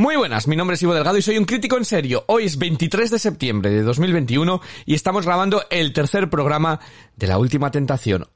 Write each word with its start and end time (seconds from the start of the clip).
Muy 0.00 0.16
buenas, 0.16 0.48
mi 0.48 0.56
nombre 0.56 0.76
es 0.76 0.82
Ivo 0.82 0.94
Delgado 0.94 1.18
y 1.18 1.20
soy 1.20 1.36
un 1.36 1.44
crítico 1.44 1.76
en 1.76 1.84
serio. 1.84 2.24
Hoy 2.28 2.46
es 2.46 2.56
23 2.56 3.10
de 3.10 3.18
septiembre 3.18 3.70
de 3.70 3.82
2021 3.82 4.62
y 4.86 4.94
estamos 4.94 5.26
grabando 5.26 5.62
el 5.68 5.92
tercer 5.92 6.30
programa 6.30 6.80
de 7.16 7.26
La 7.26 7.36
Última 7.36 7.70
Tentación. 7.70 8.26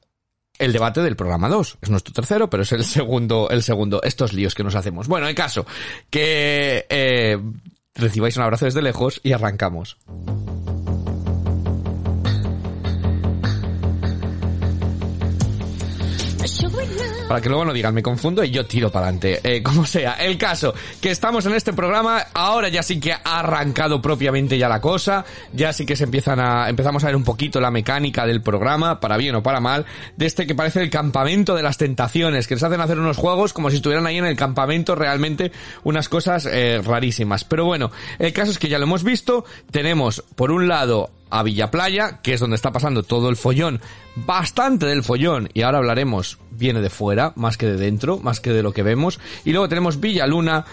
El 0.59 0.73
debate 0.73 1.01
del 1.01 1.15
programa 1.15 1.49
2. 1.49 1.79
Es 1.81 1.89
nuestro 1.89 2.13
tercero, 2.13 2.51
pero 2.51 2.61
es 2.61 2.71
el 2.71 2.83
segundo, 2.83 3.49
el 3.49 3.63
segundo. 3.63 3.99
Estos 4.03 4.31
líos 4.31 4.53
que 4.53 4.63
nos 4.63 4.75
hacemos. 4.75 5.07
Bueno, 5.07 5.27
el 5.27 5.33
caso, 5.33 5.65
que 6.11 6.85
eh, 6.87 7.39
recibáis 7.95 8.37
un 8.37 8.43
abrazo 8.43 8.65
desde 8.65 8.83
lejos 8.83 9.19
y 9.23 9.31
arrancamos. 9.31 9.97
Para 17.27 17.41
que 17.41 17.49
luego 17.49 17.65
no 17.65 17.73
digan, 17.73 17.93
me 17.95 18.03
confundo 18.03 18.43
y 18.43 18.51
yo 18.51 18.67
tiro 18.67 18.91
para 18.91 19.07
adelante. 19.07 19.39
Eh, 19.43 19.63
como 19.63 19.83
sea, 19.87 20.13
el 20.13 20.37
caso, 20.37 20.75
que 21.01 21.09
estamos 21.09 21.43
en 21.47 21.55
este 21.55 21.73
programa, 21.73 22.23
ahora 22.35 22.69
ya 22.69 22.83
sí 22.83 22.99
que 22.99 23.13
ha 23.13 23.19
arrancado 23.23 23.99
propiamente 23.99 24.59
ya 24.59 24.69
la 24.69 24.79
cosa, 24.79 25.25
ya 25.51 25.73
sí 25.73 25.87
que 25.87 25.95
se 25.95 26.03
empiezan 26.03 26.39
a, 26.39 26.69
empezamos 26.69 27.03
a 27.03 27.07
ver 27.07 27.15
un 27.15 27.23
poquito 27.23 27.59
la 27.59 27.71
mecánica 27.71 28.27
del 28.27 28.43
programa, 28.43 28.99
para 28.99 29.17
bien 29.17 29.33
o 29.33 29.41
para 29.41 29.59
mal, 29.59 29.87
de 30.15 30.27
este 30.27 30.45
que 30.45 30.53
parece 30.53 30.83
el 30.83 30.91
campamento 30.91 31.55
de 31.55 31.63
las 31.63 31.77
tentaciones, 31.77 32.47
que 32.47 32.55
les 32.55 32.63
hacen 32.63 32.79
hacer 32.79 32.99
unos 32.99 33.17
juegos 33.17 33.53
como 33.53 33.71
si 33.71 33.77
estuvieran 33.77 34.05
ahí 34.05 34.19
en 34.19 34.25
el 34.25 34.35
campamento 34.35 34.93
realmente 34.93 35.51
unas 35.83 36.09
cosas 36.09 36.45
eh, 36.45 36.79
rarísimas. 36.83 37.43
Pero 37.43 37.65
bueno, 37.65 37.89
el 38.19 38.33
caso 38.33 38.51
es 38.51 38.59
que 38.59 38.69
ya 38.69 38.77
lo 38.77 38.83
hemos 38.83 39.03
visto, 39.03 39.45
tenemos 39.71 40.23
por 40.35 40.51
un 40.51 40.67
lado 40.67 41.09
a 41.39 41.43
Villa 41.43 41.69
Playa, 41.69 42.19
que 42.23 42.33
es 42.33 42.39
donde 42.39 42.55
está 42.55 42.71
pasando 42.71 43.03
todo 43.03 43.29
el 43.29 43.35
follón, 43.35 43.81
bastante 44.15 44.85
del 44.85 45.03
follón, 45.03 45.49
y 45.53 45.63
ahora 45.63 45.79
hablaremos, 45.79 46.39
viene 46.51 46.79
de 46.79 46.89
fuera, 46.89 47.33
más 47.35 47.57
que 47.57 47.65
de 47.65 47.75
dentro, 47.75 48.19
más 48.19 48.39
que 48.39 48.51
de 48.51 48.63
lo 48.63 48.71
que 48.71 48.83
vemos, 48.83 49.19
y 49.43 49.51
luego 49.51 49.67
tenemos 49.67 49.99
Villa 49.99 50.27
Luna, 50.27 50.65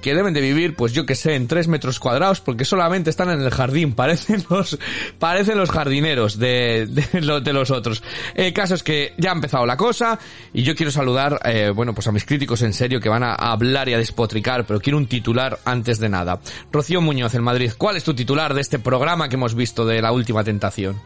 que 0.00 0.14
deben 0.14 0.34
de 0.34 0.40
vivir, 0.40 0.74
pues 0.74 0.92
yo 0.92 1.06
que 1.06 1.14
sé, 1.14 1.34
en 1.34 1.48
tres 1.48 1.68
metros 1.68 1.98
cuadrados, 1.98 2.40
porque 2.40 2.64
solamente 2.64 3.10
están 3.10 3.30
en 3.30 3.40
el 3.40 3.50
jardín, 3.50 3.92
parecen 3.94 4.44
los, 4.48 4.78
parecen 5.18 5.58
los 5.58 5.70
jardineros 5.70 6.38
de, 6.38 6.86
de, 6.86 7.40
de 7.40 7.52
los 7.52 7.70
otros. 7.70 8.02
El 8.34 8.52
caso 8.52 8.74
es 8.74 8.82
que 8.82 9.14
ya 9.16 9.30
ha 9.30 9.34
empezado 9.34 9.66
la 9.66 9.76
cosa, 9.76 10.18
y 10.52 10.62
yo 10.62 10.74
quiero 10.74 10.90
saludar, 10.90 11.40
eh, 11.44 11.70
bueno, 11.74 11.94
pues 11.94 12.06
a 12.06 12.12
mis 12.12 12.24
críticos 12.24 12.62
en 12.62 12.72
serio 12.72 13.00
que 13.00 13.08
van 13.08 13.22
a 13.22 13.34
hablar 13.34 13.88
y 13.88 13.94
a 13.94 13.98
despotricar, 13.98 14.64
pero 14.64 14.80
quiero 14.80 14.98
un 14.98 15.06
titular 15.06 15.58
antes 15.64 15.98
de 15.98 16.08
nada. 16.08 16.40
Rocío 16.72 17.00
Muñoz, 17.00 17.34
en 17.34 17.42
Madrid, 17.42 17.72
¿cuál 17.76 17.96
es 17.96 18.04
tu 18.04 18.14
titular 18.14 18.54
de 18.54 18.60
este 18.60 18.78
programa 18.78 19.28
que 19.28 19.36
hemos 19.36 19.54
visto 19.54 19.84
de 19.86 20.02
la 20.02 20.12
última 20.12 20.44
tentación? 20.44 20.96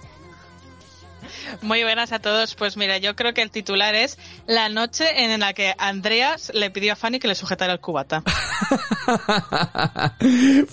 Muy 1.60 1.82
buenas 1.82 2.12
a 2.12 2.18
todos. 2.18 2.54
Pues 2.54 2.76
mira, 2.76 2.98
yo 2.98 3.14
creo 3.14 3.34
que 3.34 3.42
el 3.42 3.50
titular 3.50 3.94
es 3.94 4.18
la 4.46 4.68
noche 4.68 5.24
en 5.24 5.38
la 5.40 5.52
que 5.52 5.74
Andreas 5.78 6.50
le 6.54 6.70
pidió 6.70 6.94
a 6.94 6.96
Fanny 6.96 7.18
que 7.18 7.28
le 7.28 7.34
sujetara 7.34 7.72
el 7.72 7.80
cubata. 7.80 8.22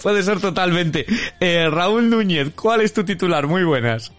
Puede 0.02 0.24
ser 0.24 0.40
totalmente. 0.40 1.06
Eh, 1.40 1.70
Raúl 1.70 2.10
Núñez, 2.10 2.52
¿cuál 2.56 2.82
es 2.82 2.94
tu 2.94 3.04
titular? 3.04 3.48
Muy 3.48 3.64
buenas. 3.64 4.12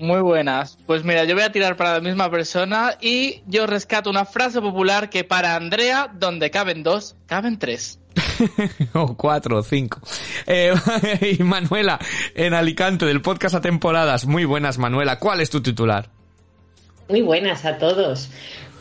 Muy 0.00 0.22
buenas. 0.22 0.78
Pues 0.86 1.04
mira, 1.04 1.24
yo 1.24 1.34
voy 1.34 1.44
a 1.44 1.52
tirar 1.52 1.76
para 1.76 1.94
la 1.94 2.00
misma 2.00 2.30
persona 2.30 2.96
y 3.02 3.42
yo 3.46 3.66
rescato 3.66 4.08
una 4.08 4.24
frase 4.24 4.60
popular 4.62 5.10
que 5.10 5.24
para 5.24 5.56
Andrea, 5.56 6.10
donde 6.14 6.50
caben 6.50 6.82
dos, 6.82 7.16
caben 7.26 7.58
tres. 7.58 7.99
o 8.94 9.16
cuatro 9.16 9.58
o 9.58 9.62
cinco. 9.62 10.00
Eh, 10.46 10.74
y 11.38 11.42
Manuela, 11.42 11.98
en 12.34 12.54
Alicante, 12.54 13.06
del 13.06 13.22
podcast 13.22 13.54
a 13.54 13.60
temporadas. 13.60 14.26
Muy 14.26 14.44
buenas, 14.44 14.78
Manuela. 14.78 15.18
¿Cuál 15.18 15.40
es 15.40 15.50
tu 15.50 15.60
titular? 15.60 16.08
Muy 17.08 17.22
buenas 17.22 17.64
a 17.64 17.78
todos. 17.78 18.30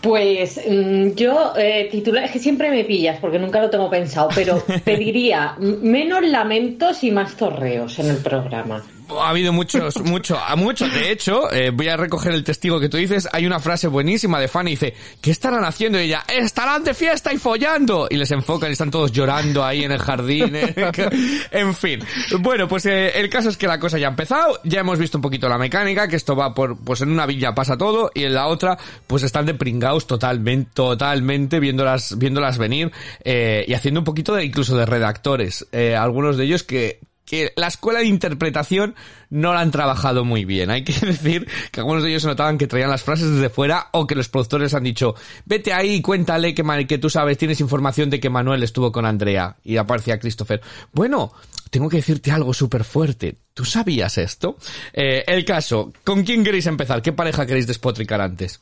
Pues 0.02 0.62
mm, 0.70 1.10
yo, 1.16 1.54
eh, 1.58 1.90
titular, 1.92 2.24
es 2.24 2.32
que 2.32 2.40
siempre 2.40 2.70
me 2.70 2.86
pillas 2.86 3.20
porque 3.20 3.40
nunca 3.40 3.60
lo 3.60 3.70
tengo 3.70 3.90
pensado, 3.90 4.30
pero 4.34 4.64
pediría 4.86 5.56
menos 5.60 6.26
lamentos 6.26 7.04
y 7.04 7.12
más 7.12 7.36
torreos 7.36 8.00
en 8.00 8.10
el 8.10 8.18
programa 8.18 8.84
ha 9.18 9.30
habido 9.30 9.54
muchos, 9.54 10.00
mucho, 10.04 10.38
a 10.38 10.56
muchos. 10.56 10.92
De 10.94 11.12
hecho, 11.12 11.52
eh, 11.52 11.72
voy 11.72 11.88
a 11.88 11.98
recoger 11.98 12.34
el 12.34 12.44
testigo 12.44 12.80
que 12.80 12.90
tú 12.90 12.98
dices. 12.98 13.28
Hay 13.32 13.46
una 13.46 13.60
frase 13.60 13.88
buenísima 13.88 14.40
de 14.40 14.48
Fanny. 14.48 14.72
Dice, 14.72 14.94
¿qué 15.22 15.32
estarán 15.32 15.64
haciendo? 15.64 16.00
Y 16.00 16.04
ella, 16.04 16.24
estarán 16.28 16.84
de 16.84 16.94
fiesta 16.94 17.34
y 17.34 17.38
follando. 17.38 18.08
Y 18.10 18.18
les 18.18 18.32
enfocan 18.32 18.70
y 18.70 18.74
están 18.74 18.92
todos 18.92 19.12
llorando 19.12 19.64
ahí 19.64 19.84
en 19.84 19.92
el 19.92 20.00
jardín. 20.00 20.56
Eh. 20.56 20.74
en 21.52 21.74
fin. 21.74 22.00
Bueno, 22.40 22.68
pues 22.68 22.86
eh, 22.86 23.20
el 23.20 23.30
caso 23.30 23.50
es 23.50 23.58
que 23.58 23.68
la 23.68 23.80
cosa 23.80 23.98
ya 23.98 24.08
ha 24.08 24.12
empezado. 24.12 24.60
Ya 24.64 24.82
hemos 24.82 25.00
visto 25.00 25.18
un 25.18 25.22
poquito 25.22 25.50
la 25.50 25.58
mecánica, 25.58 26.08
que 26.08 26.16
esto 26.16 26.36
va 26.36 26.54
por, 26.54 26.78
pues 26.78 27.02
en 27.02 27.12
una 27.12 27.26
villa 27.26 27.54
pasa 27.54 27.78
todo 27.78 28.12
y 28.14 28.24
en 28.24 28.34
la 28.34 28.48
otra, 28.48 28.78
pues 29.08 29.24
están 29.24 29.46
de 29.46 29.54
pringaos 29.54 30.08
totalmente, 30.08 30.72
totalmente 30.74 31.60
viéndolas, 31.60 32.18
viéndolas 32.18 32.58
venir, 32.58 32.92
y 33.26 33.74
haciendo 33.74 34.02
un 34.02 34.04
poquito 34.04 34.34
de, 34.36 34.46
incluso 34.46 34.78
de 34.78 34.86
redactores. 34.86 35.68
algunos 35.98 36.38
de 36.38 36.46
ellos 36.46 36.64
que, 36.64 37.00
que 37.30 37.54
la 37.56 37.68
escuela 37.68 38.00
de 38.00 38.08
interpretación 38.08 38.96
no 39.30 39.54
la 39.54 39.60
han 39.60 39.70
trabajado 39.70 40.26
muy 40.26 40.46
bien. 40.46 40.72
Hay 40.72 40.84
que 40.84 40.94
decir 41.06 41.48
que 41.72 41.80
algunos 41.80 42.02
de 42.02 42.10
ellos 42.10 42.26
notaban 42.26 42.58
que 42.58 42.66
traían 42.66 42.90
las 42.90 43.04
frases 43.04 43.30
desde 43.30 43.52
fuera 43.52 43.90
o 43.92 44.08
que 44.08 44.16
los 44.16 44.30
productores 44.30 44.74
han 44.74 44.84
dicho, 44.84 45.14
vete 45.46 45.72
ahí 45.72 45.96
y 45.96 46.02
cuéntale 46.02 46.56
que, 46.56 46.88
que 46.88 46.98
tú 46.98 47.08
sabes, 47.08 47.38
tienes 47.38 47.60
información 47.60 48.10
de 48.10 48.20
que 48.20 48.32
Manuel 48.32 48.64
estuvo 48.64 48.92
con 48.92 49.06
Andrea. 49.06 49.58
Y 49.64 49.78
aparecía 49.78 50.18
Christopher. 50.18 50.60
Bueno, 50.92 51.32
tengo 51.70 51.88
que 51.88 51.98
decirte 51.98 52.32
algo 52.32 52.52
súper 52.52 52.84
fuerte. 52.84 53.38
¿Tú 53.54 53.64
sabías 53.64 54.18
esto? 54.18 54.58
Eh, 54.92 55.24
el 55.28 55.46
caso, 55.46 55.94
¿con 56.04 56.24
quién 56.24 56.44
queréis 56.44 56.66
empezar? 56.66 57.04
¿Qué 57.04 57.14
pareja 57.14 57.46
queréis 57.46 57.68
despotricar 57.68 58.22
antes? 58.22 58.60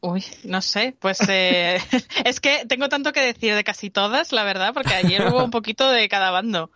Uy, 0.00 0.24
no 0.44 0.62
sé, 0.62 0.94
pues 1.00 1.18
eh, 1.28 1.80
es 2.24 2.38
que 2.38 2.64
tengo 2.68 2.88
tanto 2.88 3.12
que 3.12 3.20
decir 3.20 3.56
de 3.56 3.64
casi 3.64 3.90
todas, 3.90 4.30
la 4.30 4.44
verdad, 4.44 4.72
porque 4.72 4.94
ayer 4.94 5.26
hubo 5.26 5.42
un 5.42 5.50
poquito 5.50 5.90
de 5.90 6.08
cada 6.08 6.30
bando. 6.30 6.70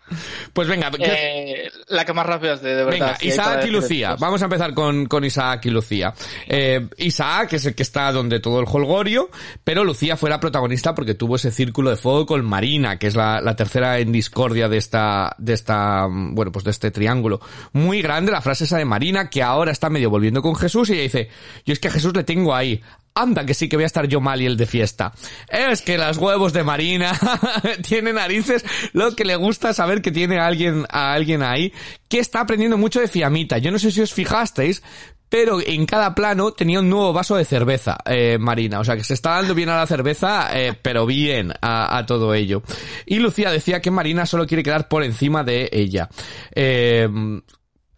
Pues 0.53 0.67
venga, 0.67 0.91
eh, 0.99 1.71
la 1.87 2.05
que 2.05 2.13
más 2.13 2.27
rápido 2.27 2.55
es 2.55 2.63
de, 2.63 2.75
verdad. 2.75 2.91
Venga, 2.91 3.19
Isaac 3.21 3.65
y 3.67 3.71
Lucía. 3.71 4.17
Vamos 4.19 4.43
a 4.43 4.47
empezar 4.47 4.75
con, 4.75 5.07
con 5.07 5.25
Isaac 5.25 5.67
y 5.67 5.71
Lucía. 5.71 6.13
Eh, 6.49 6.89
Isaac 6.97 7.53
es 7.53 7.67
el 7.67 7.77
que 7.77 7.85
está 7.85 8.11
donde 8.11 8.41
todo 8.41 8.59
el 8.59 8.67
holgorio, 8.69 9.31
pero 9.63 9.85
Lucía 9.85 10.17
fue 10.17 10.29
la 10.29 10.41
protagonista 10.41 10.93
porque 10.93 11.15
tuvo 11.15 11.37
ese 11.37 11.53
círculo 11.53 11.91
de 11.91 11.97
fuego 11.97 12.27
con 12.27 12.45
Marina, 12.45 12.99
que 12.99 13.07
es 13.07 13.15
la, 13.15 13.41
la 13.41 13.55
tercera 13.55 14.01
en 14.01 14.11
discordia 14.11 14.69
de 14.69 14.79
esta, 14.79 15.37
de 15.39 15.53
esta, 15.53 16.09
bueno, 16.11 16.51
pues 16.51 16.65
de 16.65 16.73
este 16.73 16.91
triángulo. 16.91 17.41
Muy 17.73 18.03
grande 18.03 18.33
la 18.33 18.41
frase 18.41 18.65
esa 18.65 18.79
de 18.79 18.85
Marina, 18.85 19.31
que 19.31 19.45
ahora 19.45 19.71
está 19.71 19.91
medio 19.91 20.11
volviendo 20.11 20.43
con 20.43 20.57
Jesús 20.57 20.91
y 20.91 20.95
ella 20.95 21.03
dice, 21.03 21.29
yo 21.65 21.73
es 21.73 21.79
que 21.79 21.87
a 21.87 21.93
Jesús 21.93 22.13
le 22.17 22.25
tengo 22.25 22.53
ahí 22.53 22.83
Anda, 23.15 23.45
que 23.45 23.55
sí 23.55 23.69
que 23.69 23.77
voy 23.77 23.85
a 23.85 23.87
estar 23.87 24.07
yo 24.07 24.21
mal 24.21 24.41
y 24.41 24.47
el 24.47 24.57
de 24.57 24.67
fiesta. 24.67 25.13
Es 25.49 25.83
que 25.83 25.99
los 25.99 26.17
huevos 26.17 26.53
de 26.53 26.65
Marina 26.65 27.13
tiene 27.87 28.13
narices. 28.13 28.65
Lo 28.93 29.15
que 29.15 29.25
le 29.25 29.37
gusta 29.37 29.75
saber 29.75 30.01
que 30.01 30.11
tiene 30.11 30.39
alguien, 30.39 30.87
a 30.89 31.13
alguien 31.13 31.43
ahí 31.43 31.73
que 32.09 32.19
está 32.19 32.41
aprendiendo 32.41 32.79
mucho 32.79 33.01
de 33.01 33.09
Fiamita. 33.09 33.59
Yo 33.59 33.71
no 33.71 33.79
sé 33.79 33.91
si 33.91 34.01
os 34.01 34.13
fijasteis, 34.13 34.83
pero 35.29 35.61
en 35.65 35.87
cada 35.87 36.15
plano 36.15 36.53
tenía 36.53 36.81
un 36.81 36.91
nuevo 36.91 37.13
vaso 37.15 37.37
de 37.37 37.47
cerveza, 37.47 37.99
eh, 38.05 38.37
Marina. 38.39 38.81
O 38.81 38.85
sea, 38.85 38.97
que 38.97 39.05
se 39.05 39.15
está 39.15 39.31
dando 39.31 39.55
bien 39.55 39.71
a 39.71 39.77
la 39.77 39.87
cerveza, 39.87 40.49
eh, 40.53 40.75
pero 40.81 41.07
bien 41.07 41.53
a, 41.63 41.97
a, 41.97 42.05
todo 42.05 42.35
ello. 42.35 42.63
Y 43.07 43.19
Lucía 43.19 43.51
decía 43.51 43.81
que 43.81 43.91
Marina 43.91 44.27
solo 44.27 44.47
quiere 44.47 44.63
quedar 44.63 44.89
por 44.89 45.03
encima 45.03 45.43
de 45.43 45.71
ella. 45.73 46.11
Eh, 46.55 47.09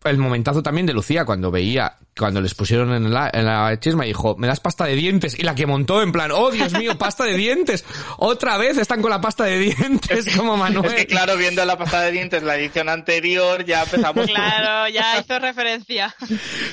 el 0.05 0.19
momentazo 0.19 0.63
también 0.63 0.87
de 0.87 0.93
Lucía 0.93 1.25
cuando 1.25 1.51
veía, 1.51 1.97
cuando 2.17 2.41
les 2.41 2.55
pusieron 2.55 2.93
en 2.93 3.13
la, 3.13 3.31
en 3.33 3.47
la 3.47 3.79
chisma 3.81 4.05
y 4.05 4.09
dijo, 4.09 4.37
me 4.37 4.47
das 4.47 4.61
pasta 4.61 4.85
de 4.85 4.95
dientes. 4.95 5.39
Y 5.39 5.43
la 5.43 5.55
que 5.55 5.67
montó 5.67 6.03
en 6.03 6.13
plan, 6.13 6.31
oh 6.33 6.51
Dios 6.51 6.73
mío, 6.75 6.97
pasta 6.99 7.25
de 7.25 7.37
dientes. 7.37 7.85
Otra 8.19 8.57
vez 8.57 8.79
están 8.79 9.03
con 9.03 9.11
la 9.11 9.21
pasta 9.21 9.45
de 9.45 9.59
dientes 9.59 10.37
como 10.37 10.57
Manuel. 10.57 10.85
Es 10.95 10.95
que 10.95 11.07
claro, 11.07 11.37
viendo 11.37 11.65
la 11.65 11.79
pasta 11.79 12.03
de 12.03 12.13
dientes 12.13 12.43
la 12.43 12.57
edición 12.57 12.89
anterior 12.89 13.65
ya 13.65 13.83
empezamos. 13.83 14.27
Claro, 14.35 14.89
ya 14.89 15.19
hizo 15.21 15.39
referencia. 15.39 16.15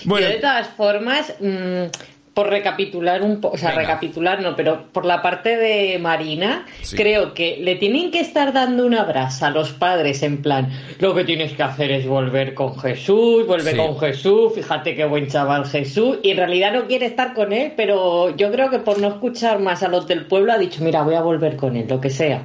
Bueno. 0.06 0.28
Yo 0.28 0.34
de 0.34 0.40
todas 0.40 0.68
formas, 0.70 1.34
mmm, 1.40 1.86
por 2.34 2.50
recapitular 2.50 3.22
un 3.24 3.42
poco, 3.42 3.56
o 3.56 3.58
sea, 3.58 3.70
Venga. 3.70 3.82
recapitular 3.82 4.42
no, 4.42 4.56
pero 4.56 4.88
por 4.92 5.06
la 5.06 5.22
parte 5.22 5.58
de 5.58 6.00
Marina, 6.00 6.66
sí. 6.82 6.96
creo 6.96 7.34
que 7.34 7.58
le 7.58 7.76
tienen 7.76 8.12
que 8.12 8.22
estar 8.22 8.54
dando 8.54 8.86
una 8.86 9.04
brasa 9.04 9.48
a 9.48 9.50
los 9.50 9.74
padres 9.74 10.24
en 10.24 10.42
plan, 10.42 10.72
lo 11.00 11.14
que 11.14 11.26
tienes 11.26 11.54
que 11.54 11.64
hacer 11.64 11.92
es 11.92 12.08
volver 12.08 12.54
con 12.54 12.78
Jesús, 12.80 13.46
vuelve 13.46 13.72
sí. 13.72 13.78
con 13.78 14.00
Jesús, 14.00 14.54
fíjate 14.56 14.96
qué 14.96 15.06
buen 15.06 15.28
chaval 15.28 15.66
Jesús, 15.66 16.20
y 16.24 16.32
en 16.32 16.38
realidad 16.38 16.74
no 16.74 16.88
quiere 16.88 17.06
estar 17.06 17.34
con 17.34 17.52
él, 17.52 17.74
pero 17.76 18.36
yo 18.36 18.52
creo 18.52 18.70
que 18.70 18.80
por 18.80 19.00
no 19.00 19.10
escuchar 19.10 19.60
más 19.60 19.84
a 19.84 19.90
los 19.90 20.08
del 20.08 20.26
pueblo 20.26 20.54
ha 20.54 20.58
dicho, 20.58 20.84
mira, 20.84 21.04
voy 21.04 21.16
a 21.16 21.22
volver 21.22 21.58
con 21.58 21.76
él, 21.76 21.88
lo 21.90 22.00
que 22.00 22.10
sea. 22.10 22.44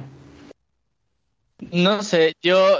No 1.71 2.03
sé, 2.03 2.33
yo 2.41 2.77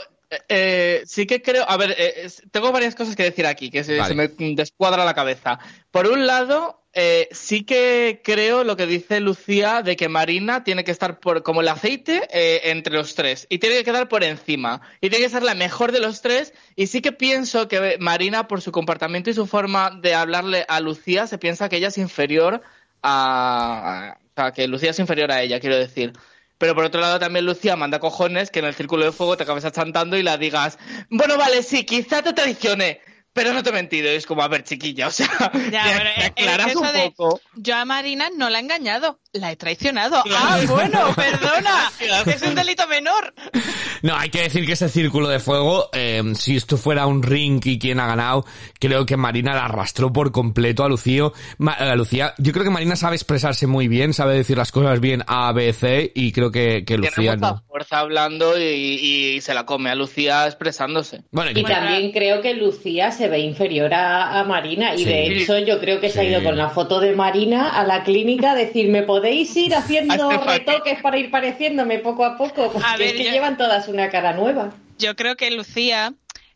eh, 0.50 1.03
sí 1.06 1.25
que 1.25 1.42
creo, 1.42 1.63
a 1.68 1.77
ver, 1.77 1.95
eh, 1.98 2.27
tengo 2.51 2.71
varias 2.71 2.95
cosas 2.95 3.15
que 3.15 3.24
decir 3.24 3.45
aquí, 3.45 3.69
que 3.69 3.83
se, 3.83 3.98
vale. 3.98 4.27
se 4.27 4.36
me 4.38 4.56
descuadra 4.56 5.06
la 5.06 5.13
cabeza. 5.13 5.60
Por 5.89 6.07
un 6.07 6.27
lado, 6.27 6.83
eh, 6.99 7.29
sí 7.31 7.63
que 7.63 8.21
creo 8.23 8.63
lo 8.63 8.75
que 8.75 8.88
dice 8.88 9.19
Lucía 9.19 9.83
de 9.83 9.95
que 9.95 10.09
Marina 10.09 10.63
tiene 10.63 10.83
que 10.83 10.89
estar 10.89 11.19
por, 11.19 11.44
como 11.44 11.61
el 11.61 11.67
aceite 11.67 12.27
eh, 12.31 12.71
entre 12.71 12.95
los 12.95 13.13
tres 13.13 13.45
y 13.51 13.59
tiene 13.59 13.75
que 13.75 13.83
quedar 13.83 14.09
por 14.09 14.23
encima 14.23 14.81
y 14.99 15.11
tiene 15.11 15.23
que 15.23 15.29
ser 15.29 15.44
la 15.44 15.53
mejor 15.53 15.91
de 15.91 15.99
los 15.99 16.23
tres 16.23 16.55
y 16.75 16.88
sí 16.88 17.01
que 17.01 17.11
pienso 17.11 17.67
que 17.67 17.97
Marina 17.99 18.47
por 18.47 18.63
su 18.63 18.71
comportamiento 18.71 19.29
y 19.29 19.35
su 19.35 19.45
forma 19.45 19.91
de 19.91 20.15
hablarle 20.15 20.65
a 20.67 20.79
Lucía 20.79 21.27
se 21.27 21.38
piensa 21.38 21.69
que 21.69 21.75
ella 21.75 21.89
es 21.89 21.99
inferior 21.99 22.63
a, 23.03 24.17
o 24.17 24.33
sea, 24.35 24.51
que 24.51 24.67
Lucía 24.67 24.89
es 24.89 24.97
inferior 24.97 25.31
a 25.31 25.43
ella, 25.43 25.59
quiero 25.59 25.77
decir. 25.77 26.13
Pero 26.57 26.73
por 26.73 26.85
otro 26.85 27.00
lado 27.00 27.19
también 27.19 27.45
Lucía 27.45 27.75
manda 27.75 28.00
cojones 28.00 28.50
que 28.50 28.57
en 28.57 28.65
el 28.65 28.73
círculo 28.73 29.05
de 29.05 29.11
fuego 29.11 29.38
te 29.38 29.43
acabes 29.43 29.65
achantando 29.65 30.17
y 30.17 30.23
la 30.23 30.39
digas, 30.39 30.79
bueno, 31.11 31.38
vale, 31.38 31.61
sí, 31.61 31.83
quizá 31.83 32.23
te 32.23 32.33
traicione, 32.33 33.01
pero 33.38 33.54
no 33.54 33.62
te 33.62 33.69
he 33.69 33.74
mentido. 33.74 34.10
Es 34.10 34.25
como, 34.25 34.42
a 34.42 34.48
ver, 34.48 34.63
chiquilla, 34.63 35.07
o 35.07 35.12
sea, 35.12 35.30
ya, 35.72 36.25
aclaras 36.25 36.75
un 36.75 37.13
poco. 37.13 37.39
yo 37.56 37.75
a 37.75 37.86
Marina 37.86 38.30
no 38.36 38.50
la 38.50 38.57
he 38.57 38.62
engañado, 38.62 39.19
la 39.31 39.51
he 39.51 39.56
traicionado. 39.56 40.24
Ah, 40.36 40.60
bueno, 40.68 41.13
perdona, 41.16 41.92
es 42.25 42.42
un 42.42 42.56
delito 42.56 42.88
menor. 42.88 43.36
No, 44.01 44.15
hay 44.15 44.29
que 44.29 44.41
decir 44.41 44.65
que 44.65 44.73
ese 44.73 44.89
círculo 44.89 45.27
de 45.27 45.39
fuego, 45.39 45.89
eh, 45.94 46.21
si 46.35 46.55
esto 46.55 46.77
fuera 46.77 47.07
un 47.07 47.23
ring 47.23 47.61
y 47.65 47.79
quien 47.79 47.99
ha 47.99 48.07
ganado, 48.07 48.45
creo 48.79 49.05
que 49.05 49.17
Marina 49.17 49.55
la 49.55 49.65
arrastró 49.65 50.11
por 50.11 50.31
completo 50.31 50.83
a 50.83 50.89
Lucía. 50.89 51.31
a 51.65 51.95
Lucía. 51.95 52.33
Yo 52.38 52.51
creo 52.51 52.63
que 52.63 52.69
Marina 52.69 52.95
sabe 52.95 53.15
expresarse 53.15 53.67
muy 53.67 53.88
bien, 53.88 54.13
sabe 54.13 54.35
decir 54.35 54.57
las 54.57 54.71
cosas 54.71 54.99
bien 54.99 55.23
A, 55.27 55.51
B, 55.51 55.71
C, 55.73 56.11
y 56.13 56.31
creo 56.31 56.51
que, 56.51 56.83
que 56.85 56.97
Lucía 56.97 57.33
Tiene 57.33 57.38
mucha 57.38 57.63
fuerza 57.67 57.99
hablando 57.99 58.59
y, 58.59 59.39
se 59.41 59.53
la 59.53 59.65
come 59.65 59.89
a 59.89 59.95
Lucía 59.95 60.45
expresándose. 60.45 61.23
Bueno, 61.31 61.51
y, 61.53 61.63
también 61.63 62.11
creo 62.11 62.41
que 62.41 62.53
Lucía 62.53 63.11
se 63.11 63.29
ve 63.29 63.39
inferior 63.39 63.93
a, 63.93 64.43
Marina, 64.47 64.95
y 64.95 65.03
de 65.03 65.27
hecho 65.27 65.57
yo 65.59 65.79
creo 65.79 66.00
que 66.00 66.09
se 66.09 66.21
ha 66.21 66.23
ido 66.23 66.43
con 66.43 66.57
la 66.57 66.69
foto 66.69 67.00
de 67.00 67.15
Marina 67.15 67.69
a 67.69 67.83
la 67.83 68.03
clínica 68.03 68.51
a 68.51 68.55
decirme, 68.55 69.03
¿podéis 69.03 69.55
ir 69.55 69.75
haciendo 69.75 70.29
retoques 70.45 71.01
para 71.01 71.17
ir 71.17 71.31
pareciéndome 71.31 72.00
poco 72.00 72.25
a 72.25 72.38
poco? 72.38 72.71
Porque 72.71 73.05
es 73.05 73.13
que 73.13 73.31
llevan 73.31 73.57
todas 73.57 73.87
una 73.88 74.10
cara 74.10 74.34
nueva. 74.34 74.74
Yo 74.98 75.16
creo 75.16 75.36
que 75.36 75.51
Lucía 75.51 76.13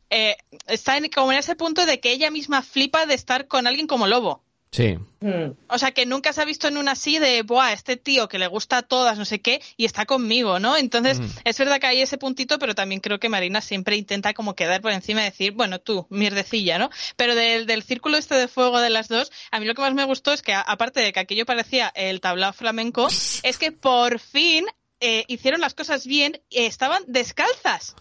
eh, 0.10 0.36
está 0.68 0.98
en, 0.98 1.10
como 1.10 1.32
en 1.32 1.40
ese 1.40 1.56
punto 1.56 1.86
de 1.86 2.00
que 2.00 2.12
ella 2.12 2.32
misma 2.32 2.62
flipa 2.62 3.06
de 3.06 3.14
estar 3.14 3.48
con 3.48 3.68
alguien 3.68 3.88
como 3.88 4.08
Lobo. 4.08 4.44
Sí. 4.72 4.98
Hmm. 5.20 5.52
O 5.68 5.78
sea, 5.78 5.92
que 5.92 6.06
nunca 6.06 6.32
se 6.32 6.42
ha 6.42 6.46
visto 6.46 6.70
en 6.70 6.78
una 6.78 6.94
así 6.94 7.20
de, 7.20 7.42
buah, 7.44 7.74
este 7.74 7.98
tío 7.98 8.30
que 8.30 8.40
le 8.40 8.48
gusta 8.48 8.78
a 8.78 8.82
todas, 8.82 9.18
no 9.18 9.26
sé 9.26 9.42
qué, 9.42 9.62
y 9.76 9.84
está 9.84 10.06
conmigo, 10.06 10.60
¿no? 10.60 10.78
Entonces, 10.78 11.20
hmm. 11.20 11.26
es 11.44 11.58
verdad 11.58 11.80
que 11.80 11.88
hay 11.88 12.02
ese 12.02 12.18
puntito, 12.18 12.58
pero 12.58 12.74
también 12.74 13.02
creo 13.02 13.20
que 13.20 13.28
Marina 13.28 13.60
siempre 13.60 13.98
intenta 13.98 14.34
como 14.34 14.56
quedar 14.56 14.82
por 14.82 14.94
encima 14.94 15.22
y 15.22 15.26
decir, 15.26 15.52
bueno, 15.52 15.80
tú, 15.80 16.08
mierdecilla, 16.10 16.80
¿no? 16.80 16.90
Pero 17.18 17.36
del, 17.36 17.66
del 17.66 17.84
círculo 17.84 18.18
este 18.18 18.36
de 18.36 18.48
fuego 18.48 18.80
de 18.80 18.90
las 18.90 19.10
dos, 19.10 19.32
a 19.52 19.60
mí 19.60 19.66
lo 19.66 19.76
que 19.76 19.82
más 19.82 19.94
me 19.94 20.06
gustó 20.06 20.32
es 20.32 20.42
que, 20.42 20.54
aparte 20.54 21.02
de 21.02 21.12
que 21.12 21.20
aquello 21.20 21.46
parecía 21.46 21.92
el 21.94 22.22
tablao 22.22 22.54
flamenco, 22.54 23.08
es 23.44 23.58
que 23.58 23.74
por 23.74 24.20
fin 24.20 24.66
eh, 25.02 25.26
hicieron 25.28 25.62
las 25.62 25.74
cosas 25.74 26.06
bien, 26.06 26.42
y 26.50 26.64
estaban 26.64 27.04
descalzas. 27.08 27.96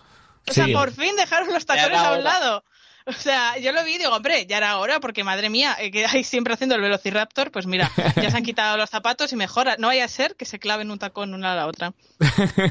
O 0.49 0.52
sea, 0.52 0.67
por 0.73 0.93
fin 0.93 1.17
dejaron 1.17 1.52
los 1.52 1.67
tacones 1.67 1.99
a 1.99 2.12
un 2.12 2.25
lado. 2.25 2.64
O 3.06 3.12
sea, 3.12 3.58
yo 3.58 3.73
lo 3.73 3.82
vi 3.82 3.94
y 3.94 3.99
digo, 3.99 4.14
hombre, 4.14 4.47
ya 4.47 4.58
era 4.58 4.79
hora, 4.79 5.00
porque 5.00 5.25
madre 5.25 5.49
mía, 5.49 5.76
eh, 5.81 5.91
que 5.91 6.06
hay 6.06 6.23
siempre 6.23 6.55
haciendo 6.55 6.76
el 6.76 6.82
Velociraptor, 6.82 7.50
pues 7.50 7.67
mira, 7.67 7.91
ya 8.17 8.31
se 8.31 8.37
han 8.37 8.44
quitado 8.44 8.76
los 8.76 8.91
zapatos 8.91 9.32
y 9.32 9.37
mejora. 9.37 9.76
No 9.79 9.88
vaya 9.88 10.05
a 10.05 10.08
ser 10.08 10.37
que 10.37 10.44
se 10.44 10.58
claven 10.58 10.91
un 10.91 10.99
tacón 10.99 11.35
una 11.35 11.52
a 11.52 11.56
la 11.56 11.67
otra. 11.67 11.93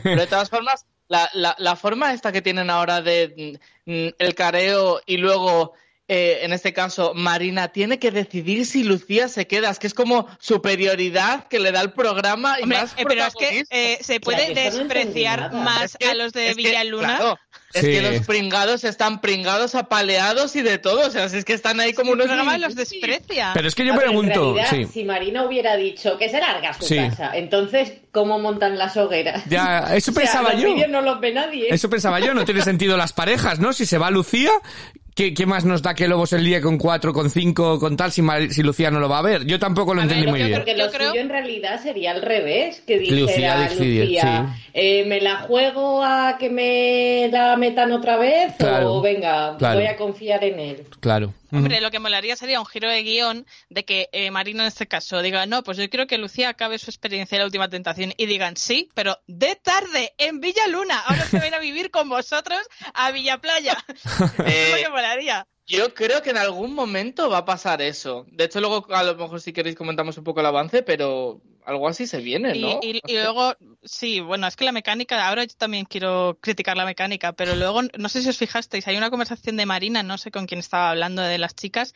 Pero 0.04 0.22
de 0.22 0.28
todas 0.28 0.50
formas, 0.50 0.86
la, 1.08 1.30
la, 1.34 1.56
la 1.58 1.76
forma 1.76 2.14
esta 2.14 2.32
que 2.32 2.42
tienen 2.42 2.70
ahora 2.70 3.02
de 3.02 3.60
mm, 3.86 4.08
el 4.18 4.36
careo 4.36 5.02
y 5.06 5.18
luego 5.18 5.74
eh, 6.12 6.40
en 6.44 6.54
este 6.54 6.74
caso, 6.74 7.14
Marina 7.14 7.68
tiene 7.68 8.00
que 8.00 8.10
decidir 8.10 8.66
si 8.66 8.84
Lucía 8.84 9.28
se 9.28 9.46
queda. 9.46 9.70
Es 9.70 9.78
que 9.78 9.86
es 9.86 9.94
como 9.94 10.28
superioridad 10.40 11.48
que 11.48 11.60
le 11.60 11.72
da 11.72 11.82
el 11.82 11.92
programa 11.92 12.60
y 12.60 12.66
más 12.66 12.94
eh, 12.98 13.04
Pero 13.08 13.26
es 13.26 13.36
que 13.36 13.64
eh, 13.70 14.00
se 14.02 14.20
puede 14.20 14.56
despreciar 14.56 15.54
más 15.54 15.96
a 16.10 16.16
los 16.16 16.34
de 16.34 16.56
Villaluna. 16.56 17.38
Es 17.76 17.84
que 17.84 18.02
los 18.02 18.26
pringados 18.26 18.84
están 18.84 19.22
pringados, 19.22 19.76
apaleados 19.76 20.56
y 20.56 20.64
de 20.64 20.80
todo. 20.80 21.06
O 21.06 21.12
sea, 21.12 21.26
es 21.26 21.46
que 21.46 21.54
están 21.54 21.80
ahí 21.80 21.94
como 21.94 22.14
unos. 22.14 22.28
El 22.28 22.62
los 22.62 22.74
desprecia. 22.74 23.52
Pero 23.54 23.68
es 23.68 23.76
que 23.76 23.86
yo 23.86 23.96
pregunto. 23.96 24.56
Si 24.92 25.04
Marina 25.04 25.46
hubiera 25.46 25.76
dicho 25.76 26.18
que 26.18 26.28
se 26.30 26.40
larga 26.40 26.74
su 26.74 26.88
casa, 26.96 27.34
entonces, 27.36 27.94
¿cómo 28.12 28.40
montan 28.40 28.80
las 28.80 28.98
hogueras? 28.98 29.44
Ya, 29.48 29.90
eso 29.96 30.12
pensaba 30.12 30.56
yo. 30.56 30.88
no 30.88 31.02
los 31.02 31.20
ve 31.20 31.34
nadie. 31.34 31.68
Eso 31.70 31.88
pensaba 31.88 32.20
yo. 32.20 32.34
No 32.34 32.46
tiene 32.46 32.64
sentido 32.64 32.98
las 32.98 33.14
parejas, 33.14 33.60
¿no? 33.60 33.74
Si 33.74 33.86
se 33.86 34.00
va 34.00 34.10
Lucía, 34.10 34.50
¿Qué, 35.20 35.46
más 35.46 35.66
nos 35.66 35.82
da 35.82 35.94
que 35.94 36.08
Lobo 36.08 36.26
se 36.26 36.40
líe 36.40 36.62
con 36.62 36.78
cuatro, 36.78 37.12
con 37.12 37.30
cinco, 37.30 37.78
con 37.78 37.98
tal, 37.98 38.10
si, 38.10 38.24
si 38.52 38.64
Lucía 38.64 38.90
no 38.90 39.02
lo 39.02 39.10
va 39.10 39.18
a 39.18 39.22
ver? 39.22 39.46
Yo 39.46 39.60
tampoco 39.60 39.94
lo 39.94 40.02
entendí 40.02 40.26
muy 40.26 40.42
bien. 40.42 40.60
Porque 40.60 40.78
lo 40.78 40.90
suyo 40.90 41.20
en 41.20 41.28
realidad 41.28 41.82
sería 41.84 42.12
al 42.12 42.22
revés, 42.22 42.82
que 42.88 43.00
dijera 43.00 43.70
Lucía, 43.70 44.56
eh, 44.74 45.04
¿me 45.06 45.20
la 45.20 45.40
juego 45.40 46.02
a 46.06 46.38
que 46.40 46.50
me 46.50 47.28
la 47.34 47.58
metan 47.58 47.92
otra 47.92 48.16
vez 48.16 48.54
o 48.62 49.02
venga, 49.02 49.58
voy 49.60 49.88
a 49.88 49.98
confiar 49.98 50.42
en 50.46 50.58
él? 50.58 50.84
Claro. 51.02 51.34
Hombre, 51.52 51.82
lo 51.82 51.92
que 51.92 52.00
molaría 52.00 52.36
sería 52.36 52.60
un 52.60 52.66
giro 52.66 52.90
de 52.90 53.04
guion 53.04 53.46
de 53.70 53.86
que 53.86 54.10
eh, 54.12 54.32
Marina 54.32 54.64
en 54.64 54.68
este 54.68 54.88
caso 54.88 55.22
diga, 55.22 55.46
no, 55.46 55.64
pues 55.64 55.78
yo 55.78 55.90
quiero 55.90 56.08
que 56.08 56.18
Lucía 56.18 56.50
acabe 56.50 56.78
su 56.78 56.90
experiencia 56.90 57.36
en 57.36 57.40
la 57.40 57.46
última 57.46 57.70
tentación 57.70 58.14
y 58.18 58.26
digan, 58.26 58.58
sí, 58.58 58.90
pero 58.94 59.18
de 59.28 59.56
tarde, 59.56 60.14
en 60.18 60.40
Villa 60.40 60.68
Luna, 60.68 61.00
ahora 61.00 61.26
se 61.26 61.40
van 61.40 61.54
a 61.54 61.60
vivir 61.60 61.92
con 61.92 62.10
vosotros 62.10 62.60
a 62.94 63.12
Villa 63.12 63.40
Playa. 63.40 63.78
es 64.46 64.72
lo 64.72 64.78
que 64.78 64.90
molaría. 64.90 65.48
Yo 65.70 65.94
creo 65.94 66.24
que 66.24 66.32
en 66.32 66.38
algún 66.38 66.74
momento 66.74 67.30
va 67.30 67.40
a 67.40 67.46
pasar 67.46 67.82
eso. 67.84 68.26
De 68.32 68.46
hecho, 68.46 68.60
luego 68.60 68.88
a 68.92 69.04
lo 69.04 69.16
mejor 69.16 69.40
si 69.40 69.54
queréis 69.54 69.76
comentamos 69.76 70.18
un 70.18 70.24
poco 70.24 70.40
el 70.40 70.48
avance, 70.48 70.82
pero 70.82 71.42
algo 71.70 71.88
así 71.88 72.08
se 72.08 72.18
viene, 72.18 72.56
¿no? 72.56 72.80
Y, 72.82 73.00
luego, 73.08 73.56
sí, 73.84 74.20
bueno, 74.20 74.48
es 74.48 74.56
que 74.56 74.66
la 74.66 74.72
mecánica, 74.72 75.28
ahora 75.28 75.44
yo 75.44 75.56
también 75.56 75.86
quiero 75.86 76.38
criticar 76.42 76.76
la 76.76 76.86
mecánica, 76.86 77.34
pero 77.34 77.56
luego, 77.56 77.82
no 77.98 78.10
sé 78.10 78.24
si 78.24 78.30
os 78.30 78.38
fijasteis, 78.38 78.88
hay 78.88 78.98
una 78.98 79.10
conversación 79.10 79.56
de 79.56 79.66
Marina, 79.66 80.02
no 80.02 80.18
sé 80.18 80.32
con 80.32 80.48
quién 80.48 80.60
estaba 80.60 80.90
hablando 80.90 81.22
de 81.22 81.38
las 81.38 81.56
chicas, 81.56 81.94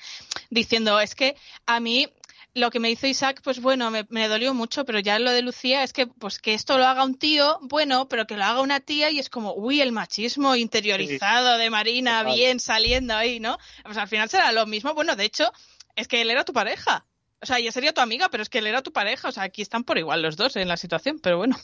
diciendo, 0.51 0.99
es 0.99 1.15
que 1.15 1.35
a 1.65 1.79
mí 1.79 2.07
lo 2.53 2.69
que 2.69 2.79
me 2.79 2.91
hizo 2.91 3.07
Isaac, 3.07 3.41
pues 3.43 3.61
bueno, 3.61 3.89
me, 3.89 4.27
dolió 4.27 4.53
mucho, 4.53 4.85
pero 4.85 4.99
ya 4.99 5.17
lo 5.17 5.31
de 5.31 5.41
Lucía 5.41 5.83
es 5.83 5.91
que, 5.91 6.05
pues 6.05 6.37
que 6.37 6.53
esto 6.53 6.77
lo 6.77 6.85
haga 6.85 7.03
un 7.03 7.17
tío, 7.17 7.57
bueno, 7.61 8.07
pero 8.07 8.27
que 8.27 8.37
lo 8.37 8.43
haga 8.43 8.61
una 8.61 8.79
tía 8.79 9.09
y 9.09 9.17
es 9.17 9.31
como, 9.31 9.55
uy, 9.55 9.81
el 9.81 9.91
machismo 9.91 10.55
interiorizado 10.55 11.57
de 11.57 11.71
Marina, 11.71 12.23
bien 12.23 12.59
saliendo 12.59 13.15
ahí, 13.15 13.39
¿no? 13.39 13.57
Pues 13.83 13.97
al 13.97 14.07
final 14.07 14.29
será 14.29 14.51
lo 14.51 14.67
mismo. 14.67 14.93
Bueno, 14.93 15.15
de 15.15 15.25
hecho, 15.25 15.51
es 15.95 16.07
que 16.07 16.21
él 16.21 16.29
era 16.29 16.45
tu 16.45 16.53
pareja. 16.53 17.07
O 17.43 17.45
sea, 17.45 17.59
ella 17.59 17.73
sería 17.73 17.93
tu 17.93 17.99
amiga, 17.99 18.29
pero 18.29 18.41
es 18.41 18.49
que 18.49 18.59
él 18.59 18.67
era 18.67 18.81
tu 18.81 18.93
pareja. 18.93 19.27
O 19.27 19.31
sea, 19.33 19.43
aquí 19.43 19.61
están 19.61 19.83
por 19.83 19.97
igual 19.97 20.21
los 20.21 20.37
dos 20.37 20.55
en 20.55 20.69
la 20.69 20.77
situación, 20.77 21.19
pero 21.19 21.37
bueno. 21.37 21.57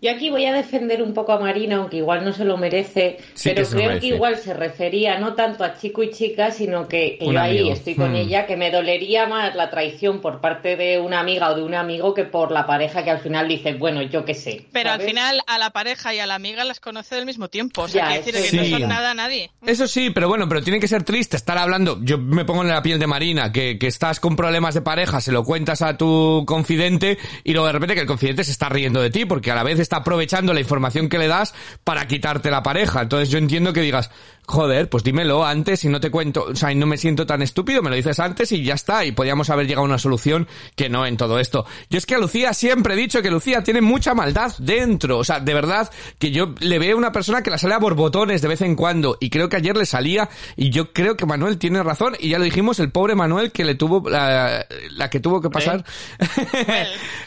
Yo 0.00 0.12
aquí 0.12 0.30
voy 0.30 0.44
a 0.44 0.52
defender 0.52 1.02
un 1.02 1.12
poco 1.12 1.32
a 1.32 1.40
Marina, 1.40 1.76
aunque 1.76 1.96
igual 1.96 2.24
no 2.24 2.32
se 2.32 2.44
lo 2.44 2.56
merece, 2.56 3.18
pero 3.42 3.66
creo 3.68 3.98
que 3.98 4.06
igual 4.06 4.36
se 4.36 4.54
refería 4.54 5.18
no 5.18 5.34
tanto 5.34 5.64
a 5.64 5.76
chico 5.76 6.04
y 6.04 6.10
chica, 6.10 6.52
sino 6.52 6.86
que, 6.86 7.18
yo 7.20 7.40
ahí 7.40 7.68
estoy 7.68 7.96
con 7.96 8.12
hmm. 8.12 8.16
ella, 8.16 8.46
que 8.46 8.56
me 8.56 8.70
dolería 8.70 9.26
más 9.26 9.56
la 9.56 9.70
traición 9.70 10.20
por 10.20 10.40
parte 10.40 10.76
de 10.76 11.00
una 11.00 11.18
amiga 11.18 11.50
o 11.50 11.56
de 11.56 11.64
un 11.64 11.74
amigo 11.74 12.14
que 12.14 12.22
por 12.22 12.52
la 12.52 12.64
pareja 12.64 13.02
que 13.02 13.10
al 13.10 13.18
final 13.18 13.48
dice, 13.48 13.74
bueno, 13.74 14.00
yo 14.02 14.24
qué 14.24 14.34
sé. 14.34 14.66
Pero 14.70 14.90
al 14.90 15.00
final 15.00 15.40
a 15.48 15.58
la 15.58 15.70
pareja 15.70 16.14
y 16.14 16.20
a 16.20 16.26
la 16.26 16.36
amiga 16.36 16.62
las 16.62 16.78
conoce 16.78 17.16
del 17.16 17.26
mismo 17.26 17.48
tiempo, 17.48 17.82
o 17.82 17.88
sea, 17.88 18.10
decir 18.10 18.34
que 18.34 18.56
no 18.56 18.78
son 18.78 18.88
nada 18.88 19.10
a 19.10 19.14
nadie. 19.14 19.50
Eso 19.66 19.88
sí, 19.88 20.10
pero 20.10 20.28
bueno, 20.28 20.48
pero 20.48 20.62
tiene 20.62 20.78
que 20.78 20.86
ser 20.86 21.02
triste 21.02 21.36
estar 21.36 21.58
hablando, 21.58 21.98
yo 22.02 22.18
me 22.18 22.44
pongo 22.44 22.62
en 22.62 22.68
la 22.68 22.82
piel 22.82 23.00
de 23.00 23.08
Marina, 23.08 23.50
que, 23.50 23.80
que 23.80 23.88
estás 23.88 24.20
con 24.20 24.36
problemas 24.36 24.74
de 24.74 24.82
pareja, 24.82 25.20
se 25.20 25.32
lo 25.32 25.42
cuentas 25.42 25.82
a 25.82 25.96
tu 25.96 26.44
confidente 26.46 27.18
y 27.42 27.52
luego 27.52 27.66
de 27.66 27.72
repente 27.72 27.94
que 27.96 28.02
el 28.02 28.06
confidente 28.06 28.44
se 28.44 28.52
está 28.52 28.68
riendo 28.68 29.02
de 29.02 29.10
ti 29.10 29.24
porque 29.24 29.50
a 29.50 29.56
la 29.58 29.64
vez 29.64 29.80
está 29.80 29.96
aprovechando 29.96 30.54
la 30.54 30.60
información 30.60 31.08
que 31.08 31.18
le 31.18 31.26
das 31.26 31.52
para 31.82 32.06
quitarte 32.06 32.48
la 32.48 32.62
pareja. 32.62 33.02
Entonces 33.02 33.28
yo 33.28 33.38
entiendo 33.38 33.72
que 33.72 33.80
digas, 33.80 34.08
joder, 34.48 34.88
pues 34.88 35.04
dímelo 35.04 35.44
antes 35.44 35.84
y 35.84 35.88
no 35.88 36.00
te 36.00 36.10
cuento, 36.10 36.46
o 36.48 36.56
sea, 36.56 36.72
y 36.72 36.74
no 36.74 36.86
me 36.86 36.96
siento 36.96 37.26
tan 37.26 37.42
estúpido, 37.42 37.82
me 37.82 37.90
lo 37.90 37.96
dices 37.96 38.18
antes 38.18 38.50
y 38.52 38.64
ya 38.64 38.72
está, 38.74 39.04
y 39.04 39.12
podríamos 39.12 39.50
haber 39.50 39.66
llegado 39.66 39.82
a 39.82 39.88
una 39.88 39.98
solución 39.98 40.48
que 40.74 40.88
no 40.88 41.04
en 41.04 41.18
todo 41.18 41.38
esto. 41.38 41.66
Yo 41.90 41.98
es 41.98 42.06
que 42.06 42.14
a 42.14 42.18
Lucía 42.18 42.54
siempre 42.54 42.94
he 42.94 42.96
dicho 42.96 43.20
que 43.20 43.30
Lucía 43.30 43.62
tiene 43.62 43.82
mucha 43.82 44.14
maldad 44.14 44.54
dentro, 44.58 45.18
o 45.18 45.24
sea, 45.24 45.40
de 45.40 45.52
verdad, 45.52 45.90
que 46.18 46.30
yo 46.30 46.54
le 46.60 46.78
veo 46.78 46.96
una 46.96 47.12
persona 47.12 47.42
que 47.42 47.50
la 47.50 47.58
sale 47.58 47.74
a 47.74 47.78
borbotones 47.78 48.40
de 48.40 48.48
vez 48.48 48.62
en 48.62 48.74
cuando, 48.74 49.18
y 49.20 49.28
creo 49.28 49.50
que 49.50 49.56
ayer 49.56 49.76
le 49.76 49.84
salía, 49.84 50.30
y 50.56 50.70
yo 50.70 50.94
creo 50.94 51.14
que 51.14 51.26
Manuel 51.26 51.58
tiene 51.58 51.82
razón, 51.82 52.16
y 52.18 52.30
ya 52.30 52.38
lo 52.38 52.44
dijimos, 52.44 52.80
el 52.80 52.90
pobre 52.90 53.14
Manuel 53.14 53.52
que 53.52 53.66
le 53.66 53.74
tuvo, 53.74 54.08
la, 54.08 54.64
que 55.10 55.20
tuvo 55.20 55.42
que 55.42 55.50
pasar. 55.50 55.84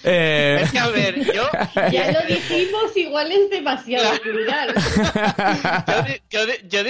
eh... 0.03 0.61
Es 0.63 0.71
que 0.71 0.79
a 0.79 0.87
ver, 0.87 1.23
yo... 1.31 1.47
Ya 1.91 2.11
lo 2.11 2.21
dijimos, 2.27 2.95
igual 2.95 3.31
es 3.31 3.49
demasiado 3.49 4.11
yo, 6.29 6.39
yo, 6.39 6.53
yo 6.67 6.83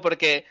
porque 0.00 0.44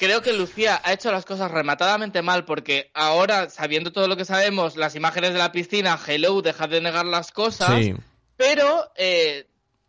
creo 0.00 0.22
que 0.22 0.32
Lucía 0.32 0.80
ha 0.82 0.92
hecho 0.92 1.12
las 1.12 1.26
cosas 1.26 1.50
rematadamente 1.50 2.22
mal 2.22 2.44
porque 2.44 2.90
ahora, 2.94 3.50
sabiendo 3.50 3.92
todo 3.92 4.08
lo 4.08 4.16
que 4.16 4.24
sabemos, 4.24 4.76
las 4.76 4.96
imágenes 4.96 5.32
de 5.32 5.38
la 5.38 5.52
piscina, 5.52 5.98
hello, 6.06 6.40
deja 6.40 6.66
de 6.66 6.80
negar 6.80 7.04
las 7.04 7.32
cosas, 7.32 7.84
pero 8.36 8.90
eh, 8.96 9.46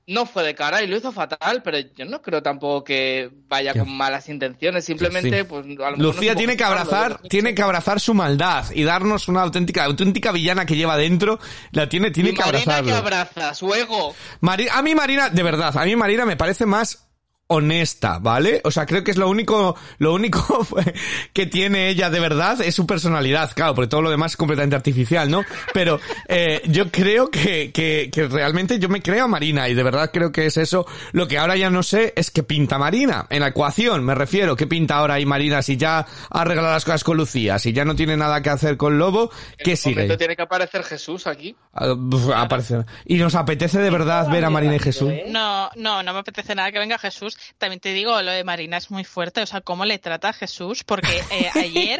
no 0.07 0.25
fue 0.25 0.43
de 0.43 0.53
cara 0.53 0.83
y 0.83 0.87
lo 0.87 0.97
hizo 0.97 1.13
fatal, 1.13 1.61
pero 1.63 1.77
yo 1.79 2.03
no 2.03 2.21
creo 2.21 2.43
tampoco 2.43 2.83
que 2.83 3.29
vaya 3.47 3.73
con 3.73 3.89
malas 3.89 4.27
intenciones, 4.27 4.83
simplemente 4.83 5.45
pues 5.45 5.65
Lucía 5.97 6.35
tiene 6.35 6.57
que 6.57 6.63
abrazar, 6.65 7.21
tiene 7.29 7.55
que 7.55 7.61
abrazar 7.61 8.01
su 8.01 8.13
maldad 8.13 8.65
y 8.73 8.83
darnos 8.83 9.29
una 9.29 9.43
auténtica 9.43 9.85
auténtica 9.85 10.33
villana 10.33 10.65
que 10.65 10.75
lleva 10.75 10.97
dentro, 10.97 11.39
la 11.71 11.87
tiene 11.87 12.11
tiene 12.11 12.33
que 12.33 12.43
abrazar. 12.43 12.83
que 12.83 12.91
abraza 12.91 13.53
su 13.53 13.73
ego. 13.73 14.13
a 14.41 14.81
mí 14.81 14.93
Marina, 14.95 15.29
de 15.29 15.43
verdad, 15.43 15.75
a 15.77 15.85
mí 15.85 15.95
Marina 15.95 16.25
me 16.25 16.35
parece 16.35 16.65
más 16.65 17.07
honesta, 17.53 18.19
¿vale? 18.19 18.61
O 18.63 18.71
sea, 18.71 18.85
creo 18.85 19.03
que 19.03 19.11
es 19.11 19.17
lo 19.17 19.29
único, 19.29 19.75
lo 19.97 20.13
único 20.13 20.65
que 21.33 21.45
tiene 21.45 21.89
ella 21.89 22.09
de 22.09 22.21
verdad 22.21 22.61
es 22.61 22.73
su 22.73 22.87
personalidad, 22.87 23.51
claro, 23.53 23.75
porque 23.75 23.89
todo 23.89 24.01
lo 24.01 24.09
demás 24.09 24.31
es 24.31 24.37
completamente 24.37 24.77
artificial, 24.77 25.29
¿no? 25.29 25.43
Pero 25.73 25.99
eh, 26.29 26.61
yo 26.67 26.89
creo 26.89 27.29
que, 27.29 27.71
que, 27.73 28.09
que 28.11 28.27
realmente 28.27 28.79
yo 28.79 28.87
me 28.87 29.01
creo 29.01 29.25
a 29.25 29.27
Marina 29.27 29.67
y 29.67 29.73
de 29.73 29.83
verdad 29.83 30.11
creo 30.13 30.31
que 30.31 30.45
es 30.45 30.55
eso. 30.55 30.85
Lo 31.11 31.27
que 31.27 31.37
ahora 31.37 31.57
ya 31.57 31.69
no 31.69 31.83
sé 31.83 32.13
es 32.15 32.31
qué 32.31 32.41
pinta 32.43 32.77
Marina. 32.77 33.27
En 33.29 33.41
la 33.41 33.49
ecuación, 33.49 34.05
me 34.05 34.15
refiero, 34.15 34.55
qué 34.55 34.65
pinta 34.65 34.95
ahora 34.95 35.15
ahí 35.15 35.25
Marina 35.25 35.61
si 35.61 35.75
ya 35.75 35.99
ha 35.99 36.41
arreglado 36.41 36.71
las 36.71 36.85
cosas 36.85 37.03
con 37.03 37.17
Lucía, 37.17 37.59
si 37.59 37.73
ya 37.73 37.83
no 37.83 37.97
tiene 37.97 38.15
nada 38.15 38.41
que 38.41 38.49
hacer 38.49 38.77
con 38.77 38.97
Lobo, 38.97 39.29
¿qué 39.57 39.75
sigue? 39.75 40.17
tiene 40.17 40.35
que 40.35 40.43
aparecer 40.43 40.83
Jesús 40.83 41.27
aquí. 41.27 41.55
Ah, 41.73 41.95
aparece. 42.35 42.85
Y 43.05 43.17
nos 43.17 43.35
apetece 43.35 43.79
de 43.79 43.89
verdad 43.89 44.29
ver 44.29 44.45
a 44.45 44.49
Marina 44.49 44.75
y 44.75 44.79
Jesús. 44.79 45.11
No, 45.27 45.69
no, 45.75 46.03
no 46.03 46.13
me 46.13 46.19
apetece 46.19 46.55
nada 46.55 46.71
que 46.71 46.79
venga 46.79 46.97
Jesús. 46.97 47.37
También 47.57 47.79
te 47.79 47.93
digo, 47.93 48.21
lo 48.21 48.31
de 48.31 48.43
Marina 48.43 48.77
es 48.77 48.91
muy 48.91 49.03
fuerte. 49.03 49.41
O 49.41 49.45
sea, 49.45 49.61
cómo 49.61 49.85
le 49.85 49.99
trata 49.99 50.29
a 50.29 50.33
Jesús, 50.33 50.83
porque 50.83 51.23
eh, 51.31 51.49
ayer 51.55 51.99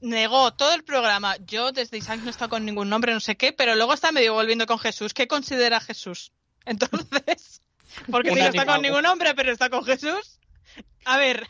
negó 0.00 0.52
todo 0.52 0.74
el 0.74 0.84
programa. 0.84 1.36
Yo 1.46 1.72
desde 1.72 1.98
Isaac 1.98 2.20
no 2.20 2.28
he 2.28 2.30
estado 2.30 2.50
con 2.50 2.64
ningún 2.64 2.88
nombre, 2.88 3.12
no 3.12 3.20
sé 3.20 3.36
qué, 3.36 3.52
pero 3.52 3.74
luego 3.74 3.94
está 3.94 4.12
medio 4.12 4.34
volviendo 4.34 4.66
con 4.66 4.78
Jesús. 4.78 5.14
¿Qué 5.14 5.26
considera 5.26 5.80
Jesús? 5.80 6.32
Entonces, 6.64 7.60
porque 8.10 8.30
si 8.30 8.36
no 8.36 8.46
está 8.46 8.66
con 8.66 8.82
ningún 8.82 9.06
hombre, 9.06 9.34
pero 9.34 9.52
está 9.52 9.70
con 9.70 9.84
Jesús. 9.84 10.38
A 11.04 11.16
ver. 11.16 11.46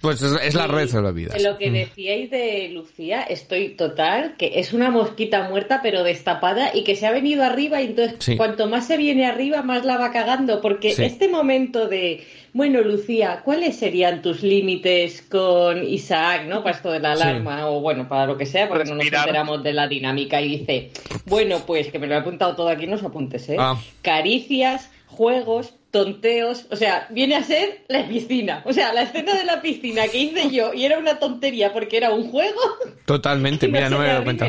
Pues 0.00 0.20
es, 0.20 0.54
la 0.54 0.66
red 0.66 0.90
de 0.90 1.00
la 1.00 1.12
vida. 1.12 1.36
Lo 1.38 1.58
que 1.58 1.70
decíais 1.70 2.28
de 2.28 2.70
Lucía, 2.72 3.22
estoy 3.22 3.68
total, 3.68 4.34
que 4.36 4.58
es 4.58 4.72
una 4.72 4.90
mosquita 4.90 5.48
muerta 5.48 5.78
pero 5.80 6.02
destapada 6.02 6.74
y 6.74 6.82
que 6.82 6.96
se 6.96 7.06
ha 7.06 7.12
venido 7.12 7.44
arriba 7.44 7.80
y 7.80 7.86
entonces 7.86 8.36
cuanto 8.36 8.66
más 8.66 8.88
se 8.88 8.96
viene 8.96 9.26
arriba 9.26 9.62
más 9.62 9.84
la 9.84 9.96
va 9.96 10.10
cagando 10.10 10.60
porque 10.60 10.88
este 10.88 11.28
momento 11.28 11.86
de, 11.86 12.26
bueno 12.52 12.80
Lucía, 12.80 13.42
¿cuáles 13.44 13.76
serían 13.76 14.22
tus 14.22 14.42
límites 14.42 15.22
con 15.22 15.86
Isaac, 15.86 16.46
no? 16.48 16.64
Para 16.64 16.74
esto 16.74 16.90
de 16.90 16.98
la 16.98 17.12
alarma 17.12 17.70
o 17.70 17.80
bueno, 17.80 18.08
para 18.08 18.26
lo 18.26 18.36
que 18.36 18.46
sea, 18.46 18.68
porque 18.68 18.86
no 18.86 18.96
nos 18.96 19.04
enteramos 19.04 19.62
de 19.62 19.72
la 19.72 19.86
dinámica 19.86 20.40
y 20.40 20.58
dice, 20.58 20.90
bueno 21.26 21.60
pues 21.64 21.92
que 21.92 22.00
me 22.00 22.08
lo 22.08 22.14
he 22.14 22.18
apuntado 22.18 22.56
todo 22.56 22.68
aquí, 22.70 22.88
no 22.88 22.96
os 22.96 23.04
apuntes, 23.04 23.48
¿eh? 23.50 23.56
Ah. 23.56 23.80
Caricias, 24.02 24.90
juegos, 25.06 25.74
tonteos, 25.96 26.66
o 26.70 26.76
sea, 26.76 27.06
viene 27.08 27.36
a 27.36 27.42
ser 27.42 27.86
la 27.88 28.06
piscina. 28.06 28.62
O 28.66 28.72
sea, 28.74 28.92
la 28.92 29.00
escena 29.00 29.34
de 29.34 29.44
la 29.44 29.62
piscina 29.62 30.06
que 30.08 30.18
hice 30.18 30.50
yo 30.50 30.74
y 30.74 30.84
era 30.84 30.98
una 30.98 31.18
tontería 31.18 31.72
porque 31.72 31.96
era 31.96 32.10
un 32.10 32.30
juego. 32.30 32.60
Totalmente, 33.06 33.66
mira, 33.72 33.88
no 33.88 33.98
me 33.98 34.04
he 34.04 34.08
dado 34.08 34.24
cuenta. 34.24 34.46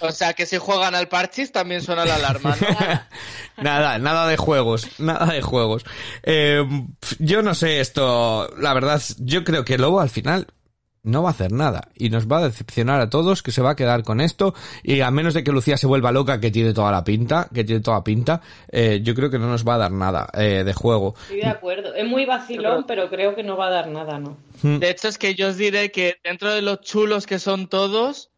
O 0.00 0.10
sea, 0.10 0.32
que 0.32 0.44
si 0.44 0.56
juegan 0.58 0.96
al 0.96 1.06
parchis 1.06 1.52
también 1.52 1.82
suena 1.82 2.04
la 2.04 2.16
alarma. 2.16 2.56
nada, 3.58 4.00
nada 4.00 4.26
de 4.26 4.36
juegos, 4.36 4.98
nada 4.98 5.32
de 5.32 5.40
juegos. 5.40 5.84
Eh, 6.24 6.64
yo 7.20 7.42
no 7.42 7.54
sé 7.54 7.78
esto, 7.78 8.52
la 8.58 8.74
verdad, 8.74 9.00
yo 9.18 9.44
creo 9.44 9.64
que 9.64 9.78
Lobo 9.78 10.00
al 10.00 10.10
final 10.10 10.48
no 11.02 11.22
va 11.22 11.30
a 11.30 11.32
hacer 11.32 11.52
nada. 11.52 11.88
Y 11.94 12.10
nos 12.10 12.26
va 12.30 12.38
a 12.38 12.44
decepcionar 12.44 13.00
a 13.00 13.10
todos 13.10 13.42
que 13.42 13.52
se 13.52 13.62
va 13.62 13.70
a 13.70 13.76
quedar 13.76 14.02
con 14.04 14.20
esto. 14.20 14.54
Y 14.82 15.00
a 15.00 15.10
menos 15.10 15.34
de 15.34 15.44
que 15.44 15.52
Lucía 15.52 15.76
se 15.76 15.86
vuelva 15.86 16.12
loca 16.12 16.40
que 16.40 16.50
tiene 16.50 16.72
toda 16.72 16.90
la 16.90 17.04
pinta 17.04 17.48
que 17.52 17.64
tiene 17.64 17.80
toda 17.80 18.04
pinta 18.04 18.40
eh, 18.70 19.00
yo 19.02 19.14
creo 19.14 19.30
que 19.30 19.38
no 19.38 19.46
nos 19.46 19.66
va 19.66 19.74
a 19.74 19.78
dar 19.78 19.92
nada 19.92 20.28
eh, 20.34 20.64
de 20.64 20.72
juego. 20.72 21.14
Estoy 21.22 21.40
de 21.40 21.46
acuerdo. 21.46 21.94
Es 21.94 22.06
muy 22.06 22.24
vacilón 22.24 22.84
pero 22.86 23.08
creo 23.08 23.34
que 23.34 23.42
no 23.42 23.56
va 23.56 23.68
a 23.68 23.70
dar 23.70 23.88
nada 23.88 24.18
no 24.18 24.36
hmm. 24.62 24.78
de 24.78 24.90
hecho 24.90 25.08
es 25.08 25.18
que 25.18 25.34
yo 25.34 25.48
os 25.48 25.56
diré 25.56 25.90
que 25.90 26.16
dentro 26.24 26.52
de 26.52 26.62
los 26.62 26.80
chulos 26.80 27.26
que 27.26 27.38
son 27.38 27.68
todos 27.68 28.30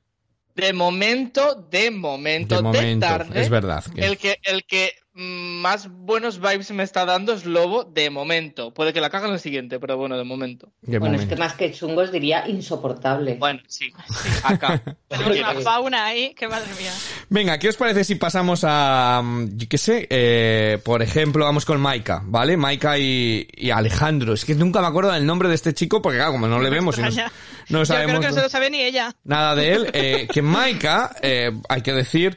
de 0.55 0.73
momento 0.73 1.55
de 1.71 1.91
momento 1.91 2.63
de, 2.63 2.97
tarde 2.97 3.41
es 3.41 3.51
verdad 3.51 3.85
el 3.97 4.19
que 4.19 4.39
el 4.45 4.65
que 4.65 4.93
más 5.17 5.89
buenos 5.89 6.41
vibes 6.41 6.73
me 6.73 6.83
está 6.83 7.05
dando 7.07 7.33
es 7.35 7.47
Lobo 7.47 7.85
de 7.85 8.11
momento. 8.11 8.75
Puede 8.75 8.93
que 8.93 9.01
la 9.01 9.11
caga 9.11 9.29
en 9.29 9.35
el 9.35 9.39
siguiente, 9.39 9.79
pero 9.79 9.97
bueno, 9.97 10.19
de 10.19 10.25
momento. 10.25 10.73
bueno, 10.83 11.17
es 11.17 11.27
que 11.27 11.37
más 11.37 11.55
que 11.55 11.73
chungos 11.73 12.11
diría 12.11 12.49
insoportable. 12.49 13.35
Bueno, 13.35 13.61
sí, 13.69 13.93
acá. 14.43 14.83
Tenemos 15.07 15.39
una 15.39 15.55
fauna 15.61 16.07
ahí, 16.07 16.35
que 16.35 16.49
madre 16.49 16.69
mía. 16.81 16.93
Venga, 17.29 17.59
¿qué 17.59 17.69
os 17.69 17.77
parece 17.77 18.03
si 18.03 18.17
pasamos 18.17 18.65
a, 18.65 19.23
mm, 19.23 19.57
yo 19.57 19.69
qué 19.69 19.79
sé, 19.79 20.09
eh, 20.11 20.79
por 20.85 21.01
ejemplo, 21.01 21.45
vamos 21.45 21.65
con 21.65 21.81
Maika, 21.81 22.21
¿vale? 22.25 22.57
Maika 22.57 22.99
y, 22.99 23.47
Alejandro. 23.73 24.35
Es 24.35 24.45
que 24.45 24.57
nunca 24.57 24.81
me 24.81 24.89
acuerdo 24.89 25.13
del 25.13 25.25
nombre 25.25 25.49
de 25.49 25.55
este 25.55 25.75
chico 25.75 26.03
porque, 26.03 26.19
claro, 26.19 26.33
como 26.33 26.49
no 26.49 26.61
le 26.61 26.71
vemos 26.71 26.99
y 26.99 27.03
no, 27.03 27.85
sabemos... 27.85 28.15
Yo 28.15 28.19
creo 28.19 28.21
que 28.21 28.27
no 28.27 28.35
se 28.35 28.43
lo 28.43 28.49
sabe 28.49 28.69
ni 28.69 28.81
ella. 28.81 29.15
Nada 29.23 29.55
de 29.55 29.73
él. 29.73 29.91
Eh, 29.93 30.27
que 30.33 30.43
Maika, 30.43 31.15
eh, 31.23 31.53
hay 31.69 31.83
que 31.83 31.93
decir 31.93 32.37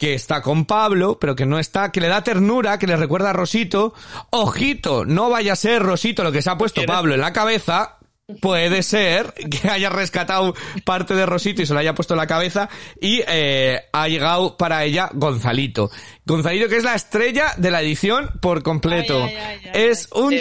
que 0.00 0.14
está 0.14 0.40
con 0.40 0.64
Pablo, 0.64 1.18
pero 1.20 1.36
que 1.36 1.44
no 1.44 1.58
está, 1.58 1.92
que 1.92 2.00
le 2.00 2.08
da 2.08 2.24
ternura, 2.24 2.78
que 2.78 2.86
le 2.86 2.96
recuerda 2.96 3.30
a 3.30 3.32
Rosito. 3.34 3.92
Ojito, 4.30 5.04
no 5.04 5.28
vaya 5.28 5.52
a 5.52 5.56
ser 5.56 5.82
Rosito 5.82 6.24
lo 6.24 6.32
que 6.32 6.40
se 6.40 6.48
ha 6.48 6.56
puesto 6.56 6.82
Pablo 6.86 7.14
en 7.14 7.20
la 7.20 7.34
cabeza. 7.34 7.98
Puede 8.40 8.82
ser 8.82 9.34
que 9.34 9.68
haya 9.68 9.90
rescatado 9.90 10.54
parte 10.86 11.14
de 11.14 11.26
Rosito 11.26 11.60
y 11.60 11.66
se 11.66 11.74
lo 11.74 11.80
haya 11.80 11.94
puesto 11.94 12.14
en 12.14 12.18
la 12.18 12.26
cabeza 12.26 12.70
y 12.98 13.22
eh, 13.28 13.82
ha 13.92 14.08
llegado 14.08 14.56
para 14.56 14.84
ella 14.84 15.10
Gonzalito. 15.12 15.90
Gonzalito 16.24 16.68
que 16.68 16.78
es 16.78 16.84
la 16.84 16.94
estrella 16.94 17.52
de 17.58 17.70
la 17.70 17.82
edición 17.82 18.30
por 18.40 18.62
completo. 18.62 19.28
es 19.74 20.08
un 20.12 20.34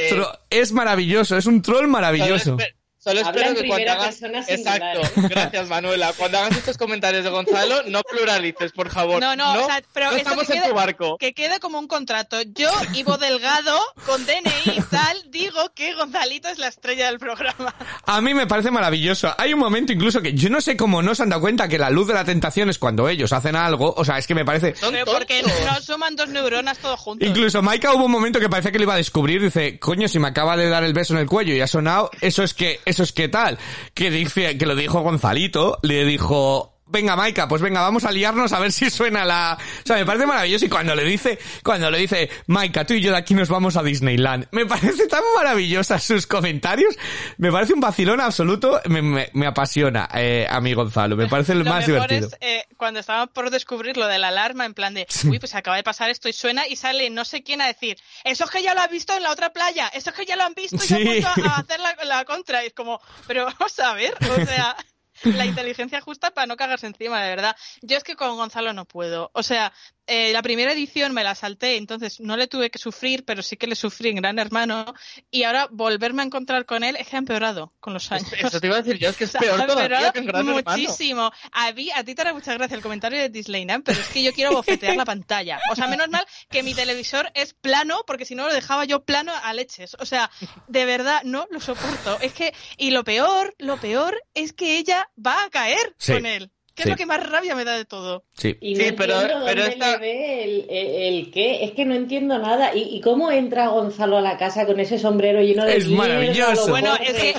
es 0.49 0.71
maravilloso, 0.71 1.35
es 1.35 1.47
un 1.47 1.61
troll 1.61 1.87
maravilloso. 1.87 2.55
Solo 2.99 3.21
espero 3.21 3.55
que 3.55 3.65
cuando 3.65 3.91
hagas... 3.91 4.21
Exacto, 4.49 5.01
gracias 5.29 5.69
Manuela. 5.69 6.11
Cuando 6.17 6.37
hagas 6.37 6.57
estos 6.57 6.77
comentarios 6.77 7.23
de 7.23 7.29
Gonzalo, 7.29 7.83
no 7.87 8.01
pluralices, 8.03 8.73
por 8.73 8.89
favor. 8.89 9.21
No, 9.21 9.37
no, 9.37 9.53
o 9.53 9.65
sea, 9.65 9.81
pero 9.93 10.11
estamos 10.11 10.49
en 10.49 10.63
tu 10.63 10.73
barco. 10.73 11.17
Que 11.17 11.33
quede 11.33 11.61
como 11.61 11.79
un 11.79 11.87
contrato. 11.87 12.41
Yo, 12.41 12.69
Ivo 12.93 13.17
Delgado, 13.17 13.79
con 14.05 14.25
DNI 14.25 14.77
y 14.77 14.81
tal, 14.81 15.31
digo 15.31 15.71
que 15.73 15.93
Gonzalito 15.93 16.49
es 16.49 16.57
la 16.57 16.67
estrella 16.67 17.07
del 17.07 17.19
programa. 17.19 17.73
A 18.05 18.19
mí 18.19 18.33
me 18.33 18.47
parece 18.47 18.69
maravilloso. 18.69 19.33
Hay 19.37 19.53
un 19.53 19.59
momento 19.59 19.93
incluso 19.93 20.21
que 20.21 20.33
yo 20.33 20.49
no 20.49 20.59
sé 20.59 20.75
cómo 20.75 21.01
no 21.01 21.15
se 21.15 21.23
han 21.23 21.29
dado 21.29 21.41
cuenta 21.41 21.69
que 21.69 21.77
la 21.77 21.89
luz 21.89 22.07
de 22.07 22.15
la 22.15 22.25
tentación 22.25 22.69
es 22.69 22.77
cuando 22.77 23.07
ellos 23.07 23.31
hacen 23.31 23.55
algo. 23.55 23.93
O 23.95 24.03
sea, 24.03 24.17
es 24.17 24.27
que 24.27 24.35
me 24.35 24.43
parece... 24.43 24.73
Pero 24.81 25.05
porque 25.05 25.41
no 25.41 25.79
suman 25.81 26.17
dos 26.17 26.27
neuronas 26.27 26.77
todos 26.79 26.99
juntos. 26.99 27.25
Incluso 27.25 27.61
Maika 27.61 27.93
hubo 27.93 28.05
un 28.05 28.11
momento 28.11 28.41
que 28.41 28.49
parece 28.49 28.73
que 28.73 28.77
lo 28.77 28.83
iba 28.83 28.95
a 28.95 28.97
descubrir. 28.97 29.41
Dice, 29.41 29.79
coño, 29.79 30.09
si 30.09 30.19
me 30.19 30.27
acaba 30.27 30.57
de 30.57 30.67
dar 30.67 30.83
el 30.83 30.93
beso 30.93 31.13
en 31.13 31.19
el 31.19 31.27
cuello 31.27 31.53
y 31.53 31.61
ha 31.61 31.67
sonado, 31.67 32.11
eso 32.19 32.43
es 32.43 32.53
que 32.53 32.81
eso 32.89 33.03
es 33.03 33.13
que 33.13 33.29
tal, 33.29 33.57
que 33.93 34.09
dice, 34.09 34.57
que 34.57 34.65
lo 34.65 34.75
dijo 34.75 35.01
Gonzalito, 35.01 35.77
le 35.83 36.05
dijo, 36.05 36.78
venga 36.89 37.15
Maika, 37.15 37.47
pues 37.47 37.61
venga, 37.61 37.81
vamos 37.81 38.03
a 38.03 38.11
liarnos 38.11 38.51
a 38.53 38.59
ver 38.59 38.71
si 38.71 38.89
suena 38.89 39.25
la... 39.25 39.57
O 39.57 39.87
sea, 39.87 39.97
me 39.97 40.05
parece 40.05 40.25
maravilloso. 40.25 40.65
Y 40.65 40.69
cuando 40.69 40.95
le 40.95 41.03
dice, 41.03 41.39
cuando 41.63 41.89
le 41.89 41.99
dice, 41.99 42.29
Maika, 42.47 42.85
tú 42.85 42.93
y 42.93 43.01
yo 43.01 43.11
de 43.11 43.17
aquí 43.17 43.33
nos 43.33 43.49
vamos 43.49 43.77
a 43.77 43.83
Disneyland, 43.83 44.47
me 44.51 44.65
parece 44.65 45.07
tan 45.07 45.23
maravillosa 45.35 45.99
sus 45.99 46.27
comentarios, 46.27 46.95
me 47.37 47.51
parece 47.51 47.73
un 47.73 47.79
vacilón 47.79 48.19
absoluto, 48.19 48.81
me, 48.85 49.01
me, 49.01 49.47
apasiona 49.47 50.09
eh, 50.13 50.47
a 50.49 50.59
mí 50.61 50.73
Gonzalo, 50.73 51.15
me 51.15 51.27
parece 51.27 51.53
el 51.53 51.63
más 51.63 51.85
divertido. 51.85 52.27
Es, 52.27 52.37
eh, 52.41 52.65
cuando 52.77 52.99
estaba 52.99 53.27
por 53.27 53.49
descubrir 53.49 53.97
lo 53.97 54.07
de 54.07 54.17
la 54.17 54.29
alarma, 54.29 54.65
en 54.65 54.73
plan 54.73 54.93
de, 54.93 55.07
uy, 55.25 55.39
pues 55.39 55.55
acaba 55.55 55.77
de 55.77 55.83
pasar 55.83 56.09
esto 56.09 56.29
y 56.29 56.33
suena 56.33 56.67
y 56.67 56.75
sale 56.75 57.09
no 57.09 57.25
sé 57.25 57.43
quién 57.43 57.61
a 57.61 57.67
decir, 57.67 57.97
eso 58.23 58.45
es 58.45 58.49
que 58.49 58.63
ya 58.63 58.73
lo 58.73 58.81
ha 58.81 58.87
visto 58.87 59.15
en 59.15 59.23
la 59.23 59.31
otra 59.31 59.51
playa, 59.51 59.87
eso 59.93 60.09
es 60.09 60.15
que 60.15 60.25
ya 60.25 60.35
lo 60.35 60.43
han 60.43 60.53
visto 60.53 60.77
y 60.77 60.87
se 60.87 60.95
han 60.95 61.03
puesto 61.03 61.49
a 61.49 61.57
hacer 61.57 61.79
la, 61.79 61.95
la 62.05 62.25
contra 62.25 62.63
y 62.63 62.67
es 62.67 62.73
como, 62.73 63.01
pero 63.27 63.45
vamos 63.45 63.79
a 63.79 63.93
ver, 63.93 64.15
o 64.21 64.45
sea 64.45 64.75
la 65.23 65.45
inteligencia 65.45 66.01
justa 66.01 66.31
para 66.31 66.47
no 66.47 66.57
cagarse 66.57 66.87
encima, 66.87 67.21
de 67.21 67.29
verdad. 67.29 67.55
Yo 67.81 67.97
es 67.97 68.03
que 68.03 68.15
con 68.15 68.35
Gonzalo 68.37 68.73
no 68.73 68.85
puedo. 68.85 69.31
O 69.33 69.43
sea, 69.43 69.73
eh, 70.09 70.33
la 70.33 70.41
primera 70.41 70.73
edición 70.73 71.13
me 71.13 71.23
la 71.23 71.35
salté, 71.35 71.77
entonces 71.77 72.19
no 72.19 72.35
le 72.35 72.47
tuve 72.47 72.71
que 72.71 72.79
sufrir, 72.79 73.25
pero 73.25 73.43
sí 73.43 73.57
que 73.57 73.67
le 73.67 73.75
sufrí 73.75 74.09
en 74.09 74.15
Gran 74.15 74.39
Hermano. 74.39 74.93
Y 75.29 75.43
ahora 75.43 75.67
volverme 75.69 76.23
a 76.23 76.25
encontrar 76.25 76.65
con 76.65 76.83
él 76.83 76.95
es 76.95 77.07
que 77.07 77.15
ha 77.15 77.19
empeorado 77.19 77.73
con 77.79 77.93
los 77.93 78.11
años. 78.11 78.33
Eso 78.33 78.59
te 78.59 78.65
iba 78.65 78.77
a 78.77 78.81
decir 78.81 78.97
yo, 78.97 79.09
es 79.09 79.17
que 79.17 79.25
es 79.25 79.31
peor 79.39 79.65
todavía 79.67 80.11
que 80.11 80.19
en 80.19 80.25
Gran 80.25 80.47
muchísimo. 80.47 81.31
A, 81.51 81.71
mí, 81.73 81.91
a 81.93 82.03
ti 82.03 82.15
te 82.15 82.21
hará 82.21 82.33
mucha 82.33 82.55
gracia 82.55 82.75
el 82.75 82.81
comentario 82.81 83.19
de 83.19 83.29
Disneyland, 83.29 83.83
pero 83.83 83.99
es 83.99 84.07
que 84.07 84.23
yo 84.23 84.33
quiero 84.33 84.51
bofetear 84.51 84.95
la 84.95 85.05
pantalla. 85.05 85.59
O 85.71 85.75
sea, 85.75 85.87
menos 85.87 86.09
mal 86.09 86.25
que 86.49 86.63
mi 86.63 86.73
televisor 86.73 87.31
es 87.35 87.53
plano, 87.53 88.03
porque 88.07 88.25
si 88.25 88.33
no 88.33 88.47
lo 88.47 88.53
dejaba 88.53 88.85
yo 88.85 89.05
plano 89.05 89.31
a 89.43 89.53
leches. 89.53 89.95
O 89.99 90.05
sea, 90.05 90.31
de 90.67 90.85
verdad, 90.85 91.21
no 91.23 91.47
lo 91.51 91.59
soporto. 91.59 92.17
Es 92.21 92.33
que, 92.33 92.53
y 92.77 92.89
lo 92.89 93.03
peor, 93.03 93.53
lo 93.59 93.77
peor 93.77 94.19
es 94.33 94.53
que 94.53 94.79
ella 94.79 95.07
va 95.23 95.43
a 95.43 95.49
caer 95.51 95.95
con 96.03 96.25
él. 96.25 96.51
¿Qué 96.79 96.83
es 96.83 96.89
lo 96.91 96.95
que 96.95 97.05
más 97.05 97.29
rabia 97.29 97.55
me 97.55 97.65
da 97.65 97.75
de 97.75 97.83
todo? 97.83 98.23
Sí, 98.33 98.57
y 98.61 98.73
no 98.73 98.83
pero, 98.95 99.15
pero 99.45 99.67
le 99.67 99.97
ve 99.97 101.07
el, 101.09 101.29
qué. 101.31 101.65
Es 101.65 101.71
que 101.71 101.83
no 101.83 101.93
entiendo 101.93 102.39
nada. 102.39 102.71
¿Y, 102.73 103.01
cómo 103.01 103.31
entra 103.31 103.67
Gonzalo 103.67 104.17
a 104.17 104.21
la 104.21 104.37
casa 104.37 104.65
con 104.65 104.79
ese 104.79 104.97
sombrero 104.97 105.41
lleno 105.41 105.65
de 105.65 105.75
Es 105.75 105.89
maravilloso. 105.89 106.69
Bueno, 106.69 106.95
es 106.95 107.13
que, 107.13 107.35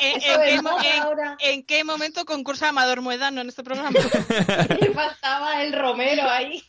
en, 1.41 1.63
qué, 1.65 1.85
momento 1.85 2.27
concursa 2.27 2.69
Amador 2.69 3.01
Muedano 3.01 3.41
en 3.41 3.49
este 3.49 3.63
programa? 3.63 3.99
Le 4.81 4.91
faltaba 4.91 5.63
el 5.63 5.73
Romero 5.73 6.29
ahí. 6.29 6.63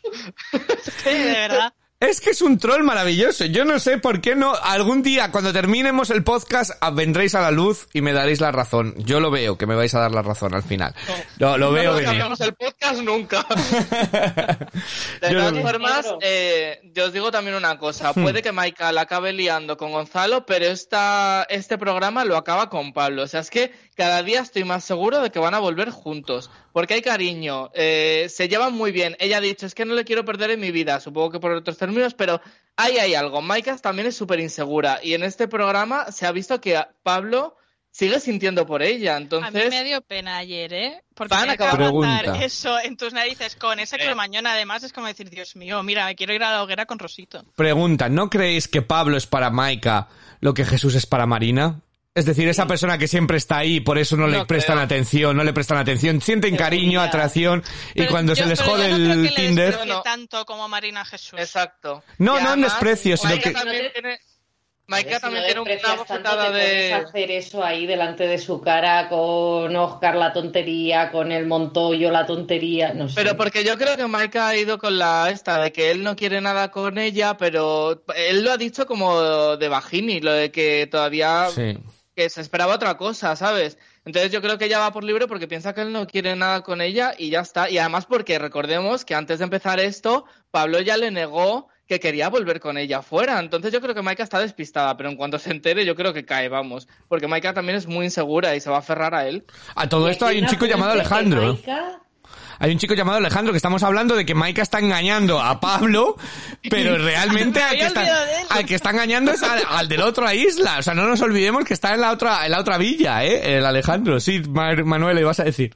sí, 1.03 1.09
de 1.09 1.33
verdad. 1.33 1.73
Es 2.01 2.20
que 2.20 2.31
es 2.31 2.41
un 2.41 2.58
troll 2.58 2.81
maravilloso. 2.81 3.46
Yo 3.46 3.63
no 3.63 3.77
sé 3.77 4.00
por 4.00 4.22
qué 4.22 4.36
no. 4.36 4.55
Algún 4.55 5.03
día, 5.03 5.31
cuando 5.31 5.53
terminemos 5.53 6.10
el 6.10 6.24
podcast, 6.24 6.72
vendréis 6.93 7.36
a 7.36 7.41
la 7.41 7.51
luz 7.51 7.88
y 7.93 8.01
me 8.01 8.12
daréis 8.12 8.41
la 8.41 8.51
razón. 8.51 8.96
Yo 8.98 9.20
lo 9.20 9.29
veo, 9.29 9.55
que 9.55 9.67
me 9.67 9.75
vais 9.75 9.93
a 9.93 10.00
dar 10.00 10.12
la 10.12 10.24
razón 10.24 10.55
al 10.55 10.63
final. 10.63 10.96
Lo, 11.38 11.60
lo 11.60 11.72
veo 11.72 11.93
venir. 11.93 12.17
No 12.17 12.34
el 12.43 12.53
podcast 12.55 13.01
nunca. 13.03 13.46
de 15.22 15.29
todas 15.29 15.60
formas, 15.60 16.08
eh, 16.22 16.81
yo 16.91 17.05
os 17.05 17.13
digo 17.13 17.29
también 17.29 17.55
una 17.55 17.77
cosa. 17.77 18.13
Hmm. 18.15 18.24
Puede 18.24 18.41
que 18.41 18.51
Michael 18.51 18.98
acabe 18.98 19.31
liando 19.31 19.77
con 19.77 19.91
Gonzalo, 19.91 20.43
pero 20.48 20.65
esta, 20.65 21.46
este 21.51 21.77
programa 21.77 22.25
lo 22.25 22.36
acaba 22.36 22.67
con 22.72 22.93
Pablo. 22.93 23.22
O 23.22 23.27
sea, 23.27 23.41
es 23.41 23.51
que 23.51 23.74
cada 23.96 24.24
día 24.24 24.41
estoy 24.41 24.63
más 24.63 24.84
seguro 24.84 25.22
de 25.22 25.29
que 25.29 25.38
van 25.38 25.53
a 25.53 25.60
volver 25.60 25.91
juntos. 25.91 26.50
Porque 26.73 26.93
hay 26.95 27.01
cariño, 27.01 27.69
eh, 27.73 28.27
se 28.29 28.47
llevan 28.47 28.73
muy 28.73 28.91
bien. 28.91 29.15
Ella 29.19 29.37
ha 29.37 29.41
dicho, 29.41 29.65
es 29.65 29.75
que 29.75 29.85
no 29.85 29.93
le 29.93 30.05
quiero 30.05 30.25
perder 30.25 30.51
en 30.51 30.59
mi 30.59 30.71
vida, 30.71 30.99
supongo 30.99 31.31
que 31.31 31.39
por 31.39 31.51
otros 31.51 31.77
términos, 31.77 32.13
pero 32.13 32.41
ahí 32.75 32.97
hay 32.97 33.15
algo. 33.15 33.41
Maika 33.41 33.77
también 33.77 34.07
es 34.07 34.15
súper 34.15 34.39
insegura 34.39 34.99
y 35.03 35.13
en 35.13 35.23
este 35.23 35.47
programa 35.47 36.11
se 36.11 36.25
ha 36.25 36.31
visto 36.31 36.61
que 36.61 36.81
Pablo 37.03 37.55
sigue 37.91 38.19
sintiendo 38.19 38.65
por 38.65 38.81
ella. 38.81 39.17
Entonces... 39.17 39.53
A 39.53 39.69
mí 39.69 39.69
me 39.69 39.83
dio 39.83 40.01
pena 40.01 40.37
ayer, 40.37 40.73
¿eh? 40.73 41.03
Porque 41.13 41.35
van 41.35 41.49
a 41.49 42.43
eso 42.43 42.79
en 42.79 42.97
tus 42.97 43.13
narices 43.13 43.55
con 43.55 43.79
ese 43.79 43.97
eh. 43.97 44.05
cromañón, 44.05 44.47
además 44.47 44.83
es 44.83 44.93
como 44.93 45.07
decir, 45.07 45.29
Dios 45.29 45.55
mío, 45.55 45.83
mira, 45.83 46.05
me 46.05 46.15
quiero 46.15 46.33
ir 46.33 46.43
a 46.43 46.51
la 46.51 46.63
hoguera 46.63 46.85
con 46.85 46.97
Rosito. 46.97 47.43
Pregunta, 47.55 48.09
¿no 48.09 48.29
creéis 48.29 48.67
que 48.67 48.81
Pablo 48.81 49.17
es 49.17 49.27
para 49.27 49.49
Maika 49.49 50.07
lo 50.39 50.53
que 50.53 50.65
Jesús 50.65 50.95
es 50.95 51.05
para 51.05 51.25
Marina? 51.25 51.81
Es 52.13 52.25
decir, 52.25 52.45
esa 52.49 52.67
persona 52.67 52.97
que 52.97 53.07
siempre 53.07 53.37
está 53.37 53.59
ahí, 53.59 53.79
por 53.79 53.97
eso 53.97 54.17
no, 54.17 54.27
le 54.27 54.45
prestan 54.45 54.77
atención, 54.77 55.37
no 55.37 55.45
le 55.45 55.53
prestan 55.53 55.77
atención, 55.77 56.19
sienten 56.19 56.57
cariño, 56.57 56.99
atracción, 56.99 57.63
y 57.95 58.05
cuando 58.07 58.35
se 58.35 58.45
les 58.47 58.61
jode 58.61 58.87
el 58.87 59.23
no 59.23 59.33
Tinder... 59.33 59.79
No 59.87 60.01
tanto 60.01 60.45
como 60.45 60.67
Marina 60.67 61.05
Jesús. 61.05 61.39
Exacto. 61.39 62.03
No, 62.17 62.41
no 62.41 62.53
en 62.55 62.63
desprecio, 62.63 63.15
sino 63.15 63.39
que... 63.39 63.51
También 63.51 63.93
tiene... 63.93 64.19
Maika 64.87 65.21
también 65.21 65.45
tiene 65.45 65.61
una 65.61 65.95
bofetada 65.95 66.51
de... 66.51 66.93
hacer 66.93 67.31
eso 67.31 67.63
ahí 67.63 67.87
delante 67.87 68.27
de 68.27 68.37
su 68.37 68.59
cara 68.59 69.07
con 69.07 69.73
Oscar 69.73 70.17
la 70.17 70.33
tontería, 70.33 71.11
con 71.11 71.31
el 71.31 71.47
Montoyo 71.47 72.11
la 72.11 72.25
tontería, 72.25 72.93
no 72.93 73.07
sé. 73.07 73.15
Pero 73.15 73.37
porque 73.37 73.63
yo 73.63 73.77
creo 73.77 73.95
que 73.95 74.05
Maika 74.07 74.49
ha 74.49 74.57
ido 74.57 74.79
con 74.79 74.97
la 74.97 75.29
esta 75.29 75.61
de 75.61 75.71
que 75.71 75.91
él 75.91 76.03
no 76.03 76.17
quiere 76.17 76.41
nada 76.41 76.71
con 76.71 76.97
ella, 76.97 77.37
pero 77.37 78.03
él 78.17 78.43
lo 78.43 78.51
ha 78.51 78.57
dicho 78.57 78.85
como 78.85 79.55
de 79.55 79.69
Bajini, 79.69 80.19
lo 80.19 80.33
de 80.33 80.51
que 80.51 80.89
todavía... 80.91 81.47
Sí 81.55 81.77
que 82.21 82.29
se 82.29 82.41
esperaba 82.41 82.75
otra 82.75 82.97
cosa, 82.97 83.35
¿sabes? 83.35 83.77
Entonces 84.05 84.31
yo 84.31 84.41
creo 84.41 84.57
que 84.57 84.65
ella 84.65 84.79
va 84.79 84.93
por 84.93 85.03
libre 85.03 85.27
porque 85.27 85.47
piensa 85.47 85.73
que 85.73 85.81
él 85.81 85.91
no 85.91 86.05
quiere 86.05 86.35
nada 86.35 86.61
con 86.61 86.81
ella 86.81 87.13
y 87.17 87.29
ya 87.29 87.41
está. 87.41 87.69
Y 87.69 87.77
además 87.77 88.05
porque 88.05 88.37
recordemos 88.37 89.05
que 89.05 89.15
antes 89.15 89.39
de 89.39 89.45
empezar 89.45 89.79
esto, 89.79 90.25
Pablo 90.51 90.79
ya 90.81 90.97
le 90.97 91.09
negó 91.11 91.67
que 91.87 91.99
quería 91.99 92.29
volver 92.29 92.59
con 92.59 92.77
ella 92.77 93.01
fuera. 93.01 93.39
Entonces 93.39 93.73
yo 93.73 93.81
creo 93.81 93.95
que 93.95 94.01
Maika 94.01 94.23
está 94.23 94.39
despistada, 94.39 94.95
pero 94.97 95.09
en 95.09 95.17
cuanto 95.17 95.39
se 95.39 95.51
entere 95.51 95.83
yo 95.83 95.95
creo 95.95 96.13
que 96.13 96.25
cae, 96.25 96.47
vamos. 96.47 96.87
Porque 97.07 97.27
Maika 97.27 97.53
también 97.53 97.77
es 97.77 97.87
muy 97.87 98.05
insegura 98.05 98.55
y 98.55 98.61
se 98.61 98.69
va 98.69 98.77
a 98.77 98.79
aferrar 98.79 99.15
a 99.15 99.27
él. 99.27 99.43
A 99.75 99.89
todo 99.89 100.07
esto 100.07 100.25
hay 100.25 100.39
un 100.39 100.47
chico 100.47 100.65
llamado 100.65 100.91
Alejandro 100.91 101.57
hay 102.61 102.71
un 102.71 102.77
chico 102.77 102.93
llamado 102.93 103.17
Alejandro 103.17 103.53
que 103.53 103.57
estamos 103.57 103.81
hablando 103.81 104.15
de 104.15 104.23
que 104.23 104.35
Maika 104.35 104.61
está 104.61 104.77
engañando 104.77 105.41
a 105.41 105.59
Pablo, 105.59 106.15
pero 106.69 106.95
realmente 106.95 107.59
al 107.63 107.75
que, 107.75 107.85
está, 107.87 108.63
que 108.67 108.75
está 108.75 108.91
engañando 108.91 109.31
es 109.31 109.41
al, 109.41 109.87
de 109.87 109.97
la 109.97 110.05
otra 110.05 110.35
isla. 110.35 110.77
O 110.77 110.83
sea, 110.83 110.93
no 110.93 111.07
nos 111.07 111.19
olvidemos 111.21 111.65
que 111.65 111.73
está 111.73 111.95
en 111.95 112.01
la 112.01 112.11
otra, 112.11 112.45
en 112.45 112.51
la 112.51 112.59
otra 112.59 112.77
villa, 112.77 113.25
¿eh? 113.25 113.57
El 113.57 113.65
Alejandro. 113.65 114.19
Sí, 114.19 114.43
Manuel, 114.47 115.15
¿le 115.15 115.23
vas 115.23 115.39
a 115.39 115.43
decir? 115.43 115.73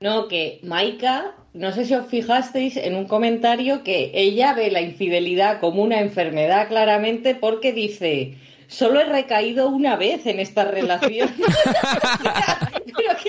No, 0.00 0.26
que 0.26 0.60
Maika, 0.62 1.34
no 1.52 1.70
sé 1.72 1.84
si 1.84 1.94
os 1.94 2.06
fijasteis 2.06 2.78
en 2.78 2.96
un 2.96 3.06
comentario 3.06 3.82
que 3.82 4.10
ella 4.14 4.54
ve 4.54 4.70
la 4.70 4.80
infidelidad 4.80 5.60
como 5.60 5.82
una 5.82 6.00
enfermedad 6.00 6.68
claramente 6.68 7.34
porque 7.34 7.74
dice, 7.74 8.38
solo 8.68 9.00
he 9.00 9.04
recaído 9.04 9.68
una 9.68 9.96
vez 9.96 10.24
en 10.24 10.40
esta 10.40 10.64
relación. 10.64 11.28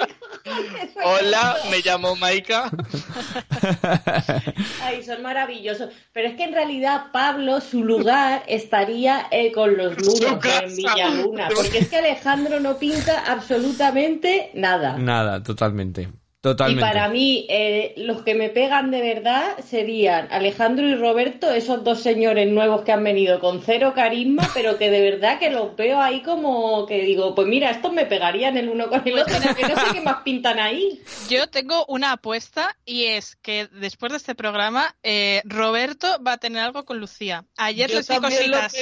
Hola, 1.04 1.58
me 1.70 1.82
llamo 1.82 2.16
Maika. 2.16 2.72
Ay, 4.82 5.04
son 5.04 5.22
maravillosos. 5.22 5.90
Pero 6.14 6.28
es 6.28 6.36
que 6.36 6.44
en 6.44 6.54
realidad 6.54 7.08
Pablo, 7.12 7.62
su 7.62 7.84
lugar 7.84 8.44
estaría 8.48 9.28
eh, 9.32 9.52
con 9.52 9.78
los 9.78 9.98
lunos 9.98 10.44
en 10.62 10.76
Villaluna. 10.76 11.50
Porque 11.54 11.80
es 11.80 11.90
que 11.90 11.98
Alejandro 11.98 12.60
no 12.60 12.78
pinta 12.78 13.32
absolutamente 13.32 14.52
nada. 14.54 14.98
Nada, 14.98 15.44
totalmente. 15.44 16.10
Totalmente. 16.42 16.82
Y 16.82 16.84
para 16.84 17.08
mí, 17.08 17.46
eh, 17.50 17.94
los 17.98 18.24
que 18.24 18.34
me 18.34 18.50
pegan 18.50 18.90
de 18.90 19.00
verdad 19.00 19.58
serían 19.64 20.28
Alejandro 20.32 20.88
y 20.88 20.96
Roberto, 20.96 21.52
esos 21.52 21.84
dos 21.84 22.02
señores 22.02 22.50
nuevos 22.50 22.82
que 22.82 22.92
han 22.92 23.04
venido 23.04 23.40
con 23.40 23.62
cero 23.62 23.94
carisma, 23.94 24.50
pero 24.56 24.80
que 24.80 24.90
de 24.90 25.02
verdad 25.02 25.38
que 25.38 25.52
los 25.52 25.76
veo 25.76 26.02
ahí 26.02 26.24
como 26.24 26.88
que 26.88 27.04
digo, 27.04 27.36
pues 27.36 27.48
mira, 27.48 27.70
estos 27.70 27.94
me 27.94 28.08
pegarían 28.08 28.58
el 28.58 28.70
uno 28.70 28.90
con 28.90 29.08
el 29.08 29.20
otro, 29.20 29.36
que 29.56 29.68
no 29.68 29.76
sé 29.76 29.86
qué 29.94 30.02
más 30.02 30.24
pintan 30.24 30.60
ahí. 30.60 31.00
Yo 31.30 31.48
tengo 31.48 31.86
una 31.86 32.14
apuesta 32.14 32.76
y 32.86 33.06
es 33.06 33.36
que 33.36 33.68
después 33.68 34.12
de 34.12 34.18
este 34.18 34.34
programa, 34.34 34.96
eh, 35.04 35.44
Roberto 35.46 36.08
va 36.26 36.34
a 36.34 36.38
tener 36.38 36.64
algo 36.64 36.86
con 36.86 37.00
Lucía. 37.00 37.46
Ayer 37.56 37.92
les 37.92 38.08
vi 38.10 38.18
cositas. 38.18 38.74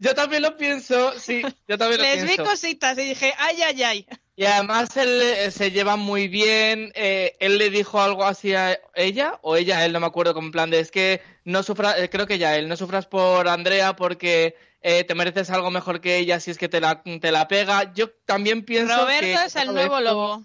Yo 0.00 0.14
también 0.16 0.42
lo 0.42 0.56
pienso, 0.56 1.12
sí, 1.16 1.42
yo 1.68 1.78
también 1.78 2.00
lo 2.00 2.06
les 2.06 2.28
vi 2.28 2.36
cositas 2.36 2.98
y 2.98 3.02
dije, 3.02 3.32
ay, 3.38 3.62
ay, 3.62 3.82
ay. 3.84 4.06
Y 4.36 4.44
además 4.44 4.96
él, 4.96 5.20
eh, 5.20 5.50
se 5.50 5.70
lleva 5.70 5.96
muy 5.96 6.28
bien. 6.28 6.92
Eh, 6.94 7.36
él 7.40 7.58
le 7.58 7.70
dijo 7.70 8.00
algo 8.00 8.24
así 8.24 8.54
a 8.54 8.78
ella, 8.94 9.38
o 9.42 9.56
ella 9.56 9.78
a 9.78 9.84
él, 9.84 9.92
no 9.92 10.00
me 10.00 10.06
acuerdo, 10.06 10.34
como 10.34 10.46
en 10.46 10.52
plan 10.52 10.70
de 10.70 10.80
es 10.80 10.90
que 10.90 11.20
no 11.44 11.62
sufras, 11.62 11.98
eh, 11.98 12.08
creo 12.08 12.26
que 12.26 12.38
ya 12.38 12.56
él, 12.56 12.68
no 12.68 12.76
sufras 12.76 13.06
por 13.06 13.48
Andrea 13.48 13.96
porque 13.96 14.56
te 14.82 15.14
mereces 15.14 15.50
algo 15.50 15.70
mejor 15.70 16.00
que 16.00 16.16
ella 16.16 16.40
si 16.40 16.50
es 16.50 16.56
que 16.56 16.70
te 16.70 16.80
la, 16.80 17.02
te 17.02 17.32
la 17.32 17.48
pega. 17.48 17.92
Yo 17.92 18.08
también 18.24 18.64
pienso 18.64 18.96
Roberto 18.96 19.40
es 19.44 19.56
el 19.56 19.74
nuevo 19.74 20.00
lobo. 20.00 20.42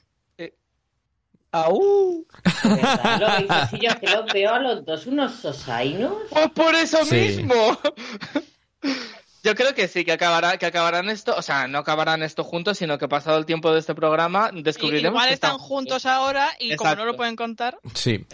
¡Aú! 1.52 2.28
Lo 2.66 3.78
yo 3.78 4.00
que 4.02 4.08
los 4.08 4.34
veo 4.34 4.54
a 4.54 4.60
los 4.60 4.84
dos 4.84 5.08
unos 5.08 5.36
sosainos. 5.36 6.14
Pues 6.30 6.50
por 6.50 6.76
eso 6.76 7.06
mismo. 7.06 7.56
Yo 9.46 9.54
creo 9.54 9.76
que 9.76 9.88
sí, 9.88 10.04
que 10.04 10.12
acabará, 10.12 10.58
que 10.58 10.66
acabarán 10.66 11.08
esto, 11.08 11.36
o 11.38 11.42
sea, 11.44 11.68
no 11.68 11.78
acabarán 11.78 12.24
esto 12.24 12.44
juntos, 12.44 12.80
sino 12.80 12.98
que 12.98 13.08
pasado 13.08 13.38
el 13.38 13.46
tiempo 13.46 13.72
de 13.72 13.80
este 13.80 13.94
programa 13.94 14.50
descubriremos. 14.52 15.12
igual 15.12 15.28
que 15.28 15.36
están, 15.36 15.60
juntos 15.60 16.08
ahora 16.08 16.50
y 16.60 16.76
como 16.76 16.96
no 16.96 17.06
lo 17.06 17.16
pueden 17.16 17.36
contar. 17.36 17.78
Sí. 17.94 18.26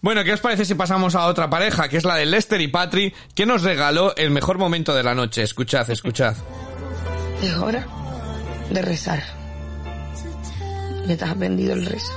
Bueno, 0.00 0.22
¿qué 0.22 0.32
os 0.32 0.40
parece 0.40 0.64
si 0.64 0.76
pasamos 0.76 1.16
a 1.16 1.26
otra 1.26 1.50
pareja, 1.50 1.88
que 1.88 1.96
es 1.96 2.04
la 2.04 2.14
de 2.14 2.26
Lester 2.26 2.60
y 2.60 2.68
Patri, 2.68 3.12
que 3.34 3.46
nos 3.46 3.62
regaló 3.62 4.14
el 4.14 4.30
mejor 4.30 4.58
momento 4.58 4.94
de 4.94 5.02
la 5.02 5.12
noche? 5.12 5.42
Escuchad, 5.42 5.90
escuchad. 5.90 6.36
Es 7.42 7.54
hora 7.56 7.84
de 8.70 8.80
rezar. 8.80 9.24
Le 11.04 11.14
has 11.14 11.36
vendido 11.36 11.72
el 11.72 11.84
rezo. 11.84 12.12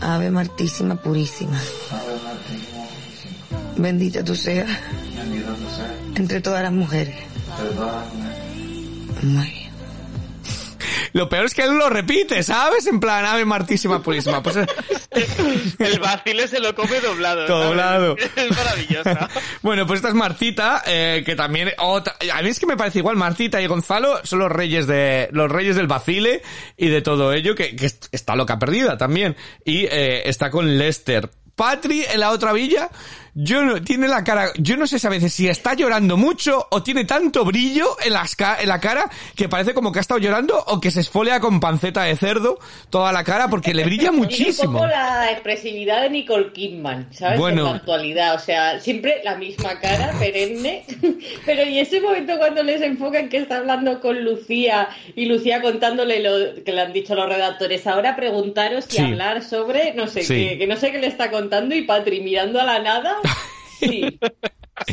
Ave 0.00 0.30
Martísima 0.30 0.96
Purísima. 0.96 1.60
Bendita 3.76 4.24
tú 4.24 4.34
seas 4.34 4.70
entre 6.16 6.40
todas 6.40 6.62
las 6.62 6.72
mujeres 6.72 7.31
lo 11.12 11.28
peor 11.28 11.44
es 11.44 11.54
que 11.54 11.62
él 11.62 11.76
lo 11.76 11.90
repite, 11.90 12.42
¿sabes? 12.42 12.86
En 12.86 12.98
plan, 12.98 13.24
ave 13.24 13.44
martísima 13.44 14.02
purísima. 14.02 14.42
Pues, 14.42 14.56
el 15.78 15.98
vacile 16.00 16.48
se 16.48 16.58
lo 16.60 16.74
come 16.74 17.00
doblado. 17.00 17.46
Doblado. 17.46 18.16
Es 18.36 18.50
maravillosa. 18.56 19.28
bueno, 19.62 19.86
pues 19.86 19.98
esta 19.98 20.08
es 20.08 20.14
Martita, 20.14 20.82
eh, 20.86 21.22
que 21.24 21.36
también... 21.36 21.70
a 21.78 22.42
mí 22.42 22.48
es 22.48 22.58
que 22.58 22.66
me 22.66 22.76
parece 22.76 23.00
igual, 23.00 23.16
Martita 23.16 23.60
y 23.60 23.66
Gonzalo 23.66 24.24
son 24.24 24.38
los 24.38 24.50
reyes 24.50 24.86
de 24.86 25.28
los 25.32 25.50
reyes 25.50 25.76
del 25.76 25.86
vacile 25.86 26.42
y 26.76 26.88
de 26.88 27.02
todo 27.02 27.32
ello, 27.32 27.54
que, 27.54 27.76
está 28.10 28.34
loca 28.34 28.58
perdida 28.58 28.96
también. 28.96 29.36
Y 29.64 29.84
eh, 29.84 30.28
está 30.28 30.50
con 30.50 30.78
Lester. 30.78 31.30
Patri 31.54 32.04
en 32.10 32.20
la 32.20 32.30
otra 32.30 32.52
villa 32.52 32.88
yo 33.34 33.64
no, 33.64 33.82
tiene 33.82 34.08
la 34.08 34.24
cara, 34.24 34.50
yo 34.58 34.76
no 34.76 34.86
sé 34.86 34.98
si 34.98 35.06
a 35.06 35.10
veces 35.10 35.32
si 35.32 35.48
está 35.48 35.72
llorando 35.72 36.18
mucho 36.18 36.66
o 36.70 36.82
tiene 36.82 37.06
tanto 37.06 37.46
brillo 37.46 37.96
en, 38.04 38.12
las, 38.12 38.36
en 38.60 38.68
la 38.68 38.78
cara 38.78 39.08
que 39.34 39.48
parece 39.48 39.72
como 39.72 39.90
que 39.90 40.00
ha 40.00 40.02
estado 40.02 40.20
llorando 40.20 40.62
o 40.66 40.78
que 40.78 40.90
se 40.90 41.00
esfolea 41.00 41.40
con 41.40 41.58
panceta 41.58 42.02
de 42.02 42.14
cerdo 42.16 42.58
toda 42.90 43.10
la 43.10 43.24
cara 43.24 43.48
porque 43.48 43.72
le 43.72 43.84
brilla 43.84 44.12
muchísimo. 44.12 44.72
un 44.72 44.74
poco 44.74 44.86
la 44.86 45.32
expresividad 45.32 46.02
de 46.02 46.10
Nicole 46.10 46.52
Kidman, 46.52 47.08
¿sabes? 47.14 47.38
Bueno, 47.38 47.62
en 47.62 47.70
la 47.70 47.76
actualidad, 47.76 48.34
o 48.34 48.38
sea, 48.38 48.78
siempre 48.80 49.22
la 49.24 49.36
misma 49.36 49.80
cara, 49.80 50.12
perenne, 50.18 50.84
pero 51.46 51.64
y 51.64 51.78
ese 51.78 52.02
momento 52.02 52.36
cuando 52.36 52.62
les 52.62 52.82
enfocan 52.82 53.30
que 53.30 53.38
está 53.38 53.56
hablando 53.56 54.00
con 54.02 54.22
Lucía 54.22 54.90
y 55.16 55.24
Lucía 55.24 55.62
contándole 55.62 56.20
lo 56.20 56.62
que 56.62 56.72
le 56.72 56.82
han 56.82 56.92
dicho 56.92 57.14
los 57.14 57.30
redactores, 57.30 57.86
ahora 57.86 58.14
preguntaros 58.14 58.92
y 58.92 59.00
hablar 59.00 59.42
sobre, 59.42 59.94
no 59.94 60.06
sé 60.06 60.20
qué, 60.20 60.58
que 60.58 60.66
no 60.66 60.76
sé 60.76 60.92
qué 60.92 60.98
le 60.98 61.06
está 61.06 61.30
contando 61.30 61.74
y 61.74 61.82
Patri 61.82 62.20
mirando 62.20 62.60
a 62.60 62.64
la 62.64 62.78
nada 62.78 63.21
Sí. 63.78 64.18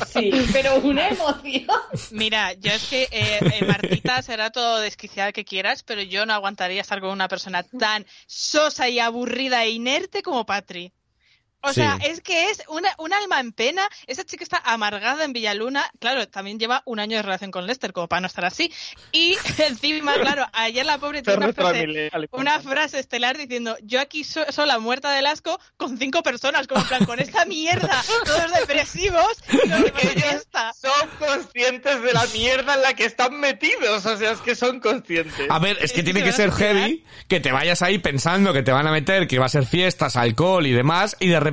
Sí, 0.08 0.32
pero 0.52 0.78
una 0.78 1.10
emoción. 1.10 1.68
Mira, 2.12 2.54
yo 2.54 2.72
es 2.72 2.90
que 2.90 3.04
eh, 3.04 3.40
eh, 3.42 3.66
Martita 3.66 4.22
será 4.22 4.52
todo 4.52 4.80
desquiciada 4.80 5.32
que 5.32 5.46
quieras, 5.46 5.84
pero 5.84 6.02
yo 6.02 6.26
no 6.26 6.34
aguantaría 6.34 6.82
estar 6.82 7.00
con 7.00 7.12
una 7.12 7.28
persona 7.28 7.64
tan 7.64 8.06
sosa 8.28 8.90
y 8.90 9.00
aburrida 9.00 9.64
e 9.64 9.72
inerte 9.72 10.22
como 10.22 10.46
Patri. 10.46 10.92
O 11.62 11.74
sea, 11.74 11.98
es 12.02 12.22
que 12.22 12.50
es 12.50 12.64
una, 12.70 12.90
un 12.98 13.14
alma 13.14 13.40
en 13.40 13.52
pena. 13.52 13.88
Esa 14.08 14.24
chica 14.24 14.44
está 14.44 14.62
amargada 14.64 15.26
en 15.26 15.34
Villaluna. 15.34 15.90
Claro, 16.00 16.28
también 16.28 16.58
lleva 16.58 16.84
un 16.86 17.00
año 17.00 17.18
de 17.18 17.22
relación 17.22 17.52
con 17.52 17.68
Lester, 17.68 17.92
como 17.92 18.08
para 18.08 18.22
no 18.22 18.28
estar 18.28 18.46
así. 18.46 18.72
Y 19.12 19.38
encima, 19.58 20.14
claro, 20.16 20.46
ayer 20.54 20.86
la 20.86 20.98
pobre 20.98 21.22
tiene 21.22 21.38
una 21.38 21.54
frase, 21.54 22.12
una 22.32 22.60
frase 22.62 23.00
estelar 23.00 23.38
diciendo: 23.38 23.76
Yo 23.84 24.00
aquí 24.00 24.24
sola 24.24 24.80
muerta 24.80 25.12
de 25.12 25.28
asco 25.28 25.60
con 25.76 25.98
cinco 25.98 26.24
personas, 26.24 26.66
como 26.66 26.82
en 26.82 26.88
plan, 26.88 27.06
con 27.06 27.20
esta 27.20 27.46
mierda, 27.46 28.04
todos 28.26 28.54
depresivos. 28.54 29.28
ellos 29.52 30.48
son 30.80 31.10
conscientes 31.20 32.02
de 32.02 32.14
la 32.14 32.26
mierda 32.28 32.76
en 32.76 32.82
la 32.82 32.94
que 32.94 33.06
están 33.06 33.38
metidos. 33.38 34.06
O 34.06 34.18
sea, 34.18 34.32
es 34.32 34.40
que 34.40 34.56
son 34.56 34.80
conscientes. 34.80 35.50
A 35.50 35.60
ver, 35.60 35.78
es 35.82 35.92
que 35.92 36.04
tiene 36.04 36.24
que 36.24 36.32
ser 36.32 36.52
heavy 36.52 37.04
que 37.28 37.42
te 37.42 37.52
vayas 37.52 37.82
ahí 37.82 38.00
pensando 38.00 38.54
que 38.54 38.64
te 38.64 38.72
van 38.72 38.88
a 38.88 38.92
meter, 38.92 39.28
que 39.28 39.40
va 39.40 39.48
a 39.48 39.50
ser 39.50 39.66
fiestas, 39.66 40.16
alcohol 40.16 40.66
y 40.66 40.72
demás, 40.72 41.18
y 41.20 41.28
de 41.28 41.40
repente 41.40 41.49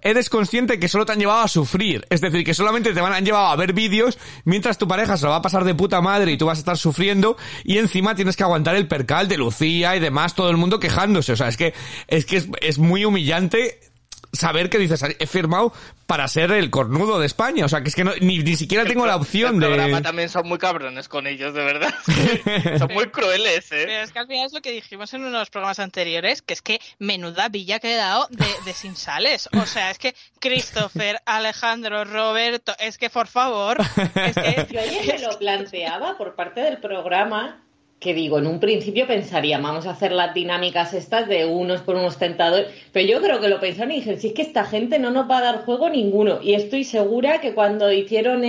eres 0.00 0.30
consciente 0.30 0.78
que 0.78 0.88
solo 0.88 1.06
te 1.06 1.12
han 1.12 1.18
llevado 1.18 1.42
a 1.42 1.48
sufrir. 1.48 2.06
Es 2.10 2.20
decir, 2.20 2.44
que 2.44 2.54
solamente 2.54 2.92
te 2.92 3.00
van, 3.00 3.12
han 3.12 3.24
llevado 3.24 3.46
a 3.46 3.56
ver 3.56 3.72
vídeos 3.72 4.18
mientras 4.44 4.78
tu 4.78 4.88
pareja 4.88 5.16
se 5.16 5.24
lo 5.24 5.30
va 5.30 5.36
a 5.36 5.42
pasar 5.42 5.64
de 5.64 5.74
puta 5.74 6.00
madre 6.00 6.32
y 6.32 6.36
tú 6.36 6.46
vas 6.46 6.58
a 6.58 6.60
estar 6.60 6.78
sufriendo 6.78 7.36
y 7.64 7.78
encima 7.78 8.14
tienes 8.14 8.36
que 8.36 8.42
aguantar 8.42 8.74
el 8.76 8.88
percal 8.88 9.28
de 9.28 9.38
Lucía 9.38 9.96
y 9.96 10.00
demás, 10.00 10.34
todo 10.34 10.50
el 10.50 10.56
mundo 10.56 10.80
quejándose. 10.80 11.32
O 11.32 11.36
sea, 11.36 11.48
es 11.48 11.56
que, 11.56 11.74
es 12.08 12.24
que 12.24 12.36
es, 12.36 12.48
es 12.60 12.78
muy 12.78 13.04
humillante 13.04 13.91
saber 14.32 14.70
que 14.70 14.78
dices, 14.78 15.02
he 15.18 15.26
firmado 15.26 15.72
para 16.06 16.26
ser 16.26 16.50
el 16.52 16.70
cornudo 16.70 17.20
de 17.20 17.26
España. 17.26 17.64
O 17.64 17.68
sea, 17.68 17.82
que 17.82 17.88
es 17.88 17.94
que 17.94 18.04
ni, 18.04 18.38
ni 18.38 18.56
siquiera 18.56 18.84
tengo 18.84 19.06
la 19.06 19.16
opción 19.16 19.58
de... 19.58 19.66
El 19.66 19.74
programa 19.74 20.02
también 20.02 20.28
son 20.28 20.48
muy 20.48 20.58
cabrones 20.58 21.08
con 21.08 21.26
ellos, 21.26 21.54
de 21.54 21.64
verdad. 21.64 21.94
son 22.78 22.92
muy 22.92 23.06
crueles, 23.08 23.70
¿eh? 23.72 23.84
Pero 23.86 24.02
es 24.02 24.12
que 24.12 24.18
al 24.18 24.26
final 24.26 24.46
es 24.46 24.52
lo 24.52 24.62
que 24.62 24.72
dijimos 24.72 25.12
en 25.14 25.24
unos 25.24 25.50
programas 25.50 25.78
anteriores, 25.78 26.42
que 26.42 26.54
es 26.54 26.62
que 26.62 26.80
menuda 26.98 27.48
villa 27.48 27.76
ha 27.76 27.80
quedado 27.80 28.26
de, 28.30 28.46
de 28.64 28.72
sin 28.72 28.96
sales. 28.96 29.48
O 29.52 29.66
sea, 29.66 29.90
es 29.90 29.98
que 29.98 30.14
Christopher, 30.40 31.20
Alejandro, 31.26 32.04
Roberto, 32.04 32.74
es 32.78 32.98
que 32.98 33.10
por 33.10 33.26
favor... 33.26 33.78
Es 34.14 34.34
que... 34.34 34.66
Yo 34.72 34.80
ayer 34.80 35.06
me 35.06 35.18
lo 35.18 35.38
planteaba 35.38 36.16
por 36.16 36.34
parte 36.34 36.60
del 36.60 36.78
programa 36.78 37.62
que 38.02 38.12
digo, 38.14 38.38
en 38.38 38.48
un 38.48 38.58
principio 38.58 39.06
pensaría, 39.06 39.58
vamos 39.58 39.86
a 39.86 39.90
hacer 39.90 40.10
las 40.10 40.34
dinámicas 40.34 40.92
estas 40.92 41.28
de 41.28 41.46
unos 41.46 41.82
por 41.82 41.94
unos 41.94 42.18
tentadores, 42.18 42.68
pero 42.92 43.06
yo 43.06 43.22
creo 43.22 43.40
que 43.40 43.48
lo 43.48 43.60
pensaron 43.60 43.92
y 43.92 44.00
dije, 44.00 44.18
si 44.18 44.28
es 44.28 44.34
que 44.34 44.42
esta 44.42 44.64
gente 44.64 44.98
no 44.98 45.10
nos 45.10 45.30
va 45.30 45.38
a 45.38 45.42
dar 45.42 45.64
juego 45.64 45.88
ninguno. 45.88 46.40
Y 46.42 46.54
estoy 46.54 46.82
segura 46.82 47.40
que 47.40 47.54
cuando 47.54 47.92
hicieron 47.92 48.42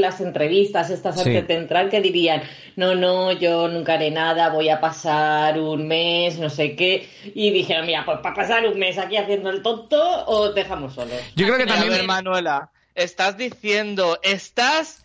las 0.00 0.20
entrevistas 0.20 0.88
estas 0.90 1.18
antes 1.18 1.46
de 1.46 1.54
entrar, 1.54 1.90
que 1.90 2.00
dirían, 2.00 2.42
no, 2.76 2.94
no, 2.94 3.30
yo 3.32 3.68
nunca 3.68 3.94
haré 3.94 4.10
nada, 4.10 4.48
voy 4.48 4.70
a 4.70 4.80
pasar 4.80 5.60
un 5.60 5.86
mes, 5.86 6.38
no 6.38 6.48
sé 6.48 6.74
qué. 6.74 7.06
Y 7.34 7.50
dijeron, 7.50 7.86
mira, 7.86 8.04
pues 8.06 8.18
para 8.22 8.34
pasar 8.34 8.66
un 8.66 8.78
mes 8.78 8.96
aquí 8.96 9.18
haciendo 9.18 9.50
el 9.50 9.62
tonto, 9.62 10.24
o 10.26 10.50
dejamos 10.52 10.94
solos. 10.94 11.20
Yo 11.36 11.44
creo 11.46 11.58
que 11.58 11.66
también, 11.66 12.06
Manuela, 12.06 12.70
estás 12.94 13.36
diciendo, 13.36 14.18
estás 14.22 15.04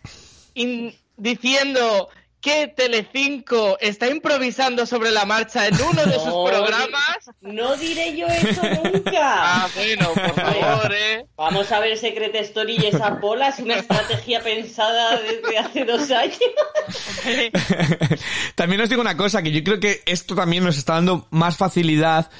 diciendo 1.16 2.08
que 2.40 2.68
Telecinco 2.68 3.76
está 3.80 4.08
improvisando 4.08 4.86
sobre 4.86 5.10
la 5.10 5.26
marcha 5.26 5.66
en 5.66 5.74
uno 5.74 6.04
de 6.06 6.14
sus 6.14 6.48
programas. 6.48 7.30
No 7.40 7.76
diré 7.76 8.16
yo 8.16 8.26
eso 8.26 8.62
nunca. 8.82 9.12
ah, 9.14 9.68
bueno, 9.74 10.12
por 10.14 10.34
favor, 10.34 10.94
eh. 10.94 11.26
Vamos 11.36 11.70
a 11.70 11.80
ver 11.80 11.98
Secret 11.98 12.34
Story 12.36 12.78
y 12.80 12.86
esa 12.86 13.10
bola 13.10 13.48
es 13.48 13.58
una 13.58 13.76
estrategia 13.76 14.42
pensada 14.42 15.20
desde 15.20 15.58
hace 15.58 15.84
dos 15.84 16.10
años. 16.10 16.38
también 18.54 18.80
os 18.80 18.88
digo 18.88 19.02
una 19.02 19.16
cosa, 19.16 19.42
que 19.42 19.52
yo 19.52 19.62
creo 19.62 19.78
que 19.78 20.00
esto 20.06 20.34
también 20.34 20.64
nos 20.64 20.78
está 20.78 20.94
dando 20.94 21.26
más 21.30 21.56
facilidad 21.56 22.30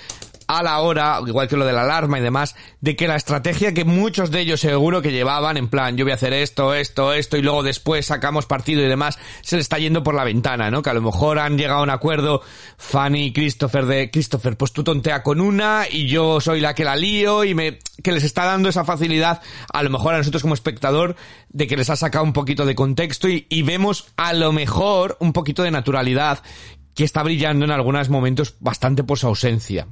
a 0.51 0.65
la 0.65 0.81
hora, 0.81 1.21
igual 1.25 1.47
que 1.47 1.57
lo 1.57 1.65
de 1.65 1.73
la 1.73 1.83
alarma 1.83 2.19
y 2.19 2.23
demás, 2.23 2.57
de 2.81 2.97
que 2.97 3.07
la 3.07 3.15
estrategia 3.15 3.73
que 3.73 3.85
muchos 3.85 4.33
de 4.33 4.41
ellos 4.41 4.59
seguro 4.59 5.01
que 5.01 5.13
llevaban, 5.13 5.57
en 5.57 5.69
plan, 5.69 5.97
yo 5.97 6.05
voy 6.05 6.11
a 6.11 6.17
hacer 6.17 6.33
esto, 6.33 6.75
esto, 6.75 7.13
esto, 7.13 7.37
y 7.37 7.43
luego 7.43 7.63
después 7.63 8.07
sacamos 8.07 8.47
partido 8.47 8.83
y 8.83 8.89
demás, 8.89 9.17
se 9.43 9.55
le 9.55 9.63
está 9.63 9.79
yendo 9.79 10.03
por 10.03 10.17
la 10.17 10.25
ventana, 10.25 10.69
¿no? 10.69 10.83
Que 10.83 10.91
a 10.91 10.95
lo 10.95 11.03
mejor 11.03 11.39
han 11.39 11.57
llegado 11.57 11.79
a 11.79 11.83
un 11.85 11.91
acuerdo 11.91 12.43
Fanny 12.79 13.27
y 13.27 13.33
Christopher 13.33 13.87
de, 13.87 14.11
Christopher, 14.11 14.57
pues 14.57 14.73
tú 14.73 14.83
tontea 14.83 15.23
con 15.23 15.41
una 15.41 15.85
y 15.89 16.09
yo 16.09 16.41
soy 16.41 16.61
la 16.61 16.75
que 16.75 16.85
la 16.85 16.97
lío 16.97 17.45
y 17.45 17.55
me, 17.55 17.79
que 18.03 18.11
les 18.11 18.25
está 18.25 18.45
dando 18.45 18.69
esa 18.69 18.85
facilidad, 18.85 19.41
a 19.73 19.85
lo 19.85 19.91
mejor 19.91 20.15
a 20.15 20.19
nosotros 20.19 20.43
como 20.43 20.55
espectador, 20.55 21.15
de 21.49 21.69
que 21.69 21.77
les 21.77 21.91
ha 21.91 21.97
sacado 21.97 22.25
un 22.25 22.33
poquito 22.33 22.67
de 22.67 22.75
contexto 22.75 23.29
y, 23.29 23.47
y 23.49 23.63
vemos 23.63 24.09
a 24.17 24.33
lo 24.33 24.51
mejor 24.51 25.17
un 25.21 25.33
poquito 25.33 25.63
de 25.63 25.71
naturalidad 25.71 26.43
que 26.97 27.05
está 27.05 27.23
brillando 27.23 27.65
en 27.65 27.71
algunos 27.71 28.09
momentos 28.09 28.57
bastante 28.59 29.05
por 29.05 29.17
su 29.17 29.29
ausencia. 29.29 29.87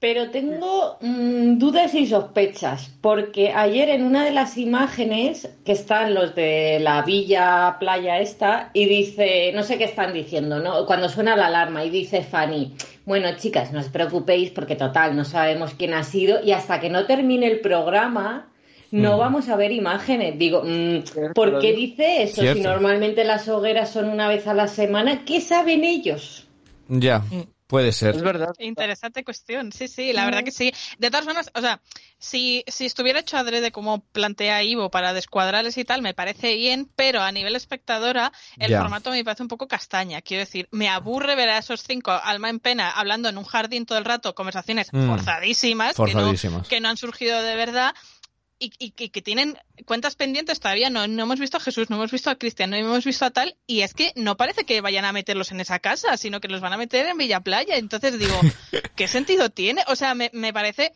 Pero 0.00 0.30
tengo 0.30 0.96
mm, 1.02 1.58
dudas 1.58 1.94
y 1.94 2.06
sospechas, 2.06 2.90
porque 3.02 3.52
ayer 3.52 3.90
en 3.90 4.02
una 4.02 4.24
de 4.24 4.30
las 4.30 4.56
imágenes 4.56 5.50
que 5.62 5.72
están 5.72 6.14
los 6.14 6.34
de 6.34 6.80
la 6.80 7.02
villa 7.02 7.76
playa 7.78 8.18
esta, 8.18 8.70
y 8.72 8.86
dice, 8.86 9.52
no 9.54 9.62
sé 9.62 9.76
qué 9.76 9.84
están 9.84 10.14
diciendo, 10.14 10.58
¿no? 10.58 10.86
Cuando 10.86 11.10
suena 11.10 11.36
la 11.36 11.48
alarma 11.48 11.84
y 11.84 11.90
dice 11.90 12.22
Fanny, 12.22 12.74
bueno 13.04 13.28
chicas, 13.36 13.72
no 13.72 13.80
os 13.80 13.90
preocupéis 13.90 14.50
porque 14.50 14.74
total, 14.74 15.14
no 15.14 15.26
sabemos 15.26 15.74
quién 15.74 15.92
ha 15.92 16.02
sido, 16.02 16.42
y 16.42 16.52
hasta 16.52 16.80
que 16.80 16.88
no 16.88 17.04
termine 17.04 17.46
el 17.46 17.60
programa, 17.60 18.48
no 18.90 19.18
vamos 19.18 19.48
a 19.48 19.56
ver 19.56 19.70
imágenes. 19.70 20.38
Digo, 20.38 20.62
mm, 20.64 21.32
¿por 21.34 21.60
qué 21.60 21.74
dice 21.74 22.22
eso? 22.22 22.42
Si 22.42 22.60
normalmente 22.60 23.24
las 23.24 23.48
hogueras 23.48 23.90
son 23.90 24.08
una 24.08 24.28
vez 24.28 24.46
a 24.46 24.54
la 24.54 24.66
semana, 24.66 25.24
¿qué 25.26 25.40
saben 25.42 25.84
ellos? 25.84 26.48
Ya. 26.88 27.18
Mm. 27.18 27.59
Puede 27.70 27.92
ser. 27.92 28.16
Es 28.16 28.22
verdad. 28.22 28.52
Interesante 28.58 29.22
cuestión, 29.22 29.70
sí, 29.70 29.86
sí, 29.86 30.12
la 30.12 30.24
verdad 30.24 30.42
que 30.42 30.50
sí. 30.50 30.72
De 30.98 31.08
todas 31.08 31.24
formas, 31.24 31.52
o 31.54 31.60
sea, 31.60 31.80
si, 32.18 32.64
si 32.66 32.84
estuviera 32.84 33.20
hecho 33.20 33.36
adrede 33.36 33.70
como 33.70 34.00
plantea 34.00 34.64
Ivo 34.64 34.90
para 34.90 35.12
descuadrarles 35.12 35.78
y 35.78 35.84
tal, 35.84 36.02
me 36.02 36.12
parece 36.12 36.56
bien, 36.56 36.90
pero 36.96 37.22
a 37.22 37.30
nivel 37.30 37.54
espectadora, 37.54 38.32
el 38.58 38.76
formato 38.76 39.12
me 39.12 39.22
parece 39.22 39.44
un 39.44 39.48
poco 39.48 39.68
castaña. 39.68 40.20
Quiero 40.20 40.40
decir, 40.40 40.66
me 40.72 40.88
aburre 40.88 41.36
ver 41.36 41.48
a 41.48 41.58
esos 41.58 41.84
cinco 41.84 42.10
alma 42.10 42.50
en 42.50 42.58
pena 42.58 42.90
hablando 42.90 43.28
en 43.28 43.38
un 43.38 43.44
jardín 43.44 43.86
todo 43.86 43.98
el 43.98 44.04
rato, 44.04 44.34
conversaciones 44.34 44.88
mm. 44.92 45.06
forzadísimas, 45.06 45.94
forzadísimas. 45.94 46.62
Que, 46.62 46.64
no, 46.64 46.68
que 46.68 46.80
no 46.80 46.88
han 46.88 46.96
surgido 46.96 47.40
de 47.40 47.54
verdad 47.54 47.94
y, 48.60 48.90
que 48.90 49.22
tienen 49.22 49.58
cuentas 49.86 50.14
pendientes 50.14 50.60
todavía. 50.60 50.90
No, 50.90 51.08
no 51.08 51.22
hemos 51.22 51.40
visto 51.40 51.56
a 51.56 51.60
Jesús, 51.60 51.88
no 51.88 51.96
hemos 51.96 52.10
visto 52.10 52.28
a 52.30 52.36
Cristian, 52.36 52.70
no 52.70 52.76
hemos 52.76 53.04
visto 53.04 53.24
a 53.24 53.30
tal. 53.30 53.56
Y 53.66 53.80
es 53.80 53.94
que 53.94 54.12
no 54.16 54.36
parece 54.36 54.64
que 54.64 54.80
vayan 54.82 55.06
a 55.06 55.12
meterlos 55.12 55.50
en 55.50 55.60
esa 55.60 55.78
casa, 55.78 56.16
sino 56.16 56.40
que 56.40 56.48
los 56.48 56.60
van 56.60 56.74
a 56.74 56.76
meter 56.76 57.06
en 57.06 57.16
Villa 57.16 57.40
Playa. 57.40 57.76
Entonces 57.76 58.18
digo, 58.18 58.38
¿qué 58.96 59.08
sentido 59.08 59.50
tiene? 59.50 59.82
O 59.88 59.96
sea, 59.96 60.14
me, 60.14 60.30
me 60.34 60.52
parece 60.52 60.92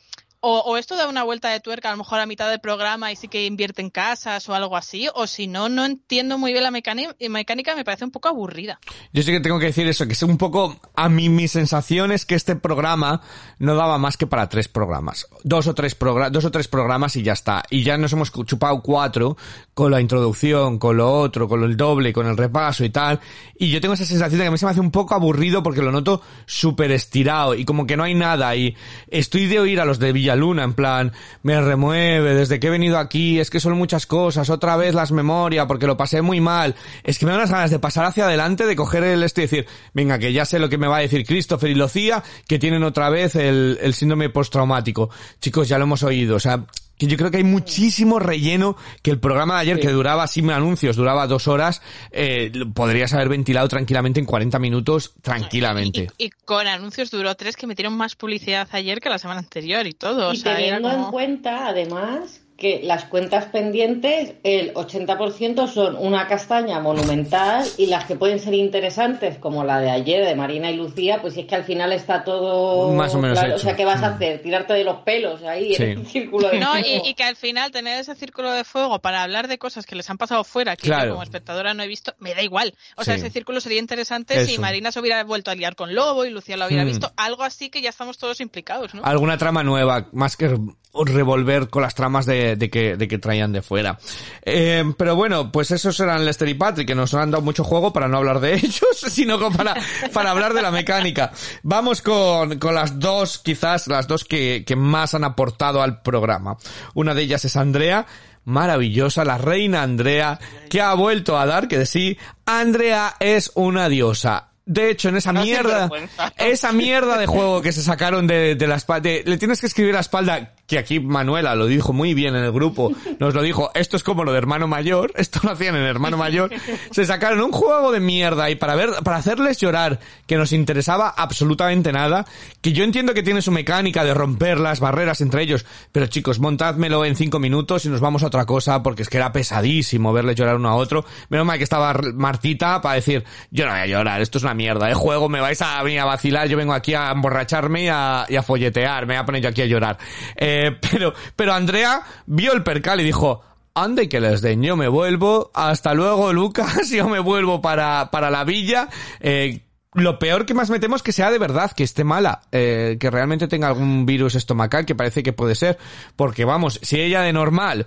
o, 0.47 0.77
esto 0.77 0.97
da 0.97 1.09
una 1.09 1.23
vuelta 1.23 1.49
de 1.49 1.61
tuerca 1.61 1.89
a 1.89 1.93
lo 1.93 1.99
mejor 1.99 2.21
a 2.21 2.27
mitad 2.27 2.51
del 2.51 2.61
programa 2.61 3.11
y 3.11 3.17
sí 3.17 3.29
que 3.29 3.47
invierte 3.47 3.81
en 3.81 3.91
casas 3.91 4.47
o 4.49 4.55
algo 4.55 4.77
así, 4.77 5.09
o 5.15 5.27
si 5.27 5.47
no, 5.47 5.69
no 5.69 5.85
entiendo 5.85 6.37
muy 6.37 6.53
bien 6.53 6.65
la 6.65 6.71
mecánica, 6.71 7.75
me 7.75 7.85
parece 7.85 8.05
un 8.05 8.11
poco 8.11 8.29
aburrida. 8.29 8.79
Yo 9.13 9.23
sí 9.23 9.33
que 9.33 9.41
tengo 9.41 9.59
que 9.59 9.67
decir 9.67 9.89
eso, 9.89 10.07
que 10.07 10.13
es 10.13 10.23
un 10.23 10.37
poco, 10.37 10.79
a 10.95 11.09
mí 11.09 11.29
mi 11.29 11.49
sensación 11.49 12.13
es 12.13 12.27
que 12.27 12.35
este 12.35 12.57
programa 12.57 13.23
no 13.59 13.75
daba 13.75 13.97
más 13.99 14.17
que 14.17 14.27
para 14.27 14.49
tres 14.49 14.69
programas. 14.69 15.27
Dos 15.43 15.67
o 15.67 15.75
tres, 15.75 15.97
dos 16.31 16.45
o 16.45 16.51
tres 16.51 16.69
programas 16.69 17.17
y 17.17 17.23
ya 17.23 17.33
está. 17.33 17.63
Y 17.71 17.83
ya 17.83 17.97
nos 17.97 18.13
hemos 18.13 18.31
chupado 18.45 18.83
cuatro 18.83 19.37
con 19.73 19.91
la 19.91 20.01
introducción, 20.01 20.79
con 20.79 20.99
lo 20.99 21.11
otro, 21.11 21.49
con 21.49 21.63
el 21.63 21.77
doble, 21.77 22.13
con 22.13 22.27
el 22.27 22.37
repaso 22.37 22.85
y 22.85 22.91
tal. 22.91 23.21
Y 23.59 23.71
yo 23.71 23.81
tengo 23.81 23.95
esa 23.95 24.05
sensación 24.05 24.39
de 24.39 24.45
que 24.45 24.49
a 24.49 24.51
mí 24.51 24.59
se 24.59 24.67
me 24.67 24.73
hace 24.73 24.81
un 24.81 24.91
poco 24.91 25.15
aburrido 25.15 25.63
porque 25.63 25.81
lo 25.81 25.91
noto 25.91 26.21
súper 26.47 26.91
estirado 26.91 27.55
y 27.55 27.65
como 27.65 27.87
que 27.87 27.97
no 27.97 28.05
hay 28.05 28.15
nada. 28.15 28.55
Y 28.57 28.77
estoy 29.09 29.47
de 29.47 29.61
oír 29.61 29.81
a 29.81 29.85
los 29.85 29.99
de 29.99 30.13
Villa 30.13 30.34
Luna, 30.37 30.65
en 30.65 30.75
plan, 30.75 31.13
me 31.43 31.61
remueve 31.61 32.35
desde 32.35 32.61
que 32.61 32.69
he 32.69 32.71
venido 32.71 32.99
aquí, 32.99 33.41
es 33.41 33.51
que 33.51 33.61
son 33.61 33.77
muchas 33.77 34.07
cosas, 34.07 34.51
otra 34.51 34.77
vez 34.77 34.95
las 34.95 35.13
memorias, 35.13 35.67
porque 35.67 35.87
lo 35.87 35.97
pasé 35.97 36.23
muy 36.23 36.41
mal. 36.41 36.75
Es 37.03 37.19
que 37.19 37.27
me 37.27 37.33
dan 37.33 37.41
las 37.41 37.51
ganas 37.51 37.71
de 37.71 37.79
pasar 37.79 38.05
hacia 38.05 38.27
adelante, 38.27 38.67
de 38.67 38.77
coger 38.77 39.05
el 39.05 39.23
este 39.23 39.43
y 39.43 39.45
decir, 39.45 39.67
venga, 39.93 40.19
que 40.19 40.33
ya 40.33 40.45
sé 40.45 40.59
lo 40.59 40.69
que 40.69 40.79
me 40.79 40.89
va 40.89 40.99
a 40.99 41.01
decir 41.01 41.27
Christopher 41.27 41.71
y 41.71 41.75
Lucía, 41.75 42.23
que 42.47 42.59
tienen 42.59 42.83
otra 42.85 43.11
vez 43.11 43.37
el, 43.37 43.79
el 43.81 43.95
síndrome 43.95 44.31
postraumático. 44.31 45.11
Chicos, 45.41 45.69
ya 45.69 45.79
lo 45.79 45.85
hemos 45.85 46.03
oído, 46.03 46.37
o 46.37 46.41
sea, 46.41 46.65
que 46.99 47.07
yo 47.07 47.17
creo 47.17 47.31
que 47.31 47.39
hay 47.39 47.45
muchísimo 47.45 48.19
relleno 48.19 48.77
que 49.03 49.11
el 49.11 49.19
programa 49.19 49.55
de 49.55 49.61
ayer, 49.61 49.81
que 49.81 49.91
duraba 49.91 50.27
sin 50.27 50.51
anuncios, 50.51 50.97
duraba 50.97 51.27
dos 51.27 51.49
horas, 51.49 51.83
eh, 52.11 52.53
podrías 52.75 53.13
haber 53.15 53.29
ventilado 53.29 53.69
tranquilamente 53.69 54.21
en 54.21 54.27
40 54.27 54.59
minutos, 54.59 55.15
tranquilamente. 55.23 56.11
Y, 56.19 56.31
con 56.31 56.67
anuncios 56.67 57.11
duró 57.11 57.35
tres 57.35 57.57
que 57.57 57.67
metieron 57.67 57.97
más 57.97 58.15
publicidad 58.15 58.69
ayer 58.73 59.01
que 59.01 59.09
la 59.09 59.19
semana 59.19 59.41
anterior 59.41 59.87
y 59.87 59.93
todo. 59.93 60.33
Y 60.33 60.41
teniendo 60.41 60.91
en 60.91 61.05
cuenta, 61.05 61.69
además, 61.69 62.41
que 62.57 62.81
las 62.85 63.07
cuentas 63.07 63.47
pendientes, 63.47 64.35
el 64.45 64.73
80% 64.75 65.67
son 65.67 65.97
una 65.97 66.29
castaña 66.29 66.79
monumental 66.79 67.67
y 67.77 67.87
las 67.87 68.05
que 68.05 68.15
pueden 68.15 68.39
ser 68.39 68.55
interesantes, 68.55 69.39
como 69.39 69.65
la 69.65 69.81
de 69.81 69.91
ayer 69.91 70.25
de 70.25 70.37
Marina 70.37 70.71
y 70.71 70.77
Lucía, 70.77 71.21
pues 71.21 71.37
es 71.37 71.47
que 71.47 71.57
al 71.57 71.65
final 71.65 71.93
está 71.93 72.23
todo 72.23 72.93
más 72.93 73.13
o 73.15 73.19
menos 73.19 73.39
O 73.39 73.59
sea, 73.59 73.75
¿qué 73.75 73.85
vas 73.85 74.03
a 74.05 74.11
mm. 74.11 74.15
hacer? 74.15 74.43
Tirarte 74.43 74.73
de 74.75 74.85
los 74.85 74.99
pelos 74.99 75.43
ahí 75.43 75.75
en 75.75 75.99
un 75.99 76.07
círculo 76.07 76.49
de 76.49 76.61
no, 76.61 76.79
y, 76.79 77.15
que 77.15 77.25
al 77.25 77.35
final 77.35 77.73
tener 77.73 77.99
ese 77.99 78.15
círculo 78.15 78.53
de 78.53 78.63
fuego 78.63 79.01
para 79.01 79.23
hablar 79.23 79.49
de 79.49 79.59
cosas 79.59 79.85
que 79.85 79.97
les 79.97 80.09
han 80.09 80.19
pasado 80.19 80.45
fuera, 80.45 80.77
que 80.77 80.89
yo 80.89 80.95
como 81.11 81.23
espectadora 81.23 81.75
no 81.75 81.83
he 81.83 81.89
visto, 81.89 82.15
me 82.19 82.35
da 82.35 82.43
igual. 82.43 82.75
O 82.97 83.03
sea, 83.03 83.17
ese 83.17 83.31
círculo 83.31 83.61
sería 83.61 83.81
interesante 83.81 84.47
si 84.47 84.59
Marina 84.59 84.93
se 84.93 85.01
hubiera 85.01 85.25
vuelto 85.25 85.51
a 85.51 85.57
liar 85.57 85.75
con 85.75 85.93
Lobo 85.95 86.25
y 86.25 86.31
Lucía 86.31 86.57
lo 86.57 86.67
hubiera 86.67 86.85
mm. 86.85 86.89
visto. 86.89 87.13
Algo 87.17 87.43
así 87.43 87.69
que 87.69 87.83
ya 87.83 87.91
estamos 87.91 88.17
todos 88.17 88.41
implicados, 88.41 88.95
¿no? 88.95 89.03
Alguna 89.05 89.39
trama 89.39 89.65
nueva, 89.65 90.09
más 90.13 90.37
que 90.37 90.57
revolver 91.05 91.69
con 91.69 91.83
las 91.83 91.95
tramas 91.95 92.27
de, 92.27 92.57
que, 92.71 92.97
de 92.97 93.09
que 93.09 93.19
traían 93.19 93.53
de 93.53 93.63
fuera. 93.63 93.99
Eh, 94.43 94.85
pero 94.97 95.17
bueno, 95.17 95.51
pues 95.51 95.71
esos 95.71 95.99
eran 96.01 96.25
Lester 96.25 96.49
y 96.49 96.55
Patrick, 96.55 96.87
que 96.87 96.95
nos 96.95 97.15
han 97.15 97.31
dado 97.31 97.43
mucho 97.43 97.65
juego 97.65 97.93
para 97.93 98.09
no 98.09 98.19
hablar 98.19 98.41
de 98.41 98.55
ellos, 98.55 99.05
sino 99.09 99.39
para, 99.51 99.75
para 100.13 100.31
hablar 100.31 100.55
de 100.55 100.63
la 100.63 100.71
mecánica. 100.71 101.33
Vamos 101.63 102.03
con, 102.03 102.59
con 102.59 102.75
las 102.75 102.99
dos, 103.01 103.39
quizás 103.39 103.89
las 103.89 104.07
dos 104.07 104.25
que, 104.25 104.65
que 104.67 104.77
más 104.77 105.15
han 105.15 105.25
aportado 105.25 105.83
al 105.83 106.03
programa. 106.03 106.57
Una 106.95 107.15
de 107.15 107.23
ellas 107.23 107.45
es 107.45 107.57
Andrea, 107.57 108.07
maravillosa, 108.45 109.25
la 109.25 109.39
reina 109.39 109.83
Andrea, 109.83 110.39
que 110.71 110.81
ha 110.81 110.95
vuelto 110.95 111.39
a 111.39 111.47
dar 111.47 111.69
que 111.69 111.79
de 111.79 111.87
sí. 111.87 112.19
Andrea 112.47 113.17
es 113.21 113.51
una 113.55 113.89
diosa. 113.89 114.49
De 114.67 114.91
hecho, 114.91 115.11
en 115.11 115.17
esa 115.17 115.33
mierda, 115.33 115.91
esa 116.39 116.73
mierda 116.73 117.19
de 117.19 117.27
juego 117.27 117.61
que 117.61 117.73
se 117.73 117.83
sacaron 117.83 118.27
de, 118.27 118.55
de 118.55 118.67
la 118.67 118.77
espalda, 118.77 119.11
le 119.23 119.37
tienes 119.37 119.61
que 119.61 119.67
escribir 119.67 119.93
a 119.93 119.97
la 119.97 120.01
espalda 120.01 120.54
que 120.67 120.79
aquí 120.79 120.99
Manuela 120.99 121.55
lo 121.55 121.67
dijo 121.67 121.93
muy 121.93 122.15
bien 122.15 122.35
en 122.35 122.45
el 122.45 122.53
grupo, 122.53 122.93
nos 123.19 123.35
lo 123.35 123.43
dijo, 123.43 123.71
esto 123.75 123.97
es 123.97 124.03
como 124.03 124.25
lo 124.25 124.33
de 124.33 124.39
hermano 124.39 124.67
mayor, 124.67 125.13
esto 125.17 125.41
lo 125.43 125.51
hacían 125.51 125.77
en 125.77 125.83
hermano 125.83 126.17
mayor, 126.17 126.51
se 126.91 127.05
sacaron 127.05 127.41
un 127.41 127.53
juego 127.53 127.93
de 127.93 128.01
mierda 128.01 128.51
y 128.51 128.55
para 128.55 128.75
ver, 128.75 128.91
para 129.03 129.19
hacerles 129.19 129.59
llorar 129.59 130.01
que 130.27 130.37
nos 130.37 130.53
interesaba 130.53 131.13
absolutamente 131.17 131.93
nada, 131.93 132.25
que 132.61 132.73
yo 132.73 132.85
entiendo 132.85 133.15
que 133.15 133.23
tiene 133.23 133.43
su 133.43 133.53
mecánica 133.53 134.05
de 134.05 134.15
romper 134.15 134.59
las 134.59 134.81
barreras 134.81 135.21
entre 135.21 135.43
ellos, 135.43 135.67
pero 135.93 136.07
chicos, 136.07 136.41
montádmelo 136.41 137.05
en 137.05 137.17
cinco 137.17 137.39
minutos 137.39 137.85
y 137.85 137.89
nos 137.89 138.01
vamos 138.01 138.23
a 138.23 138.27
otra 138.27 138.47
cosa 138.47 138.83
porque 138.83 139.03
es 139.03 139.09
que 139.09 139.19
era 139.19 139.33
pesadísimo 139.33 140.13
verles 140.13 140.37
llorar 140.37 140.57
uno 140.57 140.71
a 140.71 140.77
otro, 140.77 141.05
menos 141.29 141.47
mal 141.47 141.59
que 141.59 141.65
estaba 141.65 141.95
Martita 142.15 142.81
para 142.81 142.95
decir, 142.95 143.25
yo 143.51 143.67
no 143.67 143.73
voy 143.73 143.81
a 143.81 143.87
llorar, 143.87 144.21
esto 144.23 144.39
es 144.39 144.45
una 144.45 144.55
mierda, 144.55 144.89
el 144.89 144.95
juego 144.95 145.29
me 145.29 145.41
vais 145.41 145.61
a 145.61 145.83
venir 145.83 146.01
a 146.01 146.05
vacilar, 146.05 146.49
yo 146.49 146.57
vengo 146.57 146.73
aquí 146.73 146.95
a 146.95 147.11
emborracharme 147.11 147.85
y 147.85 147.89
a, 147.89 148.25
y 148.29 148.37
a 148.37 148.43
folletear, 148.43 149.07
me 149.07 149.15
voy 149.15 149.21
a 149.21 149.25
poner 149.25 149.43
yo 149.43 149.49
aquí 149.51 149.63
a 149.63 149.67
llorar. 149.67 149.99
Eh, 150.37 150.54
eh, 150.55 150.79
pero, 150.91 151.15
pero 151.37 151.53
Andrea 151.53 152.03
vio 152.27 152.53
el 152.53 152.63
percal 152.63 153.01
y 153.01 153.05
dijo, 153.05 153.43
ande 153.75 154.09
que 154.09 154.21
les 154.21 154.41
den, 154.41 154.63
yo 154.63 154.77
me 154.77 154.89
vuelvo, 154.89 155.51
hasta 155.55 155.95
luego 155.95 156.33
Lucas, 156.33 156.91
yo 156.91 157.09
me 157.09 157.19
vuelvo 157.19 157.61
para, 157.61 158.11
para 158.11 158.31
la 158.31 158.45
villa, 158.45 158.89
eh, 159.21 159.61
lo 159.95 160.19
peor 160.19 160.45
que 160.45 160.55
más 160.55 160.71
metemos 160.71 161.03
que 161.03 161.13
sea 161.13 161.31
de 161.31 161.39
verdad, 161.39 161.73
que 161.73 161.85
esté 161.85 162.05
mala, 162.05 162.43
eh, 162.53 162.97
que 162.99 163.11
realmente 163.11 163.49
tenga 163.49 163.69
algún 163.69 164.07
virus 164.07 164.35
estomacal, 164.35 164.87
que 164.87 164.95
parece 164.95 165.23
que 165.23 165.33
puede 165.33 165.55
ser, 165.55 165.79
porque 166.17 166.45
vamos, 166.45 166.81
si 166.83 167.01
ella 167.01 167.23
de 167.23 167.33
normal 167.33 167.87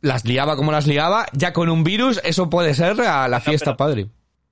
las 0.00 0.24
liaba 0.24 0.56
como 0.56 0.70
las 0.70 0.86
liaba, 0.86 1.26
ya 1.32 1.52
con 1.52 1.68
un 1.68 1.82
virus 1.82 2.20
eso 2.24 2.48
puede 2.48 2.74
ser 2.74 3.00
a 3.00 3.26
la 3.28 3.40
fiesta 3.40 3.76
padre. 3.76 4.08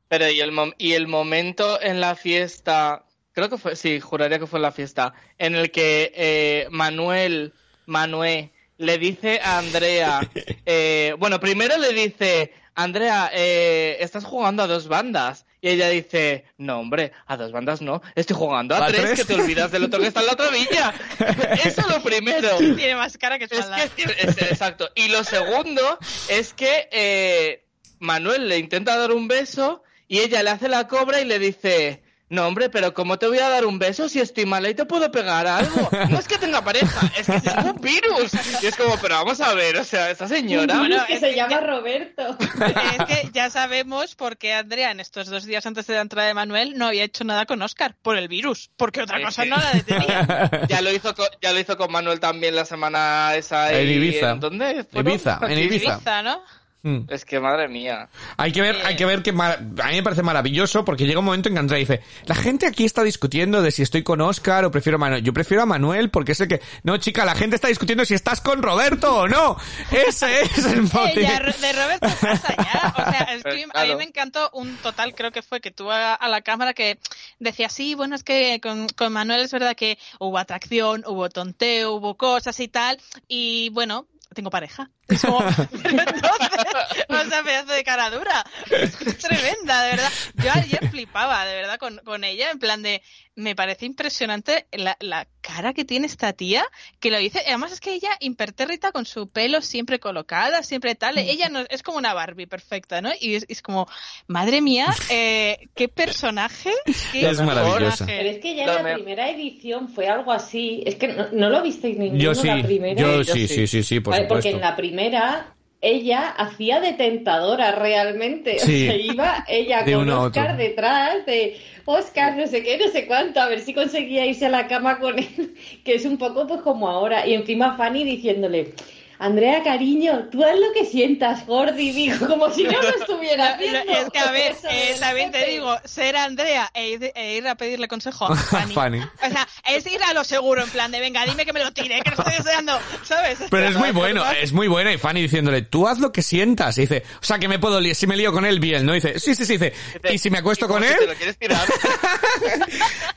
Pero 0.08 0.28
y 0.30 0.40
el, 0.40 0.52
y 0.78 0.92
el 0.92 1.08
momento 1.08 1.80
en 1.80 2.00
la 2.00 2.14
fiesta 2.14 3.05
creo 3.36 3.50
que 3.50 3.58
fue, 3.58 3.76
sí, 3.76 4.00
juraría 4.00 4.38
que 4.38 4.46
fue 4.46 4.58
la 4.58 4.72
fiesta, 4.72 5.12
en 5.36 5.54
el 5.54 5.70
que 5.70 6.10
eh, 6.16 6.68
Manuel, 6.70 7.52
Manuel, 7.84 8.50
le 8.78 8.96
dice 8.96 9.40
a 9.44 9.58
Andrea, 9.58 10.26
eh, 10.66 11.14
bueno, 11.18 11.38
primero 11.38 11.76
le 11.76 11.92
dice, 11.92 12.54
Andrea, 12.74 13.30
eh, 13.34 13.98
estás 14.00 14.24
jugando 14.24 14.62
a 14.62 14.66
dos 14.66 14.88
bandas. 14.88 15.44
Y 15.60 15.68
ella 15.68 15.88
dice, 15.88 16.44
no, 16.56 16.80
hombre, 16.80 17.12
a 17.26 17.36
dos 17.36 17.52
bandas 17.52 17.82
no, 17.82 18.00
estoy 18.14 18.36
jugando 18.36 18.74
a, 18.74 18.86
tres, 18.86 19.20
que 19.20 19.24
te 19.26 19.34
olvidas 19.34 19.70
del 19.70 19.84
otro 19.84 20.00
que 20.00 20.06
está 20.06 20.20
en 20.20 20.26
la 20.26 20.32
otra 20.32 20.48
villa. 20.50 20.94
Eso 21.64 21.82
es 21.82 21.88
lo 21.88 22.02
primero. 22.02 22.56
Tiene 22.56 22.94
más 22.94 23.18
cara 23.18 23.38
que 23.38 23.44
espalda. 23.44 23.84
exacto. 23.84 24.88
Y 24.94 25.08
lo 25.08 25.24
segundo 25.24 25.98
es 26.28 26.54
que 26.54 26.88
eh, 26.90 27.66
Manuel 27.98 28.48
le 28.48 28.58
intenta 28.58 28.96
dar 28.96 29.12
un 29.12 29.28
beso 29.28 29.82
y 30.08 30.20
ella 30.20 30.42
le 30.42 30.50
hace 30.50 30.68
la 30.68 30.88
cobra 30.88 31.20
y 31.20 31.24
le 31.24 31.38
dice, 31.38 32.02
no, 32.28 32.46
hombre, 32.46 32.70
pero 32.70 32.92
¿cómo 32.92 33.18
te 33.18 33.28
voy 33.28 33.38
a 33.38 33.48
dar 33.48 33.66
un 33.66 33.78
beso 33.78 34.08
si 34.08 34.20
estoy 34.20 34.46
mala 34.46 34.68
y 34.68 34.74
te 34.74 34.84
puedo 34.84 35.10
pegar 35.12 35.46
algo? 35.46 35.88
No 36.10 36.18
es 36.18 36.26
que 36.26 36.38
tenga 36.38 36.62
pareja, 36.62 37.12
es 37.16 37.26
que 37.26 37.40
tengo 37.40 37.70
un 37.70 37.80
virus. 37.80 38.32
Y 38.62 38.66
es 38.66 38.76
como, 38.76 38.96
pero 39.00 39.14
vamos 39.14 39.40
a 39.40 39.54
ver, 39.54 39.76
o 39.76 39.84
sea, 39.84 40.10
esta 40.10 40.26
señora... 40.26 40.76
Bueno, 40.78 40.96
es 40.96 41.04
que 41.04 41.18
se 41.20 41.34
llama 41.34 41.60
Roberto. 41.60 42.36
Es 42.40 43.04
que 43.06 43.30
ya 43.32 43.48
sabemos 43.50 44.16
por 44.16 44.36
qué 44.36 44.54
Andrea 44.54 44.90
en 44.90 44.98
estos 44.98 45.28
dos 45.28 45.44
días 45.44 45.66
antes 45.66 45.86
de 45.86 45.94
la 45.94 46.00
entrada 46.00 46.26
de 46.26 46.34
Manuel 46.34 46.76
no 46.76 46.86
había 46.86 47.04
hecho 47.04 47.22
nada 47.22 47.46
con 47.46 47.62
Oscar, 47.62 47.94
por 48.02 48.16
el 48.16 48.26
virus, 48.26 48.70
porque 48.76 49.02
otra 49.02 49.22
cosa 49.22 49.44
no 49.44 49.56
la 49.56 49.72
detenía. 49.72 50.50
Ya 50.68 50.80
lo 50.80 50.90
hizo 50.90 51.14
con, 51.14 51.26
ya 51.40 51.52
lo 51.52 51.60
hizo 51.60 51.76
con 51.76 51.92
Manuel 51.92 52.18
también 52.18 52.56
la 52.56 52.64
semana 52.64 53.34
esa. 53.36 53.72
En 53.72 53.88
Ibiza. 53.88 54.30
¿En 54.32 54.40
dónde? 54.40 54.86
Ibiza, 54.92 55.38
en 55.42 55.58
Ibiza. 55.58 55.94
Ibiza 55.94 56.22
¿no? 56.22 56.42
Mm. 56.82 57.00
Es 57.08 57.24
que 57.24 57.40
madre 57.40 57.68
mía. 57.68 58.08
Hay 58.36 58.52
que 58.52 58.60
ver, 58.60 58.76
hay 58.84 58.94
que 58.94 59.04
ver 59.04 59.22
que 59.22 59.30
a 59.30 59.58
mí 59.58 59.94
me 59.96 60.02
parece 60.02 60.22
maravilloso 60.22 60.84
porque 60.84 61.04
llega 61.04 61.18
un 61.18 61.24
momento 61.24 61.48
en 61.48 61.56
que 61.56 61.58
Andrea 61.58 61.78
dice, 61.80 62.00
la 62.26 62.34
gente 62.34 62.66
aquí 62.66 62.84
está 62.84 63.02
discutiendo 63.02 63.60
de 63.60 63.72
si 63.72 63.82
estoy 63.82 64.02
con 64.02 64.20
Oscar 64.20 64.64
o 64.64 64.70
prefiero 64.70 64.96
a 64.96 65.00
Manuel. 65.00 65.22
Yo 65.22 65.32
prefiero 65.32 65.62
a 65.62 65.66
Manuel 65.66 66.10
porque 66.10 66.34
sé 66.34 66.46
que, 66.46 66.60
no 66.84 66.96
chica, 66.98 67.24
la 67.24 67.34
gente 67.34 67.56
está 67.56 67.68
discutiendo 67.68 68.04
si 68.04 68.14
estás 68.14 68.40
con 68.40 68.62
Roberto 68.62 69.16
o 69.16 69.28
no. 69.28 69.56
Ese 69.90 70.40
es 70.42 70.64
el 70.64 70.82
motivo. 70.82 71.28
de 71.60 71.72
Roberto 71.72 72.08
pasa 72.20 72.54
ya. 72.56 72.94
O 72.96 73.10
sea, 73.10 73.28
el 73.32 73.66
a 73.74 73.84
mí 73.84 73.96
me 73.96 74.04
encantó 74.04 74.50
un 74.52 74.76
total, 74.76 75.14
creo 75.14 75.32
que 75.32 75.42
fue 75.42 75.60
que 75.60 75.70
tuvo 75.70 75.90
a, 75.90 76.18
la 76.28 76.40
cámara 76.42 76.72
que 76.72 76.98
decía, 77.38 77.68
sí, 77.68 77.94
bueno, 77.94 78.14
es 78.14 78.22
que 78.22 78.60
con, 78.60 78.88
con 78.90 79.12
Manuel 79.12 79.40
es 79.40 79.52
verdad 79.52 79.74
que 79.74 79.98
hubo 80.20 80.38
atracción, 80.38 81.04
hubo 81.06 81.28
tonteo, 81.30 81.94
hubo 81.94 82.16
cosas 82.16 82.58
y 82.60 82.68
tal. 82.68 83.00
Y 83.28 83.70
bueno, 83.70 84.06
tengo 84.36 84.50
pareja. 84.50 84.90
Es 85.08 85.22
como, 85.22 85.40
entonces, 85.48 87.06
o 87.08 87.24
sea, 87.24 87.42
pedazo 87.42 87.72
de 87.72 87.82
cara 87.82 88.10
dura. 88.10 88.44
Es 88.70 89.18
tremenda, 89.18 89.82
de 89.82 89.90
verdad. 89.90 90.12
Yo 90.34 90.52
ayer 90.52 90.90
flipaba, 90.90 91.44
de 91.46 91.56
verdad, 91.56 91.78
con, 91.78 91.98
con 92.04 92.22
ella, 92.22 92.50
en 92.50 92.58
plan 92.58 92.82
de, 92.82 93.02
me 93.36 93.54
parece 93.54 93.86
impresionante 93.86 94.66
la, 94.72 94.96
la, 95.00 95.28
cara 95.40 95.72
que 95.72 95.84
tiene 95.84 96.06
esta 96.06 96.32
tía, 96.32 96.64
que 96.98 97.10
lo 97.10 97.18
dice, 97.18 97.40
además 97.46 97.70
es 97.70 97.80
que 97.80 97.94
ella 97.94 98.10
impertérrita 98.18 98.90
con 98.90 99.06
su 99.06 99.28
pelo 99.28 99.62
siempre 99.62 100.00
colocada, 100.00 100.64
siempre 100.64 100.96
tal, 100.96 101.18
ella 101.18 101.48
no, 101.48 101.60
es 101.68 101.84
como 101.84 101.98
una 101.98 102.14
Barbie 102.14 102.48
perfecta, 102.48 103.00
¿no? 103.00 103.10
Y 103.20 103.36
es, 103.36 103.62
como, 103.62 103.86
madre 104.26 104.60
mía, 104.60 104.86
eh, 105.10 105.68
qué 105.76 105.86
personaje, 105.86 106.72
qué 107.12 107.30
es 107.30 107.40
maravillosa. 107.40 108.06
Pero 108.06 108.28
es 108.28 108.38
que 108.38 108.56
ya 108.56 108.64
en 108.64 108.84
la 108.84 108.94
primera 108.94 109.30
edición 109.30 109.88
fue 109.88 110.08
algo 110.08 110.32
así, 110.32 110.82
es 110.84 110.96
que 110.96 111.08
no, 111.08 111.48
lo 111.48 111.62
visteis 111.62 111.96
ninguno 111.96 112.20
yo 112.20 112.34
sí, 112.34 112.48
la 112.48 112.62
primera. 112.62 113.00
Yo 113.00 113.22
sí, 113.22 113.46
sí, 113.46 113.66
sí, 113.66 113.82
sí, 113.82 114.00
por 114.00 114.14
supuesto. 114.14 114.34
Porque 114.34 114.50
en 114.50 114.60
la 114.60 114.74
primera 114.74 115.55
ella 115.80 116.28
hacía 116.28 116.80
de 116.80 116.92
tentadora 116.94 117.72
realmente. 117.72 118.56
O 118.56 118.66
sea, 118.66 118.96
iba 118.96 119.44
ella 119.48 119.84
con 119.92 120.08
Oscar 120.08 120.56
detrás 120.56 121.26
de 121.26 121.58
Oscar, 121.84 122.36
no 122.36 122.46
sé 122.46 122.62
qué, 122.62 122.78
no 122.78 122.88
sé 122.90 123.06
cuánto, 123.06 123.40
a 123.40 123.48
ver 123.48 123.60
si 123.60 123.74
conseguía 123.74 124.26
irse 124.26 124.46
a 124.46 124.50
la 124.50 124.66
cama 124.66 124.98
con 124.98 125.18
él, 125.18 125.54
que 125.84 125.94
es 125.94 126.04
un 126.04 126.16
poco 126.16 126.46
pues 126.46 126.62
como 126.62 126.88
ahora. 126.88 127.26
Y 127.26 127.34
encima 127.34 127.76
Fanny 127.76 128.04
diciéndole, 128.04 128.74
Andrea, 129.18 129.62
cariño, 129.62 130.28
tú 130.30 130.44
haz 130.44 130.58
lo 130.58 130.72
que 130.74 130.84
sientas, 130.84 131.46
Gordy, 131.46 131.92
digo, 131.92 132.26
como 132.28 132.52
si 132.52 132.64
no 132.64 132.80
lo 132.80 132.88
estuviera 132.88 133.50
haciendo. 133.54 133.92
Es 133.92 134.10
que, 134.10 134.18
a 134.18 134.30
ver, 134.30 134.54
eh, 134.70 134.96
también 135.00 135.30
te 135.30 135.46
digo, 135.46 135.74
ser 135.84 136.16
Andrea 136.16 136.70
e, 136.74 137.12
e 137.14 137.36
ir, 137.36 137.48
a 137.48 137.54
pedirle 137.54 137.88
consejo 137.88 138.26
a 138.26 138.36
Fanny. 138.74 139.00
O 139.00 139.30
sea, 139.30 139.48
es 139.68 139.86
ir 139.86 140.02
a 140.02 140.12
lo 140.12 140.24
seguro, 140.24 140.62
en 140.62 140.70
plan 140.70 140.90
de, 140.90 141.00
venga, 141.00 141.24
dime 141.24 141.46
que 141.46 141.52
me 141.52 141.60
lo 141.60 141.72
tire, 141.72 142.00
que 142.02 142.10
lo 142.10 142.16
estoy 142.16 142.34
deseando, 142.34 142.78
¿sabes? 143.04 143.38
Pero 143.50 143.68
es 143.68 143.76
muy 143.76 143.92
bueno, 143.92 144.22
es 144.32 144.52
muy 144.52 144.68
buena. 144.68 144.92
Y 144.92 144.98
Fanny 144.98 145.22
diciéndole, 145.22 145.62
tú 145.62 145.88
haz 145.88 145.98
lo 145.98 146.12
que 146.12 146.22
sientas. 146.22 146.76
Y 146.78 146.82
dice, 146.82 147.02
o 147.20 147.24
sea, 147.24 147.38
que 147.38 147.48
me 147.48 147.58
puedo 147.58 147.80
liar, 147.80 147.94
si 147.94 148.06
me 148.06 148.16
lío 148.16 148.32
con 148.32 148.44
él, 148.44 148.60
bien, 148.60 148.84
¿no? 148.84 148.92
dice, 148.92 149.18
sí, 149.18 149.34
sí, 149.34 149.46
sí, 149.46 149.54
dice, 149.54 149.72
¿y 150.10 150.18
si 150.18 150.30
me 150.30 150.38
acuesto 150.38 150.68
con 150.68 150.84
él? 150.84 150.96
¿Te 150.98 151.06
lo 151.06 151.14
quieres 151.14 151.38
tirar? 151.38 151.66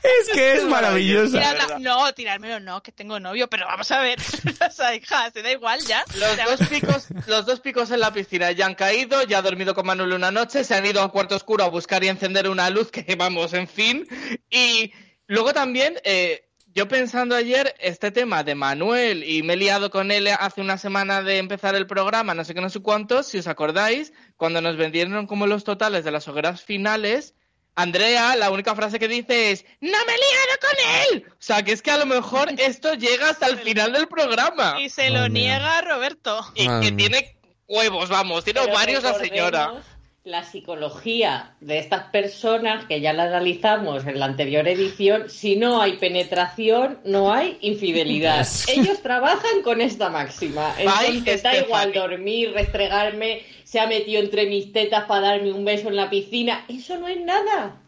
es 0.02 0.28
que 0.32 0.52
es 0.54 0.64
maravilloso. 0.64 1.38
no, 1.78 2.12
tirármelo 2.14 2.60
no, 2.60 2.82
que 2.82 2.92
tengo 2.92 3.20
novio, 3.20 3.48
pero 3.48 3.66
vamos 3.66 3.90
a 3.90 4.00
ver, 4.00 4.18
o 4.66 4.72
sea, 4.72 4.94
hija, 4.94 5.30
te 5.30 5.42
da 5.42 5.50
igual 5.52 5.80
los 6.14 6.58
dos, 6.58 6.68
picos, 6.68 7.08
los 7.26 7.46
dos 7.46 7.60
picos 7.60 7.90
en 7.90 8.00
la 8.00 8.12
piscina 8.12 8.52
ya 8.52 8.66
han 8.66 8.74
caído, 8.74 9.22
ya 9.24 9.38
ha 9.38 9.42
dormido 9.42 9.74
con 9.74 9.86
Manuel 9.86 10.12
una 10.12 10.30
noche, 10.30 10.64
se 10.64 10.74
han 10.74 10.86
ido 10.86 11.02
al 11.02 11.10
cuarto 11.10 11.36
oscuro 11.36 11.64
a 11.64 11.68
buscar 11.68 12.02
y 12.04 12.08
encender 12.08 12.48
una 12.48 12.70
luz 12.70 12.90
que 12.90 13.16
vamos, 13.16 13.52
en 13.52 13.68
fin. 13.68 14.06
Y 14.50 14.92
luego 15.26 15.52
también, 15.52 15.96
eh, 16.04 16.48
yo 16.72 16.86
pensando 16.86 17.34
ayer, 17.34 17.74
este 17.80 18.10
tema 18.10 18.44
de 18.44 18.54
Manuel, 18.54 19.24
y 19.24 19.42
me 19.42 19.54
he 19.54 19.56
liado 19.56 19.90
con 19.90 20.10
él 20.10 20.28
hace 20.28 20.60
una 20.60 20.78
semana 20.78 21.22
de 21.22 21.38
empezar 21.38 21.74
el 21.74 21.86
programa, 21.86 22.34
no 22.34 22.44
sé 22.44 22.54
qué, 22.54 22.60
no 22.60 22.70
sé 22.70 22.80
cuántos, 22.80 23.26
si 23.26 23.38
os 23.38 23.48
acordáis, 23.48 24.12
cuando 24.36 24.60
nos 24.60 24.76
vendieron 24.76 25.26
como 25.26 25.46
los 25.46 25.64
totales 25.64 26.04
de 26.04 26.12
las 26.12 26.28
hogueras 26.28 26.62
finales, 26.62 27.34
Andrea, 27.74 28.36
la 28.36 28.50
única 28.50 28.74
frase 28.74 28.98
que 28.98 29.08
dice 29.08 29.52
es 29.52 29.64
¡No 29.80 29.98
me 30.06 30.12
he 30.12 30.18
liado 30.18 30.58
con 30.60 31.16
él! 31.16 31.24
O 31.30 31.36
sea, 31.38 31.62
que 31.62 31.72
es 31.72 31.82
que 31.82 31.90
a 31.90 31.98
lo 31.98 32.06
mejor 32.06 32.48
esto 32.58 32.94
llega 32.94 33.30
hasta 33.30 33.46
el 33.46 33.58
final 33.58 33.92
del 33.92 34.08
programa. 34.08 34.76
Y 34.80 34.90
se 34.90 35.10
lo 35.10 35.28
niega 35.28 35.80
Roberto. 35.82 36.40
Y 36.54 36.66
que 36.80 36.92
tiene 36.92 37.36
huevos, 37.66 38.08
vamos, 38.08 38.44
tiene 38.44 38.66
varios 38.66 39.02
la 39.02 39.14
señora. 39.14 39.82
La 40.24 40.44
psicología 40.44 41.54
de 41.60 41.78
estas 41.78 42.10
personas, 42.10 42.84
que 42.84 43.00
ya 43.00 43.14
la 43.14 43.22
analizamos 43.22 44.06
en 44.06 44.18
la 44.18 44.26
anterior 44.26 44.68
edición, 44.68 45.30
si 45.30 45.56
no 45.56 45.80
hay 45.80 45.94
penetración, 45.96 46.98
no 47.04 47.32
hay 47.32 47.56
infidelidad. 47.62 48.46
Ellos 48.68 49.00
trabajan 49.00 49.62
con 49.62 49.80
esta 49.80 50.10
máxima. 50.10 50.74
Entonces 50.78 51.42
da 51.42 51.56
igual 51.56 51.94
dormir, 51.94 52.52
restregarme, 52.52 53.40
se 53.64 53.80
ha 53.80 53.86
metido 53.86 54.20
entre 54.20 54.44
mis 54.46 54.72
tetas 54.74 55.04
para 55.04 55.28
darme 55.28 55.52
un 55.52 55.64
beso 55.64 55.88
en 55.88 55.96
la 55.96 56.10
piscina. 56.10 56.66
Eso 56.68 56.98
no 56.98 57.08
es 57.08 57.20
nada. 57.24 57.80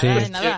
Sí. 0.00 0.08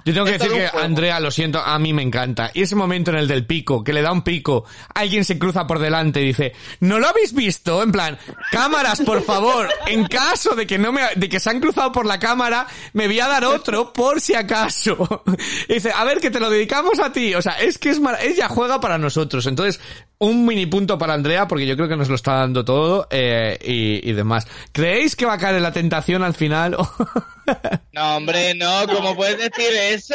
Yo 0.04 0.14
tengo 0.14 0.26
que 0.26 0.38
decir 0.38 0.52
que 0.52 0.66
Andrea, 0.66 1.20
lo 1.20 1.30
siento, 1.30 1.60
a 1.60 1.78
mí 1.78 1.92
me 1.92 2.02
encanta. 2.02 2.50
Y 2.54 2.62
ese 2.62 2.74
momento 2.74 3.10
en 3.10 3.18
el 3.18 3.28
del 3.28 3.46
pico, 3.46 3.84
que 3.84 3.92
le 3.92 4.02
da 4.02 4.12
un 4.12 4.22
pico, 4.22 4.64
alguien 4.94 5.24
se 5.24 5.38
cruza 5.38 5.66
por 5.66 5.78
delante 5.78 6.20
y 6.20 6.26
dice, 6.26 6.52
¿no 6.80 6.98
lo 6.98 7.08
habéis 7.08 7.32
visto? 7.32 7.82
En 7.82 7.92
plan, 7.92 8.18
cámaras, 8.50 9.00
por 9.00 9.22
favor, 9.22 9.68
en 9.86 10.06
caso 10.06 10.54
de 10.54 10.66
que 10.66 10.78
no 10.78 10.92
me, 10.92 11.02
de 11.14 11.28
que 11.28 11.40
se 11.40 11.50
han 11.50 11.60
cruzado 11.60 11.92
por 11.92 12.06
la 12.06 12.18
cámara, 12.18 12.66
me 12.92 13.06
voy 13.06 13.20
a 13.20 13.28
dar 13.28 13.44
otro 13.44 13.92
por 13.92 14.20
si 14.20 14.34
acaso. 14.34 15.24
Y 15.68 15.74
dice, 15.74 15.92
a 15.94 16.04
ver, 16.04 16.20
que 16.20 16.30
te 16.30 16.40
lo 16.40 16.50
dedicamos 16.50 16.98
a 16.98 17.12
ti. 17.12 17.34
O 17.34 17.42
sea, 17.42 17.52
es 17.52 17.78
que 17.78 17.90
es 17.90 18.00
ella 18.22 18.48
juega 18.48 18.80
para 18.80 18.98
nosotros. 18.98 19.46
Entonces, 19.46 19.80
un 20.18 20.46
mini 20.46 20.66
punto 20.66 20.98
para 20.98 21.14
Andrea, 21.14 21.46
porque 21.46 21.66
yo 21.66 21.76
creo 21.76 21.88
que 21.88 21.96
nos 21.96 22.08
lo 22.08 22.14
está 22.14 22.34
dando 22.34 22.64
todo, 22.64 23.06
eh, 23.10 23.58
y, 23.62 24.08
y 24.08 24.12
demás. 24.12 24.46
¿Creéis 24.72 25.16
que 25.16 25.26
va 25.26 25.34
a 25.34 25.38
caer 25.38 25.56
en 25.56 25.62
la 25.62 25.72
tentación 25.72 26.22
al 26.22 26.34
final? 26.34 26.76
no, 27.92 28.16
hombre, 28.16 28.54
no, 28.54 28.86
¿cómo 28.86 29.14
puedes 29.34 29.50
decir 29.50 29.74
eso? 29.74 30.14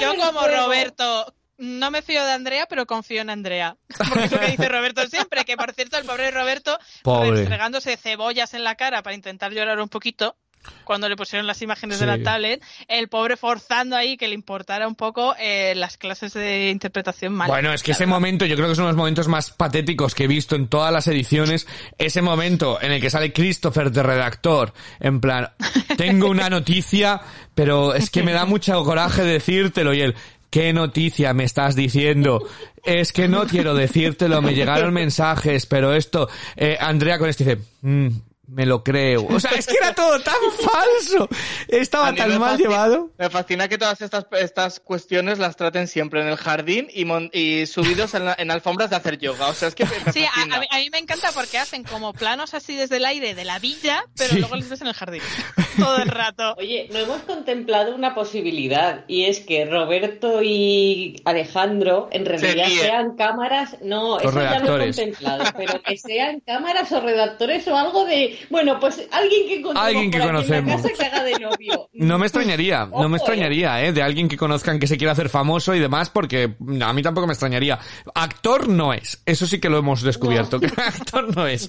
Yo, 0.00 0.14
como 0.24 0.46
Roberto, 0.46 1.34
no 1.58 1.90
me 1.90 2.02
fío 2.02 2.24
de 2.24 2.32
Andrea, 2.32 2.66
pero 2.68 2.86
confío 2.86 3.22
en 3.22 3.30
Andrea. 3.30 3.76
Porque 4.08 4.24
es 4.24 4.32
lo 4.32 4.40
que 4.40 4.46
dice 4.48 4.68
Roberto 4.68 5.06
siempre, 5.06 5.44
que 5.44 5.56
por 5.56 5.72
cierto, 5.72 5.98
el 5.98 6.04
pobre 6.04 6.30
Roberto, 6.30 6.78
pobre. 7.02 7.46
fregándose 7.46 7.96
cebollas 7.96 8.54
en 8.54 8.64
la 8.64 8.74
cara 8.74 9.02
para 9.02 9.14
intentar 9.14 9.52
llorar 9.52 9.80
un 9.80 9.88
poquito, 9.88 10.36
cuando 10.84 11.08
le 11.08 11.16
pusieron 11.16 11.46
las 11.46 11.62
imágenes 11.62 12.00
de 12.00 12.06
la 12.06 12.22
tablet, 12.22 12.62
el 12.88 13.08
pobre 13.08 13.36
forzando 13.36 13.96
ahí 13.96 14.16
que 14.16 14.28
le 14.28 14.34
importara 14.34 14.86
un 14.88 14.94
poco 14.94 15.34
eh, 15.38 15.74
las 15.74 15.96
clases 15.96 16.32
de 16.34 16.70
interpretación 16.70 17.32
mal. 17.32 17.48
Bueno, 17.48 17.72
es 17.72 17.82
que 17.82 17.92
ese 17.92 18.06
momento 18.06 18.44
yo 18.46 18.56
creo 18.56 18.68
que 18.68 18.74
son 18.74 18.86
los 18.86 18.96
momentos 18.96 19.28
más 19.28 19.50
patéticos 19.50 20.14
que 20.14 20.24
he 20.24 20.28
visto 20.28 20.56
en 20.56 20.68
todas 20.68 20.92
las 20.92 21.06
ediciones. 21.06 21.66
Ese 21.98 22.22
momento 22.22 22.80
en 22.80 22.92
el 22.92 23.00
que 23.00 23.10
sale 23.10 23.32
Christopher 23.32 23.90
de 23.90 24.02
redactor, 24.02 24.72
en 25.00 25.20
plan, 25.20 25.50
tengo 25.96 26.28
una 26.28 26.50
noticia, 26.50 27.20
pero 27.54 27.94
es 27.94 28.10
que 28.10 28.22
me 28.22 28.32
da 28.32 28.44
mucho 28.44 28.82
coraje 28.84 29.22
decírtelo 29.22 29.94
y 29.94 30.00
él, 30.00 30.14
¿Qué 30.52 30.74
noticia 30.74 31.32
me 31.32 31.44
estás 31.44 31.74
diciendo? 31.74 32.46
Es 32.84 33.14
que 33.14 33.26
no 33.26 33.46
quiero 33.46 33.72
decírtelo, 33.72 34.42
me 34.42 34.54
llegaron 34.54 34.92
mensajes, 34.92 35.64
pero 35.64 35.94
esto, 35.94 36.28
eh, 36.56 36.76
Andrea 36.78 37.18
con 37.18 37.30
esto 37.30 37.42
dice, 37.42 37.58
mm, 37.80 38.08
me 38.52 38.66
lo 38.66 38.84
creo. 38.84 39.26
O 39.28 39.40
sea, 39.40 39.52
es 39.52 39.66
que 39.66 39.76
era 39.80 39.94
todo 39.94 40.20
tan 40.20 40.34
falso. 40.60 41.28
Estaba 41.68 42.14
tan 42.14 42.38
mal 42.38 42.58
llevado. 42.58 43.10
Me 43.18 43.30
fascina 43.30 43.68
que 43.68 43.78
todas 43.78 44.00
estas, 44.02 44.26
estas 44.32 44.80
cuestiones 44.80 45.38
las 45.38 45.56
traten 45.56 45.88
siempre 45.88 46.20
en 46.20 46.28
el 46.28 46.36
jardín 46.36 46.88
y, 46.92 47.06
y 47.32 47.66
subidos 47.66 48.14
en, 48.14 48.50
alfombras 48.50 48.90
de 48.90 48.96
hacer 48.96 49.18
yoga. 49.18 49.48
O 49.48 49.54
sea, 49.54 49.68
es 49.68 49.74
que 49.74 49.86
Sí, 50.12 50.24
a, 50.24 50.46
mí, 50.78 50.90
me 50.90 50.98
encanta 50.98 51.30
porque 51.32 51.58
hacen 51.58 51.84
como 51.84 52.12
planos 52.12 52.54
así 52.54 52.76
desde 52.76 52.98
el 52.98 53.04
aire 53.06 53.34
de 53.34 53.44
la 53.44 53.58
villa, 53.58 54.04
pero 54.16 54.34
luego 54.34 54.56
les 54.56 54.68
ves 54.68 54.80
en 54.82 54.88
el 54.88 54.94
jardín. 54.94 55.22
Todo 55.78 55.96
el 55.98 56.08
rato. 56.08 56.54
Oye, 56.58 56.88
no 56.92 56.98
hemos 56.98 57.22
contemplado 57.22 57.94
una 57.94 58.14
posibilidad 58.14 59.04
y 59.08 59.24
es 59.24 59.40
que 59.40 59.64
Roberto 59.64 60.42
y 60.42 61.22
Alejandro 61.24 62.08
en 62.12 62.26
realidad 62.26 62.68
sean 62.68 63.16
cámaras. 63.16 63.78
No, 63.82 64.18
eso 64.20 64.32
ya 64.32 64.58
lo 64.58 64.76
he 64.76 64.84
contemplado, 64.86 65.44
pero 65.56 65.82
que 65.82 65.96
sean 65.96 66.40
cámaras 66.40 66.92
o 66.92 67.00
redactores 67.00 67.66
o 67.68 67.76
algo 67.76 68.04
de 68.04 68.41
bueno, 68.50 68.78
pues 68.78 69.06
alguien 69.10 69.46
que 69.46 69.78
alguien 69.78 70.10
que 70.10 70.18
conocemos. 70.18 70.82
que 70.82 71.04
haga 71.04 71.22
de 71.24 71.38
novio. 71.38 71.88
No 72.02 72.18
me 72.18 72.26
extrañaría, 72.26 72.86
no 72.86 73.08
me 73.08 73.16
extrañaría, 73.18 73.84
¿eh? 73.84 73.92
De 73.92 74.02
alguien 74.02 74.28
que 74.28 74.36
conozcan 74.36 74.80
que 74.80 74.86
se 74.86 74.96
quiera 74.96 75.12
hacer 75.12 75.28
famoso 75.28 75.74
y 75.74 75.78
demás, 75.78 76.10
porque 76.10 76.54
a 76.80 76.92
mí 76.92 77.02
tampoco 77.02 77.26
me 77.26 77.32
extrañaría. 77.32 77.78
Actor 78.14 78.68
no 78.68 78.92
es, 78.92 79.22
eso 79.24 79.46
sí 79.46 79.60
que 79.60 79.68
lo 79.68 79.78
hemos 79.78 80.02
descubierto, 80.02 80.58
que 80.60 80.66
actor 80.66 81.34
no 81.36 81.46
es. 81.46 81.68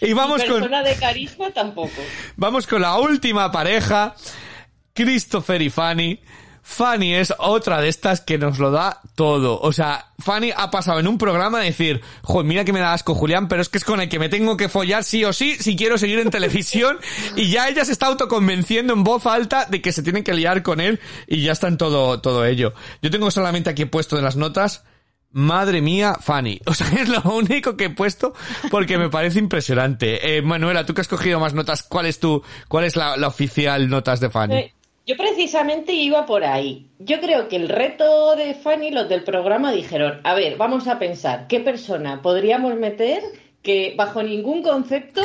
Y 0.00 0.12
vamos 0.14 0.42
con... 0.44 0.54
Persona 0.54 0.82
de 0.82 0.94
carisma 0.96 1.50
tampoco. 1.50 2.00
Vamos 2.36 2.66
con 2.66 2.80
la 2.80 2.98
última 2.98 3.52
pareja, 3.52 4.14
Christopher 4.94 5.60
y 5.60 5.70
Fanny. 5.70 6.20
Fanny 6.66 7.14
es 7.14 7.32
otra 7.38 7.82
de 7.82 7.88
estas 7.88 8.22
que 8.22 8.38
nos 8.38 8.58
lo 8.58 8.70
da 8.70 9.02
todo. 9.14 9.60
O 9.60 9.72
sea, 9.72 10.06
Fanny 10.18 10.50
ha 10.56 10.70
pasado 10.70 10.98
en 10.98 11.06
un 11.06 11.18
programa 11.18 11.60
de 11.60 11.66
decir, 11.66 12.00
joder, 12.22 12.46
mira 12.46 12.64
que 12.64 12.72
me 12.72 12.80
da 12.80 12.94
asco 12.94 13.14
Julián, 13.14 13.48
pero 13.48 13.60
es 13.60 13.68
que 13.68 13.76
es 13.76 13.84
con 13.84 14.00
el 14.00 14.08
que 14.08 14.18
me 14.18 14.30
tengo 14.30 14.56
que 14.56 14.70
follar 14.70 15.04
sí 15.04 15.24
o 15.24 15.32
sí 15.34 15.56
si 15.60 15.76
quiero 15.76 15.98
seguir 15.98 16.18
en 16.20 16.30
televisión. 16.30 16.98
y 17.36 17.50
ya 17.50 17.68
ella 17.68 17.84
se 17.84 17.92
está 17.92 18.06
autoconvenciendo 18.06 18.94
en 18.94 19.04
voz 19.04 19.26
alta 19.26 19.66
de 19.66 19.82
que 19.82 19.92
se 19.92 20.02
tienen 20.02 20.24
que 20.24 20.32
liar 20.32 20.62
con 20.62 20.80
él 20.80 21.00
y 21.28 21.42
ya 21.42 21.52
está 21.52 21.68
en 21.68 21.76
todo, 21.76 22.20
todo 22.20 22.46
ello. 22.46 22.72
Yo 23.02 23.10
tengo 23.10 23.30
solamente 23.30 23.68
aquí 23.68 23.84
puesto 23.84 24.16
de 24.16 24.22
las 24.22 24.36
notas, 24.36 24.84
Madre 25.32 25.82
mía, 25.82 26.14
Fanny. 26.18 26.60
O 26.66 26.72
sea, 26.72 26.88
es 26.88 27.08
lo 27.08 27.20
único 27.30 27.76
que 27.76 27.86
he 27.86 27.90
puesto 27.90 28.32
porque 28.70 28.96
me 28.96 29.10
parece 29.10 29.38
impresionante. 29.38 30.36
Eh, 30.36 30.42
Manuela, 30.42 30.86
tú 30.86 30.94
que 30.94 31.02
has 31.02 31.08
cogido 31.08 31.40
más 31.40 31.52
notas, 31.52 31.82
¿cuál 31.82 32.06
es 32.06 32.20
tu, 32.20 32.42
cuál 32.68 32.84
es 32.84 32.96
la, 32.96 33.14
oficial 33.26 33.90
notas 33.90 34.20
de 34.20 34.30
Fanny? 34.30 34.72
Yo 35.06 35.18
precisamente 35.18 35.92
iba 35.92 36.24
por 36.24 36.44
ahí. 36.44 36.88
Yo 36.98 37.20
creo 37.20 37.48
que 37.48 37.56
el 37.56 37.68
reto 37.68 38.34
de 38.36 38.54
Fanny, 38.54 38.90
los 38.90 39.06
del 39.06 39.22
programa 39.22 39.70
dijeron, 39.70 40.20
a 40.24 40.34
ver, 40.34 40.56
vamos 40.56 40.88
a 40.88 40.98
pensar, 40.98 41.46
¿qué 41.46 41.60
persona 41.60 42.22
podríamos 42.22 42.74
meter 42.76 43.22
que 43.62 43.94
bajo 43.96 44.22
ningún 44.22 44.62
concepto 44.62 45.22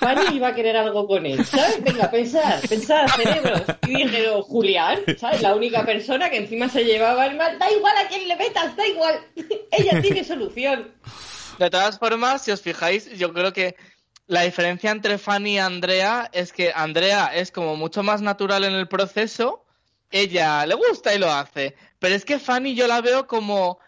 Fanny 0.00 0.36
iba 0.36 0.48
a 0.48 0.54
querer 0.54 0.76
algo 0.76 1.06
con 1.06 1.24
él? 1.24 1.42
¿Sabes? 1.46 1.82
Venga, 1.82 2.10
pensar, 2.10 2.60
pensar, 2.68 3.10
cerebros. 3.12 3.62
Y 3.86 4.04
dijeron, 4.04 4.42
Julián, 4.42 4.98
¿sabes? 5.16 5.40
La 5.40 5.54
única 5.54 5.86
persona 5.86 6.28
que 6.28 6.36
encima 6.36 6.68
se 6.68 6.84
llevaba 6.84 7.26
el 7.26 7.36
mal. 7.36 7.58
Da 7.58 7.70
igual 7.70 7.96
a 7.96 8.08
quién 8.08 8.28
le 8.28 8.36
metas, 8.36 8.76
da 8.76 8.86
igual. 8.86 9.20
Ella 9.70 10.02
tiene 10.02 10.22
solución. 10.22 10.92
De 11.58 11.70
todas 11.70 11.98
formas, 11.98 12.42
si 12.42 12.50
os 12.50 12.60
fijáis, 12.60 13.10
yo 13.16 13.32
creo 13.32 13.54
que 13.54 13.74
la 14.28 14.42
diferencia 14.42 14.90
entre 14.90 15.18
Fanny 15.18 15.54
y 15.54 15.58
Andrea 15.58 16.28
es 16.32 16.52
que 16.52 16.70
Andrea 16.74 17.32
es 17.34 17.50
como 17.50 17.76
mucho 17.76 18.02
más 18.02 18.22
natural 18.22 18.62
en 18.64 18.74
el 18.74 18.86
proceso, 18.86 19.64
ella 20.10 20.64
le 20.66 20.74
gusta 20.74 21.14
y 21.14 21.18
lo 21.18 21.32
hace, 21.32 21.74
pero 21.98 22.14
es 22.14 22.24
que 22.24 22.38
Fanny 22.38 22.74
yo 22.74 22.86
la 22.86 23.00
veo 23.00 23.26
como 23.26 23.78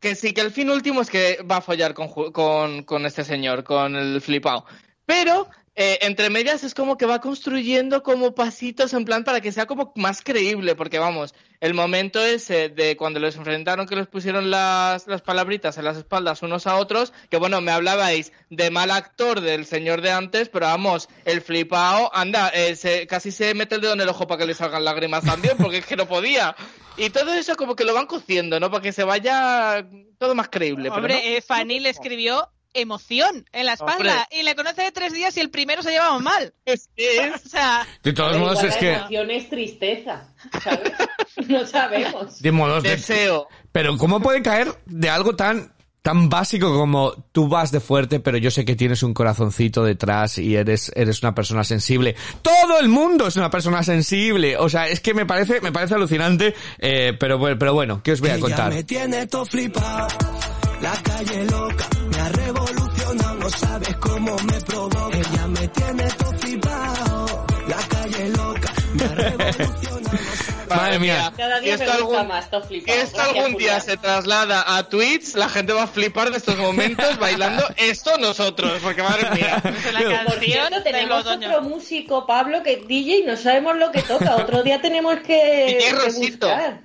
que 0.00 0.16
sí, 0.16 0.32
que 0.32 0.40
el 0.40 0.50
fin 0.50 0.70
último 0.70 1.00
es 1.00 1.08
que 1.08 1.42
va 1.48 1.58
a 1.58 1.60
follar 1.60 1.94
con, 1.94 2.08
con, 2.32 2.82
con 2.82 3.06
este 3.06 3.22
señor, 3.22 3.62
con 3.62 3.94
el 3.94 4.20
flipao. 4.20 4.64
Pero 5.06 5.48
eh, 5.82 5.98
entre 6.02 6.28
medias 6.28 6.62
es 6.62 6.74
como 6.74 6.98
que 6.98 7.06
va 7.06 7.22
construyendo 7.22 8.02
como 8.02 8.34
pasitos 8.34 8.92
en 8.92 9.06
plan 9.06 9.24
para 9.24 9.40
que 9.40 9.50
sea 9.50 9.64
como 9.64 9.94
más 9.96 10.20
creíble, 10.20 10.74
porque 10.74 10.98
vamos, 10.98 11.34
el 11.58 11.72
momento 11.72 12.22
ese 12.22 12.68
de 12.68 12.98
cuando 12.98 13.18
los 13.18 13.34
enfrentaron 13.36 13.86
que 13.86 13.96
les 13.96 14.06
pusieron 14.06 14.50
las, 14.50 15.06
las 15.06 15.22
palabritas 15.22 15.78
en 15.78 15.86
las 15.86 15.96
espaldas 15.96 16.42
unos 16.42 16.66
a 16.66 16.76
otros, 16.76 17.14
que 17.30 17.38
bueno, 17.38 17.62
me 17.62 17.72
hablabais 17.72 18.30
de 18.50 18.70
mal 18.70 18.90
actor 18.90 19.40
del 19.40 19.64
señor 19.64 20.02
de 20.02 20.12
antes, 20.12 20.50
pero 20.50 20.66
vamos, 20.66 21.08
el 21.24 21.40
flipao, 21.40 22.10
anda, 22.12 22.52
eh, 22.52 23.06
casi 23.08 23.30
se 23.30 23.54
mete 23.54 23.76
el 23.76 23.80
dedo 23.80 23.94
en 23.94 24.02
el 24.02 24.08
ojo 24.10 24.26
para 24.26 24.40
que 24.40 24.48
le 24.48 24.52
salgan 24.52 24.84
lágrimas 24.84 25.24
también, 25.24 25.56
porque 25.56 25.78
es 25.78 25.86
que 25.86 25.96
no 25.96 26.06
podía. 26.06 26.54
Y 26.98 27.08
todo 27.08 27.32
eso 27.32 27.56
como 27.56 27.74
que 27.74 27.84
lo 27.84 27.94
van 27.94 28.04
cociendo, 28.04 28.60
¿no? 28.60 28.70
Para 28.70 28.82
que 28.82 28.92
se 28.92 29.04
vaya 29.04 29.86
todo 30.18 30.34
más 30.34 30.50
creíble. 30.50 30.90
Hombre, 30.90 31.38
eh, 31.38 31.40
Fanny 31.40 31.80
le 31.80 31.88
escribió 31.88 32.50
emoción 32.74 33.46
en 33.52 33.66
la 33.66 33.74
espalda 33.74 34.28
y 34.30 34.42
le 34.42 34.54
conoce 34.54 34.82
de 34.82 34.92
tres 34.92 35.12
días 35.12 35.36
y 35.36 35.40
el 35.40 35.50
primero 35.50 35.82
se 35.82 35.90
llevaba 35.90 36.18
mal. 36.18 36.54
Es 36.64 36.88
que 36.94 37.32
o 37.34 37.48
sea, 37.48 37.86
de 38.02 38.12
todos 38.12 38.38
modos 38.38 38.62
es 38.62 38.76
que 38.76 38.92
emoción 38.92 39.30
es 39.30 39.48
tristeza, 39.48 40.28
¿sabes? 40.62 40.92
no 41.48 41.66
sabemos. 41.66 42.40
De 42.40 42.52
modos 42.52 42.82
deseo. 42.82 43.48
Pero 43.72 43.96
cómo 43.98 44.20
puede 44.20 44.42
caer 44.42 44.72
de 44.86 45.10
algo 45.10 45.34
tan 45.34 45.72
tan 46.02 46.30
básico 46.30 46.72
como 46.72 47.12
tú 47.32 47.48
vas 47.48 47.70
de 47.72 47.80
fuerte, 47.80 48.20
pero 48.20 48.38
yo 48.38 48.50
sé 48.50 48.64
que 48.64 48.74
tienes 48.74 49.02
un 49.02 49.12
corazoncito 49.12 49.84
detrás 49.84 50.38
y 50.38 50.56
eres, 50.56 50.90
eres 50.94 51.22
una 51.22 51.34
persona 51.34 51.62
sensible. 51.64 52.16
Todo 52.42 52.80
el 52.80 52.88
mundo 52.88 53.26
es 53.26 53.36
una 53.36 53.50
persona 53.50 53.82
sensible. 53.82 54.56
O 54.56 54.68
sea, 54.68 54.88
es 54.88 55.00
que 55.00 55.14
me 55.14 55.26
parece, 55.26 55.60
me 55.60 55.72
parece 55.72 55.94
alucinante, 55.94 56.54
eh, 56.78 57.14
pero, 57.18 57.38
pero 57.58 57.74
bueno, 57.74 58.02
¿qué 58.02 58.12
os 58.12 58.20
voy 58.20 58.30
a 58.30 58.40
contar? 58.40 58.72
me 58.72 58.84
tiene 58.84 59.26
todo 59.26 59.44
flipado, 59.44 60.08
la 60.80 60.92
calle 61.02 61.44
loca, 61.44 61.88
sabes 63.50 63.96
cómo 63.96 64.36
me 64.50 64.60
provoca. 64.60 65.16
Ella 65.16 65.46
me 65.48 65.68
tiene 65.68 66.04
todo 66.10 66.32
flipado, 66.38 67.46
la 67.68 67.76
calle 67.88 68.28
loca, 68.30 68.72
me 68.94 69.04
ha 69.04 69.14
revolucionado. 69.14 70.49
Madre 70.76 70.98
mía. 70.98 71.32
Cada 71.36 71.60
día 71.60 71.74
esto 71.74 71.92
algún, 71.92 72.28
más, 72.28 72.48
esto 72.86 73.20
algún 73.20 73.56
día 73.56 73.80
se 73.80 73.96
traslada 73.96 74.76
a 74.76 74.88
Twitch, 74.88 75.34
la 75.34 75.48
gente 75.48 75.72
va 75.72 75.84
a 75.84 75.86
flipar 75.86 76.30
de 76.30 76.38
estos 76.38 76.56
momentos 76.56 77.18
bailando 77.20 77.64
esto 77.76 78.16
nosotros, 78.18 78.80
porque 78.82 79.02
madre 79.02 79.30
mía. 79.30 79.62
la 79.92 80.24
canción 80.24 80.72
tenemos 80.84 81.26
otro 81.26 81.62
músico, 81.62 82.26
Pablo, 82.26 82.62
que 82.62 82.84
DJ 82.86 83.18
y 83.18 83.22
no 83.22 83.36
sabemos 83.36 83.76
lo 83.76 83.90
que 83.90 84.02
toca. 84.02 84.36
Otro 84.36 84.62
día 84.62 84.80
tenemos 84.80 85.16
que, 85.26 85.78
buscar. 86.16 86.80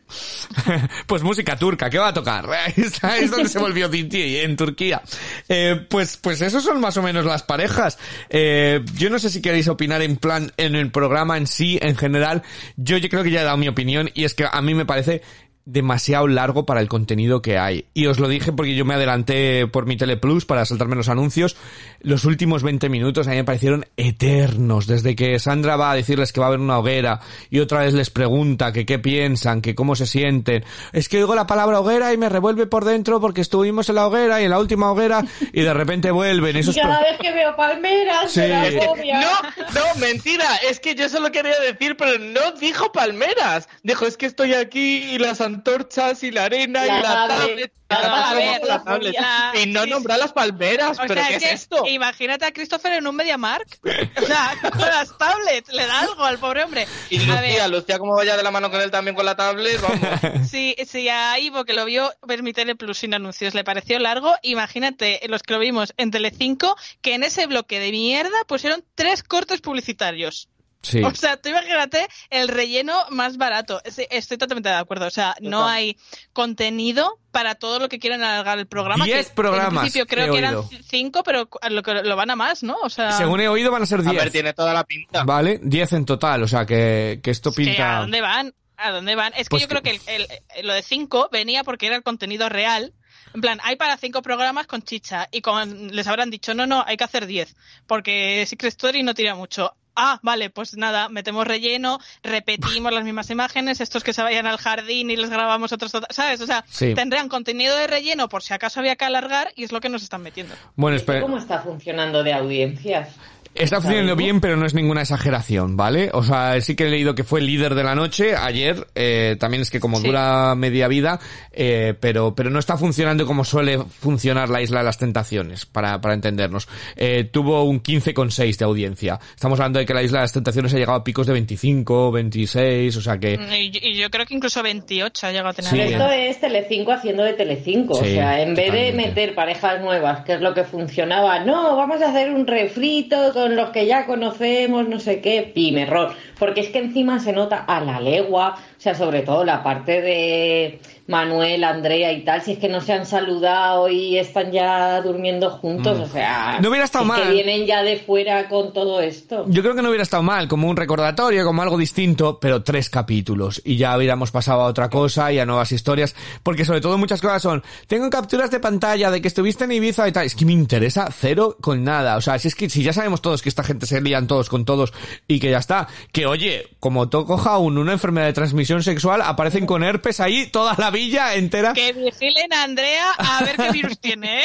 pues 1.06 1.22
música 1.24 1.58
turca, 1.58 1.90
¿qué 1.90 1.98
va 1.98 2.10
a 2.10 2.14
tocar? 2.14 2.46
es 2.76 3.32
donde 3.32 3.50
se 3.50 3.60
volvió 3.60 3.88
DJ, 3.90 4.44
en 4.44 4.56
Turquía. 4.56 5.02
Eh, 5.48 5.86
pues, 5.90 6.18
pues 6.18 6.42
esos 6.42 6.64
son 6.64 6.80
más 6.80 6.98
o 6.98 7.02
menos 7.02 7.26
las 7.26 7.44
parejas. 7.44 7.98
Eh, 8.30 8.82
yo 8.96 9.10
no 9.10 9.20
sé 9.20 9.30
si 9.30 9.42
queréis 9.42 9.68
opinar 9.68 10.02
en 10.02 10.18
plan, 10.18 10.52
en 10.58 10.76
el 10.76 10.92
programa 10.92 11.38
en 11.38 11.48
sí, 11.48 11.78
en 11.82 11.96
general. 11.96 12.44
Yo, 12.76 12.98
yo 12.98 13.10
creo 13.10 13.24
que 13.24 13.32
ya 13.32 13.42
he 13.42 13.44
dado 13.44 13.58
mi 13.58 13.68
opinión 13.68 13.75
y 14.14 14.24
es 14.24 14.34
que 14.34 14.46
a 14.52 14.62
mí 14.62 14.74
me 14.74 14.86
parece 14.86 15.22
demasiado 15.66 16.28
largo 16.28 16.66
para 16.66 16.80
el 16.80 16.88
contenido 16.88 17.42
que 17.42 17.58
hay. 17.58 17.86
Y 17.94 18.06
os 18.06 18.20
lo 18.20 18.28
dije 18.28 18.52
porque 18.54 18.76
yo 18.76 18.86
me 18.86 18.94
adelanté 18.94 19.66
por 19.68 19.86
mi 19.88 19.98
Teleplus 19.98 20.46
para 20.46 20.64
saltarme 20.66 20.96
los 20.96 21.10
anuncios. 21.10 21.58
Los 22.02 22.24
últimos 22.26 22.62
20 22.64 22.88
minutos 22.90 23.28
a 23.28 23.32
mí 23.32 23.38
me 23.38 23.44
parecieron 23.44 23.86
eternos. 23.98 24.86
Desde 24.88 25.16
que 25.16 25.40
Sandra 25.40 25.76
va 25.76 25.92
a 25.92 25.96
decirles 25.96 26.32
que 26.32 26.40
va 26.40 26.46
a 26.46 26.50
haber 26.50 26.60
una 26.60 26.78
hoguera 26.78 27.20
y 27.50 27.60
otra 27.60 27.80
vez 27.80 27.94
les 27.94 28.10
pregunta 28.12 28.72
que 28.72 28.86
qué 28.86 29.00
piensan, 29.00 29.62
que 29.62 29.74
cómo 29.76 29.96
se 29.96 30.06
sienten. 30.06 30.64
Es 30.94 31.10
que 31.10 31.18
oigo 31.18 31.34
la 31.36 31.48
palabra 31.48 31.80
hoguera 31.80 32.14
y 32.14 32.18
me 32.18 32.30
revuelve 32.30 32.68
por 32.68 32.86
dentro 32.86 33.20
porque 33.20 33.42
estuvimos 33.42 33.90
en 33.90 33.96
la 33.96 34.08
hoguera 34.08 34.42
y 34.42 34.46
en 34.46 34.52
la 34.52 34.60
última 34.60 34.92
hoguera 34.92 35.26
y 35.52 35.62
de 35.62 35.74
repente 35.74 36.12
vuelven. 36.12 36.56
Esos 36.58 36.76
Cada 36.76 37.00
vez 37.02 37.18
que 37.20 37.32
veo 37.32 37.56
palmeras, 37.56 38.32
Sí. 38.32 38.42
me. 38.42 38.72
No, 39.14 39.32
no, 39.74 40.00
mentira. 40.00 40.46
Es 40.70 40.80
que 40.80 40.94
yo 40.96 41.10
solo 41.10 41.32
quería 41.32 41.60
decir, 41.60 41.98
pero 41.98 42.20
no 42.20 42.52
dijo 42.60 42.92
palmeras. 42.92 43.68
Dijo, 43.84 44.06
es 44.06 44.16
que 44.18 44.26
estoy 44.28 44.54
aquí 44.54 44.98
y 45.12 45.18
las 45.18 45.42
antorchas 45.56 46.24
y 46.24 46.32
la 46.32 46.46
arena 46.46 46.86
La 46.86 47.00
y 47.00 47.02
la 47.02 47.28
tablet. 47.28 47.74
La 47.88 47.98
Y 47.98 48.84
tablet, 48.84 49.68
no 49.68 49.84
sí, 49.84 49.90
nombrar 49.90 50.20
las 50.20 50.34
palmeras. 50.34 50.98
O 51.00 51.04
¿Pero 51.08 51.22
sea, 51.22 51.28
qué 51.28 51.36
es 51.36 51.44
esto? 51.44 51.84
imagínate 51.88 52.46
a 52.46 52.52
Christopher 52.52 52.94
en 52.94 53.08
un 53.08 53.16
MediaMark. 53.16 53.80
O 54.22 54.26
sea, 54.26 54.56
con 54.72 54.82
las 54.82 55.18
tablets, 55.18 55.72
le 55.72 55.86
da 55.86 56.02
algo 56.02 56.24
al 56.24 56.40
pobre 56.40 56.64
hombre. 56.64 56.88
Y 57.10 57.18
A 57.30 57.42
ver, 57.42 57.52
Lucía, 57.52 57.68
Lucía, 57.68 58.00
como 58.00 58.16
vaya 58.16 58.36
de 58.38 58.44
la 58.44 58.52
mano 58.52 58.72
con 58.72 58.82
él 58.82 58.92
también 58.92 59.16
con 59.16 59.26
la 59.26 59.36
tablet, 59.36 59.80
vamos. 59.82 60.00
Si, 60.50 60.76
si 60.88 61.10
a 61.10 61.38
Ivo, 61.40 61.66
que 61.66 61.74
lo 61.74 61.86
vio 61.86 62.12
ver 62.24 62.44
mi 62.44 62.54
Teleplus 62.54 63.00
sin 63.00 63.14
anuncios, 63.14 63.54
le 63.54 63.64
pareció 63.64 64.00
largo, 64.00 64.34
imagínate 64.42 65.22
los 65.28 65.44
que 65.44 65.54
lo 65.54 65.60
vimos 65.60 65.94
en 65.98 66.12
Telecinco, 66.12 66.76
que 67.02 67.14
en 67.16 67.24
ese 67.24 67.46
bloque 67.48 67.80
de 67.80 67.92
mierda 67.92 68.38
pusieron 68.48 68.84
tres 68.96 69.24
cortes 69.24 69.62
publicitarios. 69.62 70.50
Sí. 70.86 71.02
O 71.04 71.14
sea, 71.16 71.38
tú 71.38 71.50
imagínate 71.50 72.08
el 72.30 72.48
relleno 72.48 73.06
más 73.10 73.38
barato. 73.38 73.82
Estoy 73.84 74.38
totalmente 74.38 74.70
de 74.70 74.76
acuerdo. 74.76 75.08
O 75.08 75.10
sea, 75.12 75.36
no 75.42 75.62
Total. 75.62 75.74
hay 75.76 75.98
contenido 76.34 77.20
para 77.32 77.56
todo 77.56 77.80
lo 77.80 77.90
que 77.90 78.00
quieren 78.00 78.24
alargar 78.24 78.60
el 78.60 78.68
programa. 78.68 79.04
Diez 79.06 79.30
que 79.30 79.34
programas, 79.36 79.74
En 79.74 79.80
principio 79.80 80.06
creo 80.06 80.32
que 80.32 80.38
eran 80.40 80.56
oído. 80.56 80.70
cinco, 80.88 81.24
pero 81.24 81.50
lo, 81.70 82.16
van 82.16 82.30
a 82.30 82.36
más, 82.36 82.62
¿no? 82.64 82.78
O 82.84 82.90
sea, 82.90 83.12
Según 83.14 83.42
he 83.42 83.48
oído 83.48 83.72
van 83.72 83.82
a 83.82 83.86
ser 83.86 84.00
A 84.02 84.04
10. 84.04 84.16
ver, 84.16 84.32
tiene 84.32 84.54
toda 84.54 84.74
la 84.74 84.84
pinta. 84.84 85.24
¿Vale? 85.24 85.60
10 85.64 85.94
en 85.94 86.06
total, 86.06 86.44
o 86.44 86.48
sea 86.48 86.66
que, 86.66 87.20
que 87.24 87.32
esto 87.32 87.52
que 87.52 87.64
¿a 87.64 87.66
pinta... 87.66 88.00
dónde 88.02 88.22
van? 88.22 88.54
¿A 88.78 88.92
dónde 88.92 89.16
van? 89.16 89.34
Es 89.36 89.48
que 89.50 89.52
Pues 89.52 89.62
yo 89.64 89.68
creo 89.70 89.82
que 89.82 89.92
el- 90.08 90.28
el- 90.58 90.68
lo 90.68 90.74
de 90.74 90.84
cinco 90.84 91.30
venía 91.32 91.64
porque 91.64 91.88
era 91.88 91.96
el 91.96 92.04
contenido 92.04 92.48
real. 92.50 92.94
En 93.34 93.42
plan, 93.42 93.60
hay 93.64 93.76
para 93.76 93.98
cinco 93.98 94.22
programas 94.22 94.66
con 94.68 94.82
chicha 94.84 95.28
y 95.32 95.42
con, 95.42 95.94
les 95.94 96.08
habrán 96.08 96.30
dicho, 96.30 96.54
no, 96.54 96.66
no, 96.68 96.84
hay 96.88 96.96
que 96.96 97.04
hacer 97.04 97.26
diez, 97.26 97.56
porque 97.86 98.46
Secret 98.48 98.70
Story 98.74 99.04
no 99.04 99.14
tira 99.14 99.36
mucho. 99.36 99.76
Ah, 99.96 100.20
vale, 100.24 100.50
pues 100.50 100.76
nada, 100.78 101.10
metemos 101.10 101.48
relleno, 101.48 102.00
repetimos 102.24 102.92
las 102.92 103.04
mismas 103.04 103.30
imágenes, 103.30 103.80
estos 103.82 104.04
que 104.04 104.14
se 104.14 104.22
vayan 104.22 104.46
al 104.46 104.58
jardín 104.58 105.10
y 105.10 105.16
les 105.16 105.30
grabamos 105.30 105.72
otros, 105.72 105.92
¿sabes? 106.10 106.42
O 106.42 106.46
sea, 106.46 106.66
Sí. 106.68 106.94
tendrían 106.94 107.30
contenido 107.30 107.76
de 107.78 107.88
relleno 107.88 108.28
por 108.30 108.44
si 108.44 108.54
acaso 108.54 108.80
había 108.80 108.96
que 108.96 109.06
alargar 109.06 109.52
y 109.56 109.64
es 109.64 109.72
lo 109.72 109.80
que 109.82 109.90
nos 109.90 110.04
están 110.04 110.22
metiendo. 110.22 110.54
Bueno, 110.76 110.98
¿Esto 110.98 111.12
espera. 111.12 111.22
¿Cómo 111.26 111.38
está 111.38 111.60
funcionando 111.62 112.24
de 112.24 112.34
audiencias? 112.34 113.10
Está 113.56 113.80
funcionando 113.82 114.16
bien, 114.16 114.42
pero 114.42 114.58
no 114.58 114.66
es 114.66 114.74
ninguna 114.74 115.02
exageración, 115.02 115.78
¿vale? 115.78 116.10
O 116.14 116.24
sea, 116.24 116.60
sí 116.62 116.76
que 116.76 116.86
he 116.86 116.90
leído 116.90 117.16
que 117.16 117.24
fue 117.24 117.40
el 117.40 117.46
líder 117.46 117.74
de 117.76 117.84
la 117.84 117.96
noche 117.96 118.36
ayer. 118.36 118.88
eh, 118.96 119.38
también 119.40 119.62
es 119.62 119.70
que 119.70 119.80
como 119.80 120.00
Sí. 120.00 120.08
dura 120.08 120.56
media 120.56 120.88
vida, 120.88 121.20
eh, 121.52 121.94
pero, 122.00 122.36
pero 122.36 122.50
no 122.50 122.60
está 122.60 122.78
funcionando 122.78 123.26
como 123.26 123.44
suele 123.46 123.78
funcionar 123.80 124.50
la 124.50 124.62
Isla 124.62 124.80
de 124.80 124.86
las 124.86 124.98
Tentaciones, 124.98 125.66
para, 125.66 126.02
para 126.02 126.14
entendernos. 126.14 126.68
Eh, 126.96 127.24
tuvo 127.32 127.64
un 127.64 127.82
15,6 127.82 128.58
de 128.58 128.66
audiencia. 128.66 129.20
Estamos 129.34 129.60
hablando 129.60 129.80
de 129.80 129.86
que 129.86 129.94
la 129.94 130.04
Isla 130.04 130.20
de 130.20 130.24
las 130.24 130.34
Tentaciones 130.34 130.74
ha 130.74 130.78
llegado 130.78 130.98
a 131.00 131.04
picos 131.04 131.26
de 131.28 131.34
25, 131.34 132.12
26, 132.12 132.96
o 132.98 133.02
sea 133.02 133.18
que... 133.18 133.34
Y, 133.34 133.78
y 133.90 133.96
yo 133.98 134.10
creo 134.10 134.26
que 134.26 134.34
incluso 134.36 134.62
28 134.62 135.28
ha 135.28 135.32
llegado 135.32 135.50
a 135.50 135.54
tener. 135.54 135.72
Sí. 135.72 135.80
Esto 135.94 136.10
es 136.12 136.40
Telecinco 136.42 136.92
haciendo 136.92 137.24
de 137.24 137.34
Telecinco. 137.34 137.94
o 137.94 138.04
Sí, 138.04 138.14
sea, 138.16 138.42
en 138.42 138.54
vez 138.56 138.72
de 138.72 138.80
totalmente. 138.80 139.08
meter 139.08 139.36
parejas 139.36 139.82
nuevas, 139.82 140.26
que 140.26 140.34
es 140.34 140.42
lo 140.42 140.54
que 140.54 140.64
funcionaba, 140.64 141.40
no, 141.46 141.76
vamos 141.78 142.02
a 142.02 142.10
hacer 142.10 142.32
un 142.34 142.46
refrito 142.46 143.32
con 143.34 143.45
los 143.52 143.70
que 143.72 143.86
ya 143.86 144.06
conocemos, 144.06 144.88
no 144.88 145.00
sé 145.00 145.22
qué, 145.22 145.52
pim, 145.54 145.78
error. 145.78 146.14
Porque 146.40 146.62
es 146.62 146.70
que 146.70 146.80
encima 146.80 147.20
se 147.20 147.34
nota 147.34 147.58
a 147.58 147.82
la 147.82 148.00
legua, 148.00 148.56
o 148.56 148.80
sea, 148.80 148.96
sobre 148.96 149.22
todo 149.22 149.44
la 149.44 149.62
parte 149.64 150.02
de 150.02 150.80
Manuel, 151.08 151.64
Andrea 151.64 152.12
y 152.14 152.24
tal, 152.24 152.42
si 152.42 152.54
es 152.54 152.58
que 152.60 152.68
no 152.68 152.82
se 152.82 152.94
han 152.94 153.06
saludado 153.06 153.88
y 153.90 154.18
están 154.18 154.52
ya 154.52 155.02
durmiendo 155.02 155.50
juntos, 155.52 156.00
o 156.00 156.08
sea, 156.08 156.58
Mm. 156.60 156.62
No 156.64 156.70
hubiera 156.70 156.86
estado 156.86 157.04
es 157.04 157.10
mal. 157.10 157.24
que 157.24 157.32
vienen 157.32 157.66
ya 157.66 157.84
de 157.84 157.98
fuera 158.00 158.48
con 158.50 158.74
todo 158.74 159.02
esto. 159.02 159.46
Yo 159.48 159.62
creo 159.62 159.76
que 159.76 159.82
no 159.82 159.90
hubiera 159.90 160.04
estado 160.04 160.24
mal, 160.24 160.48
como 160.48 160.68
un 160.70 160.76
recordatorio, 160.78 161.44
como 161.46 161.62
algo 161.62 161.78
distinto, 161.78 162.40
pero 162.40 162.64
tres 162.64 162.90
capítulos. 162.90 163.62
Y 163.64 163.78
ya 163.78 163.96
hubiéramos 163.98 164.32
pasado 164.32 164.62
a 164.62 164.66
otra 164.66 164.90
cosa 164.90 165.32
y 165.32 165.40
a 165.40 165.46
nuevas 165.46 165.72
historias. 165.72 166.16
Porque 166.44 166.66
sobre 166.66 166.82
todo 166.82 166.98
muchas 166.98 167.22
cosas 167.22 167.42
son, 167.42 167.64
tengo 167.88 168.10
capturas 168.10 168.50
de 168.52 168.60
pantalla 168.60 169.12
de 169.12 169.22
que 169.22 169.28
estuviste 169.28 169.66
en 169.66 169.72
Ibiza 169.74 170.08
y 170.08 170.12
tal. 170.12 170.26
Es 170.26 170.36
que 170.36 170.46
me 170.46 170.54
interesa 170.54 171.08
cero 171.12 171.58
con 171.62 171.84
nada. 171.84 172.16
O 172.18 172.22
sea, 172.22 172.40
si 172.40 172.48
es 172.48 172.56
que 172.56 172.70
si 172.70 172.84
ya 172.84 172.94
sabemos 172.94 173.22
todos 173.22 173.42
que 173.42 173.50
esta 173.50 173.64
gente 173.64 173.86
se 173.86 174.02
lían 174.02 174.28
todos 174.28 174.50
con 174.50 174.66
todos 174.66 174.94
y 175.28 175.40
que 175.40 175.52
ya 175.52 175.60
está. 175.60 175.88
Que 176.12 176.26
oye, 176.26 176.70
como 176.80 177.10
to 177.10 177.26
coja 177.26 177.58
un, 177.58 177.78
una 177.78 177.94
enfermedad 177.94 178.28
de 178.28 178.34
transmisión 178.34 178.82
sexual, 178.84 179.22
aparecen 179.22 179.66
con 179.66 179.84
herpes 179.84 180.20
ahí 180.20 180.48
toda 180.48 180.76
la 180.78 180.90
villa 180.96 181.36
entera. 181.36 181.74
Que 181.74 181.92
vigilen 181.94 182.54
a 182.54 182.64
Andrea 182.64 183.12
a 183.18 183.44
ver 183.44 183.58
qué 183.58 183.72
virus 183.72 184.00
tiene, 184.00 184.45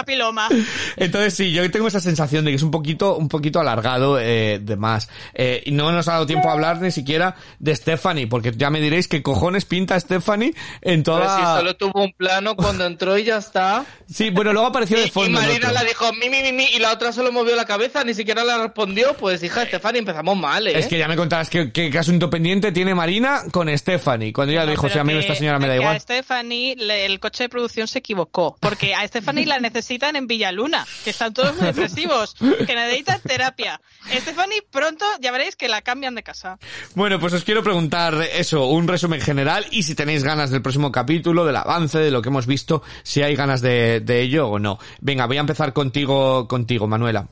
Papiloma. 0.00 0.48
Entonces 0.96 1.34
sí, 1.34 1.52
yo 1.52 1.68
tengo 1.70 1.88
esa 1.88 2.00
sensación 2.00 2.44
de 2.44 2.50
que 2.52 2.56
es 2.56 2.62
un 2.62 2.70
poquito, 2.70 3.16
un 3.16 3.28
poquito 3.28 3.60
alargado 3.60 4.18
eh, 4.18 4.58
de 4.62 4.76
más. 4.76 5.08
Eh, 5.34 5.62
y 5.66 5.72
no 5.72 5.90
nos 5.92 6.08
ha 6.08 6.12
dado 6.12 6.26
tiempo 6.26 6.48
a 6.48 6.52
hablar 6.52 6.80
ni 6.80 6.90
siquiera 6.90 7.36
de 7.58 7.74
Stephanie, 7.74 8.26
porque 8.26 8.52
ya 8.56 8.70
me 8.70 8.80
diréis 8.80 9.08
qué 9.08 9.22
cojones 9.22 9.64
pinta 9.64 9.98
Stephanie 10.00 10.54
en 10.82 11.02
Pero 11.02 11.20
si 11.20 11.26
toda... 11.26 11.56
solo 11.58 11.76
tuvo 11.76 12.02
un 12.04 12.12
plano 12.12 12.56
cuando 12.56 12.84
entró 12.86 13.16
y 13.18 13.24
ya 13.24 13.38
está. 13.38 13.84
Sí, 14.10 14.30
bueno, 14.30 14.52
luego 14.52 14.66
apareció 14.66 14.96
Y, 14.98 15.02
de 15.02 15.06
y 15.06 15.10
fondo. 15.10 15.38
en 15.40 15.46
Marina 15.46 15.70
la 15.70 15.84
dijo 15.84 16.12
mi, 16.14 16.28
mi, 16.28 16.42
mi, 16.42 16.50
mi, 16.52 16.64
y 16.64 16.80
la 16.80 16.92
otra 16.92 17.12
solo 17.12 17.30
movió 17.30 17.54
la 17.54 17.64
cabeza, 17.64 18.02
ni 18.02 18.12
siquiera 18.12 18.42
la 18.42 18.58
respondió. 18.58 19.14
Pues 19.14 19.40
hija, 19.44 19.62
Estefani, 19.62 20.00
empezamos 20.00 20.36
mal, 20.36 20.66
¿eh? 20.66 20.76
Es 20.76 20.88
que 20.88 20.98
ya 20.98 21.06
me 21.06 21.14
contabas 21.14 21.48
qué, 21.48 21.70
qué 21.70 21.96
asunto 21.96 22.28
pendiente 22.28 22.72
tiene 22.72 22.92
Marina 22.92 23.42
con 23.52 23.68
Stephanie. 23.78 24.32
Cuando 24.32 24.50
ella 24.52 24.64
No, 24.64 24.72
dijo, 24.72 24.88
sí, 24.88 24.98
a 24.98 25.04
mí 25.04 25.12
que- 25.12 25.20
esta 25.20 25.36
señora 25.36 25.60
me 25.60 25.68
da 25.68 25.76
igual. 25.76 25.94
A 25.94 26.00
Stephanie, 26.00 26.74
le- 26.76 27.06
el 27.06 27.20
coche 27.20 27.44
de 27.44 27.48
producción 27.50 27.86
se 27.86 28.00
equivocó. 28.00 28.56
Porque 28.58 28.96
a 28.96 29.06
Stephanie 29.06 29.46
la 29.46 29.60
necesitan 29.90 30.14
en 30.16 30.26
Villaluna, 30.28 30.86
que 31.02 31.10
están 31.10 31.34
todos 31.34 31.56
muy 31.56 31.66
depresivos, 31.66 32.34
que 32.34 32.74
necesitan 32.76 33.20
terapia. 33.22 33.80
Stephanie, 34.08 34.62
pronto 34.70 35.04
ya 35.20 35.32
veréis 35.32 35.56
que 35.56 35.68
la 35.68 35.82
cambian 35.82 36.14
de 36.14 36.22
casa. 36.22 36.58
Bueno, 36.94 37.18
pues 37.18 37.32
os 37.32 37.42
quiero 37.44 37.62
preguntar 37.64 38.14
eso, 38.34 38.66
un 38.66 38.86
resumen 38.86 39.20
general 39.20 39.66
y 39.72 39.82
si 39.82 39.94
tenéis 39.96 40.22
ganas 40.22 40.50
del 40.50 40.62
próximo 40.62 40.92
capítulo, 40.92 41.44
del 41.44 41.56
avance, 41.56 41.98
de 41.98 42.10
lo 42.12 42.22
que 42.22 42.28
hemos 42.28 42.46
visto, 42.46 42.82
si 43.02 43.22
hay 43.22 43.34
ganas 43.34 43.60
de, 43.62 44.00
de 44.00 44.20
ello 44.20 44.48
o 44.48 44.58
no. 44.60 44.78
Venga, 45.00 45.26
voy 45.26 45.38
a 45.38 45.40
empezar 45.40 45.72
contigo, 45.72 46.46
contigo, 46.46 46.86
Manuela. 46.86 47.28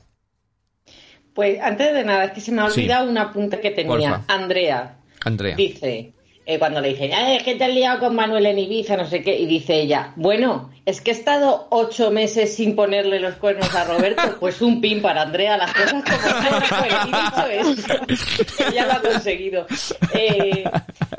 Pues 1.33 1.59
antes 1.61 1.93
de 1.93 2.03
nada, 2.03 2.25
es 2.25 2.31
que 2.33 2.41
se 2.41 2.51
me 2.51 2.61
ha 2.61 2.69
Sí. 2.69 2.81
olvidado 2.81 3.09
un 3.09 3.17
apunte 3.17 3.61
que 3.61 3.71
tenía. 3.71 4.17
Porfa. 4.17 4.23
Andrea 4.33 4.97
Andrea. 5.23 5.55
dice, 5.55 6.13
eh, 6.51 6.57
cuando 6.57 6.81
le 6.81 6.89
dicen, 6.89 7.11
"Ay, 7.13 7.37
es 7.37 7.43
que 7.43 7.53
te 7.53 7.63
has 7.65 7.73
liado 7.73 7.99
con 7.99 8.15
Manuel 8.15 8.47
en 8.47 8.57
Ibiza, 8.57 8.97
no 8.97 9.05
sé 9.05 9.21
qué, 9.21 9.37
y 9.37 9.45
dice 9.45 9.79
ella, 9.79 10.13
bueno, 10.15 10.71
es 10.83 10.99
que 10.99 11.11
he 11.11 11.13
estado 11.13 11.67
ocho 11.69 12.09
meses 12.09 12.55
sin 12.55 12.75
ponerle 12.75 13.19
los 13.19 13.35
cuernos 13.35 13.73
a 13.75 13.83
Roberto, 13.85 14.21
pues 14.39 14.59
un 14.63 14.81
pin 14.81 14.99
para 14.99 15.21
Andrea, 15.21 15.57
las 15.57 15.71
cosas 15.71 16.03
como 16.03 16.17
son. 16.17 16.59
Pues, 16.79 16.93
y 16.93 17.75
dicho 17.75 17.95
esto, 18.41 18.63
ella 18.71 18.85
lo 18.87 18.93
ha 18.93 19.01
conseguido. 19.01 19.67
Eh, 20.13 20.63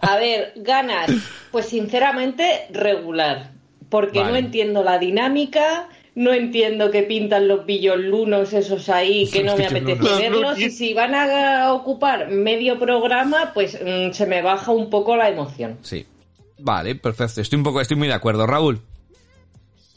a 0.03 0.17
ver, 0.17 0.53
ganas, 0.57 1.11
pues 1.53 1.67
sinceramente 1.67 2.67
regular, 2.71 3.51
porque 3.89 4.19
Vale. 4.19 4.33
no 4.33 4.37
entiendo 4.39 4.83
la 4.83 4.99
dinámica. 4.99 5.89
No 6.21 6.35
entiendo 6.35 6.91
que 6.91 7.03
pintan 7.05 7.49
los 7.49 7.65
billolunos 7.65 8.53
esos 8.53 8.91
ahí, 8.91 9.27
que 9.31 9.43
no 9.43 9.57
me 9.57 9.67
apetece 9.67 10.03
Los 10.03 10.19
verlos. 10.19 10.59
Y 10.59 10.71
si 10.71 10.93
van 10.93 11.15
a 11.15 11.73
ocupar 11.73 12.29
medio 12.29 12.79
programa, 12.79 13.53
pues 13.55 13.79
mm, 13.83 14.13
se 14.13 14.27
me 14.27 14.43
baja 14.43 14.71
un 14.71 14.91
poco 14.91 15.17
la 15.17 15.31
emoción. 15.31 15.79
Sí. 15.81 16.05
Vale, 16.59 16.95
perfecto. 16.95 17.41
Estoy 17.41 17.57
un 17.57 17.63
poco, 17.63 17.81
estoy 17.81 17.97
muy 17.97 18.09
de 18.09 18.13
acuerdo. 18.13 18.47
Raúl. 18.47 18.81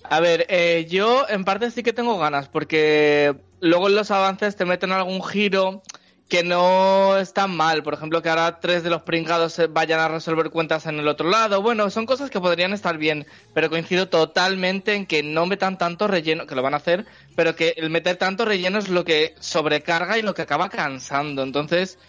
A 0.03 0.21
ver, 0.21 0.45
eh, 0.47 0.87
yo 0.89 1.25
en 1.27 1.43
parte 1.43 1.71
sí 1.71 1.83
que 1.83 1.91
tengo 1.91 2.17
ganas, 2.17 2.47
porque 2.47 3.35
luego 3.59 3.89
en 3.89 3.95
los 3.95 4.09
avances 4.09 4.55
te 4.55 4.63
meten 4.63 4.93
algún 4.93 5.21
giro 5.21 5.81
que 6.27 6.43
no 6.43 7.17
está 7.17 7.47
mal. 7.47 7.83
Por 7.83 7.93
ejemplo, 7.93 8.21
que 8.21 8.29
ahora 8.29 8.59
tres 8.59 8.83
de 8.83 8.89
los 8.89 9.03
pringados 9.03 9.61
vayan 9.69 9.99
a 9.99 10.07
resolver 10.07 10.49
cuentas 10.49 10.85
en 10.85 10.99
el 10.99 11.07
otro 11.07 11.29
lado. 11.29 11.61
Bueno, 11.61 11.89
son 11.89 12.05
cosas 12.05 12.29
que 12.29 12.39
podrían 12.39 12.73
estar 12.73 12.97
bien, 12.97 13.25
pero 13.53 13.69
coincido 13.69 14.09
totalmente 14.09 14.95
en 14.95 15.05
que 15.05 15.23
no 15.23 15.45
metan 15.45 15.77
tanto 15.77 16.07
relleno, 16.07 16.47
que 16.47 16.55
lo 16.55 16.63
van 16.63 16.73
a 16.73 16.77
hacer, 16.77 17.05
pero 17.35 17.55
que 17.55 17.73
el 17.77 17.89
meter 17.89 18.17
tanto 18.17 18.45
relleno 18.45 18.79
es 18.79 18.89
lo 18.89 19.05
que 19.05 19.35
sobrecarga 19.39 20.17
y 20.17 20.21
lo 20.21 20.33
que 20.33 20.41
acaba 20.41 20.69
cansando. 20.69 21.43
Entonces, 21.43 21.99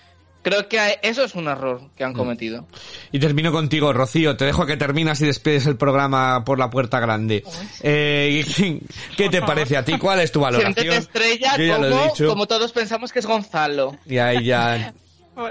creo 0.44 0.68
que 0.68 1.00
eso 1.02 1.24
es 1.24 1.34
un 1.34 1.48
error 1.48 1.80
que 1.96 2.04
han 2.04 2.12
cometido. 2.12 2.68
Y 3.10 3.18
termino 3.18 3.50
contigo, 3.50 3.92
Rocío. 3.92 4.36
Te 4.36 4.44
dejo 4.44 4.64
que 4.66 4.76
terminas 4.76 5.20
y 5.20 5.26
despides 5.26 5.66
el 5.66 5.76
programa 5.76 6.44
por 6.44 6.60
la 6.60 6.70
puerta 6.70 7.00
grande. 7.00 7.42
Eh, 7.82 8.44
¿Qué 9.16 9.28
te 9.28 9.42
parece 9.42 9.76
a 9.76 9.84
ti? 9.84 9.98
¿Cuál 9.98 10.20
es 10.20 10.30
tu 10.30 10.38
valoración? 10.40 10.94
estrella 10.94 11.56
Yo 11.56 11.64
ya 11.64 11.78
lo 11.78 11.86
he 11.88 11.90
como, 11.90 12.04
dicho. 12.04 12.28
como 12.28 12.46
todos 12.46 12.70
pensamos 12.70 13.12
que 13.12 13.18
es 13.18 13.26
Gonzalo. 13.26 13.96
Y 14.06 14.18
ahí 14.18 14.44
ya... 14.44 14.94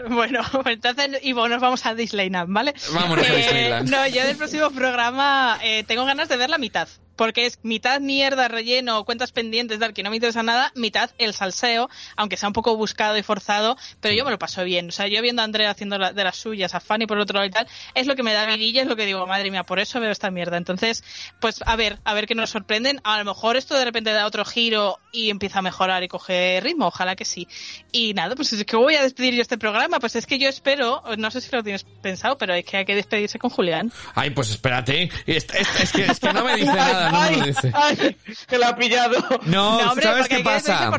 Bueno, 0.10 0.40
entonces, 0.66 1.10
Ivo, 1.24 1.46
nos 1.50 1.60
vamos 1.60 1.86
a 1.86 1.94
Disneyland, 1.94 2.54
¿vale? 2.54 2.74
Vámonos 2.94 3.28
a 3.30 3.34
Eh, 3.34 3.36
Disneyland. 3.36 3.90
No, 3.90 4.08
yo 4.08 4.24
del 4.26 4.38
próximo 4.38 4.72
programa 4.72 5.60
eh, 5.62 5.84
tengo 5.86 6.06
ganas 6.06 6.30
de 6.30 6.38
ver 6.38 6.50
la 6.50 6.58
mitad. 6.58 6.88
Porque 7.16 7.46
es 7.46 7.60
mitad 7.64 8.00
mierda, 8.02 8.48
relleno, 8.48 9.04
cuentas 9.06 9.32
pendientes, 9.32 9.80
tal, 9.80 9.94
que 9.94 10.04
no 10.04 10.10
me 10.10 10.16
interesa 10.18 10.44
nada, 10.44 10.72
mitad 10.76 11.12
el 11.18 11.34
salseo, 11.34 11.90
aunque 12.16 12.38
sea 12.38 12.50
un 12.50 12.54
poco 12.54 12.76
buscado 12.76 13.18
y 13.18 13.24
forzado, 13.24 13.78
pero 14.02 14.16
yo 14.16 14.26
me 14.26 14.32
lo 14.32 14.40
paso 14.40 14.64
bien. 14.64 14.90
O 14.90 14.92
sea, 14.92 15.08
yo 15.08 15.22
viendo 15.22 15.42
a 15.42 15.46
Andrea 15.46 15.70
haciendo 15.72 15.98
la- 15.98 16.14
de 16.14 16.24
las 16.24 16.36
suyas, 16.38 16.74
a 16.74 16.80
Fanny 16.80 17.06
por 17.06 17.20
otro 17.20 17.36
lado 17.36 17.48
y 17.48 17.52
tal, 17.52 17.68
es 17.94 18.08
lo 18.08 18.16
que 18.16 18.24
me 18.24 18.34
da 18.34 18.46
vidilla, 18.46 18.82
es 18.82 18.88
lo 18.88 18.96
que 18.96 19.06
digo, 19.06 19.26
madre 19.28 19.52
mía, 19.52 19.64
por 19.64 19.80
eso 19.80 20.00
veo 20.00 20.12
esta 20.12 20.32
mierda. 20.32 20.58
Entonces, 20.58 21.04
pues 21.40 21.62
a 21.66 21.76
ver, 21.76 22.00
a 22.04 22.14
ver 22.14 22.26
qué 22.28 22.36
nos 22.36 22.50
sorprenden. 22.50 23.00
A 23.04 23.18
lo 23.20 23.26
mejor 23.26 23.58
esto 23.58 23.76
de 23.78 23.86
repente 23.86 24.12
da 24.12 24.26
otro 24.26 24.44
giro 24.46 25.00
y 25.14 25.30
empieza 25.30 25.60
a 25.60 25.62
mejorar 25.62 26.04
y 26.04 26.08
coge 26.08 26.60
ritmo, 26.62 26.88
ojalá 26.88 27.16
que 27.16 27.24
sí. 27.24 27.48
Y 27.92 28.14
nada, 28.16 28.36
pues 28.36 28.52
es 28.52 28.66
que 28.66 28.76
voy 28.76 28.96
a 28.96 29.04
despedir 29.04 29.36
yo 29.36 29.42
este 29.44 29.58
programa, 29.60 30.00
pues 30.00 30.16
es 30.16 30.26
que 30.26 30.40
yo 30.40 30.50
espero, 30.50 31.04
no 31.18 31.30
sé 31.32 31.40
si 31.40 31.56
lo 31.56 31.64
tienes 31.64 31.84
pensado, 32.02 32.36
pero 32.38 32.54
es 32.56 32.66
que 32.66 32.78
hay 32.78 32.86
que 32.86 32.96
despedirse 32.96 33.38
con 33.38 33.52
Julián. 33.52 33.92
Ay, 34.16 34.32
pues 34.32 34.50
espérate. 34.50 35.10
Es, 35.28 35.46
es- 35.54 35.80
es 35.80 35.92
que, 35.92 36.06
es 36.06 36.20
que 36.20 36.34
no 36.34 36.44
me 36.44 36.56
dice 36.58 36.74
nada, 36.74 37.12
no 37.12 37.22
me 37.40 37.46
dice. 37.48 37.72
ay, 37.76 38.18
que 38.48 38.58
lo 38.58 38.66
ha 38.66 38.76
pillado. 38.76 39.20
No, 39.46 39.80
No, 39.80 39.92
hombre, 39.92 40.04
¿sabes 40.04 40.28
qué 40.28 40.40
pasa? 40.40 40.92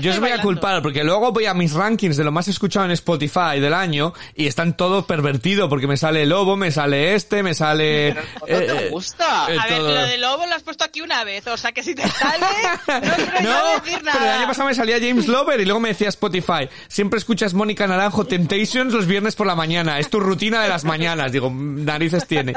Yo 0.00 0.10
os 0.10 0.18
voy 0.20 0.30
a 0.32 0.42
culpar 0.42 0.82
porque 0.82 1.04
luego 1.04 1.30
voy 1.30 1.46
a 1.46 1.54
mis 1.54 1.72
rankings 1.72 2.16
de 2.16 2.24
lo 2.24 2.32
más 2.32 2.48
escuchado 2.48 2.86
en 2.86 2.90
Spotify 2.90 3.60
del 3.60 3.72
año 3.74 4.12
y 4.34 4.48
están 4.48 4.76
todos 4.76 5.04
pervertidos 5.04 5.68
porque 5.68 5.86
me 5.86 5.96
sale 5.96 6.26
Lobo, 6.26 6.56
me 6.56 6.72
sale 6.72 7.14
este, 7.14 7.44
me 7.44 7.54
sale... 7.54 8.16
Pero 8.46 8.60
no 8.60 8.66
te 8.78 8.86
eh, 8.86 8.90
gusta. 8.90 9.46
eh, 9.48 9.56
A 9.60 9.66
ver, 9.66 9.78
todo. 9.78 9.94
lo 9.94 10.02
de 10.06 10.18
lobo 10.18 10.46
lo 10.46 10.54
has 10.56 10.62
puesto 10.64 10.82
aquí 10.84 11.00
una 11.02 11.22
vez, 11.22 11.46
o 11.46 11.56
sea 11.56 11.70
que 11.72 11.82
si 11.84 11.94
te 11.94 12.06
sale, 12.08 12.46
no 13.42 13.59
No, 13.60 13.76
yo 13.76 13.80
decir 13.84 14.02
nada. 14.02 14.18
pero 14.18 14.30
el 14.30 14.38
año 14.38 14.46
pasado 14.48 14.68
me 14.68 14.74
salía 14.74 14.98
James 15.00 15.28
Lover 15.28 15.60
y 15.60 15.64
luego 15.64 15.80
me 15.80 15.88
decía 15.90 16.08
Spotify, 16.08 16.68
siempre 16.88 17.18
escuchas 17.18 17.54
Mónica 17.54 17.86
Naranjo 17.86 18.24
Temptations 18.24 18.92
los 18.92 19.06
viernes 19.06 19.36
por 19.36 19.46
la 19.46 19.54
mañana, 19.54 19.98
es 19.98 20.10
tu 20.10 20.20
rutina 20.20 20.62
de 20.62 20.68
las 20.68 20.84
mañanas, 20.84 21.32
digo, 21.32 21.50
narices 21.54 22.26
tiene, 22.26 22.54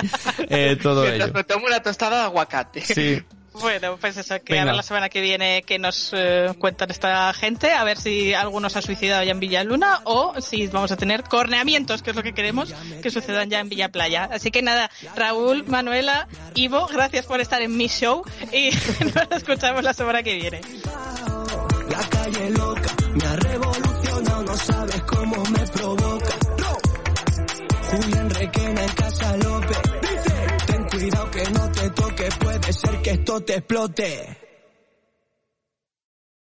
eh, 0.49 0.77
todo 0.81 1.01
Mientras 1.03 1.29
ello. 1.29 1.37
me 1.37 1.43
tomo 1.43 1.65
una 1.67 1.81
tostada 1.81 2.17
de 2.19 2.23
aguacate. 2.23 2.81
Sí. 2.81 3.21
Bueno, 3.61 3.97
pues 3.99 4.17
eso, 4.17 4.35
que 4.43 4.53
Venga. 4.53 4.63
a 4.63 4.65
ver 4.65 4.75
la 4.75 4.83
semana 4.83 5.09
que 5.09 5.21
viene 5.21 5.63
que 5.63 5.77
nos 5.79 6.11
eh, 6.13 6.51
cuentan 6.57 6.89
esta 6.91 7.31
gente, 7.33 7.71
a 7.71 7.83
ver 7.83 7.97
si 7.97 8.33
alguno 8.33 8.69
se 8.69 8.79
ha 8.79 8.81
suicidado 8.81 9.23
ya 9.23 9.31
en 9.31 9.39
Villa 9.39 9.63
Luna 9.63 10.01
o 10.05 10.39
si 10.41 10.67
vamos 10.67 10.91
a 10.91 10.97
tener 10.97 11.23
corneamientos, 11.23 12.01
que 12.01 12.09
es 12.09 12.15
lo 12.15 12.23
que 12.23 12.33
queremos 12.33 12.73
que 13.01 13.11
sucedan 13.11 13.49
ya 13.49 13.59
en 13.59 13.69
Villa 13.69 13.89
Playa. 13.89 14.29
Así 14.31 14.51
que 14.51 14.61
nada, 14.61 14.89
Raúl, 15.15 15.63
Manuela, 15.67 16.27
Ivo, 16.55 16.87
gracias 16.87 17.25
por 17.25 17.41
estar 17.41 17.61
en 17.61 17.75
mi 17.77 17.87
show 17.87 18.23
y 18.51 18.71
nos 19.15 19.31
escuchamos 19.31 19.83
la 19.83 19.93
semana 19.93 20.23
que 20.23 20.33
viene. 20.35 20.61
La 21.89 21.99
calle 22.09 22.49
loca 22.51 22.95
me 23.13 23.25
ha 23.25 23.35
revolucionado, 23.35 24.43
no 24.43 24.55
sabes 24.57 25.01
cómo 25.03 25.43
me 25.43 25.67
provoca. 25.67 26.35
Julián 27.91 28.29
Requena 28.31 28.83
en 28.83 28.89
Casa 28.89 29.37
López. 29.37 29.82
Que 33.03 33.11
esto 33.11 33.41
te 33.41 33.55
explote. 33.55 34.42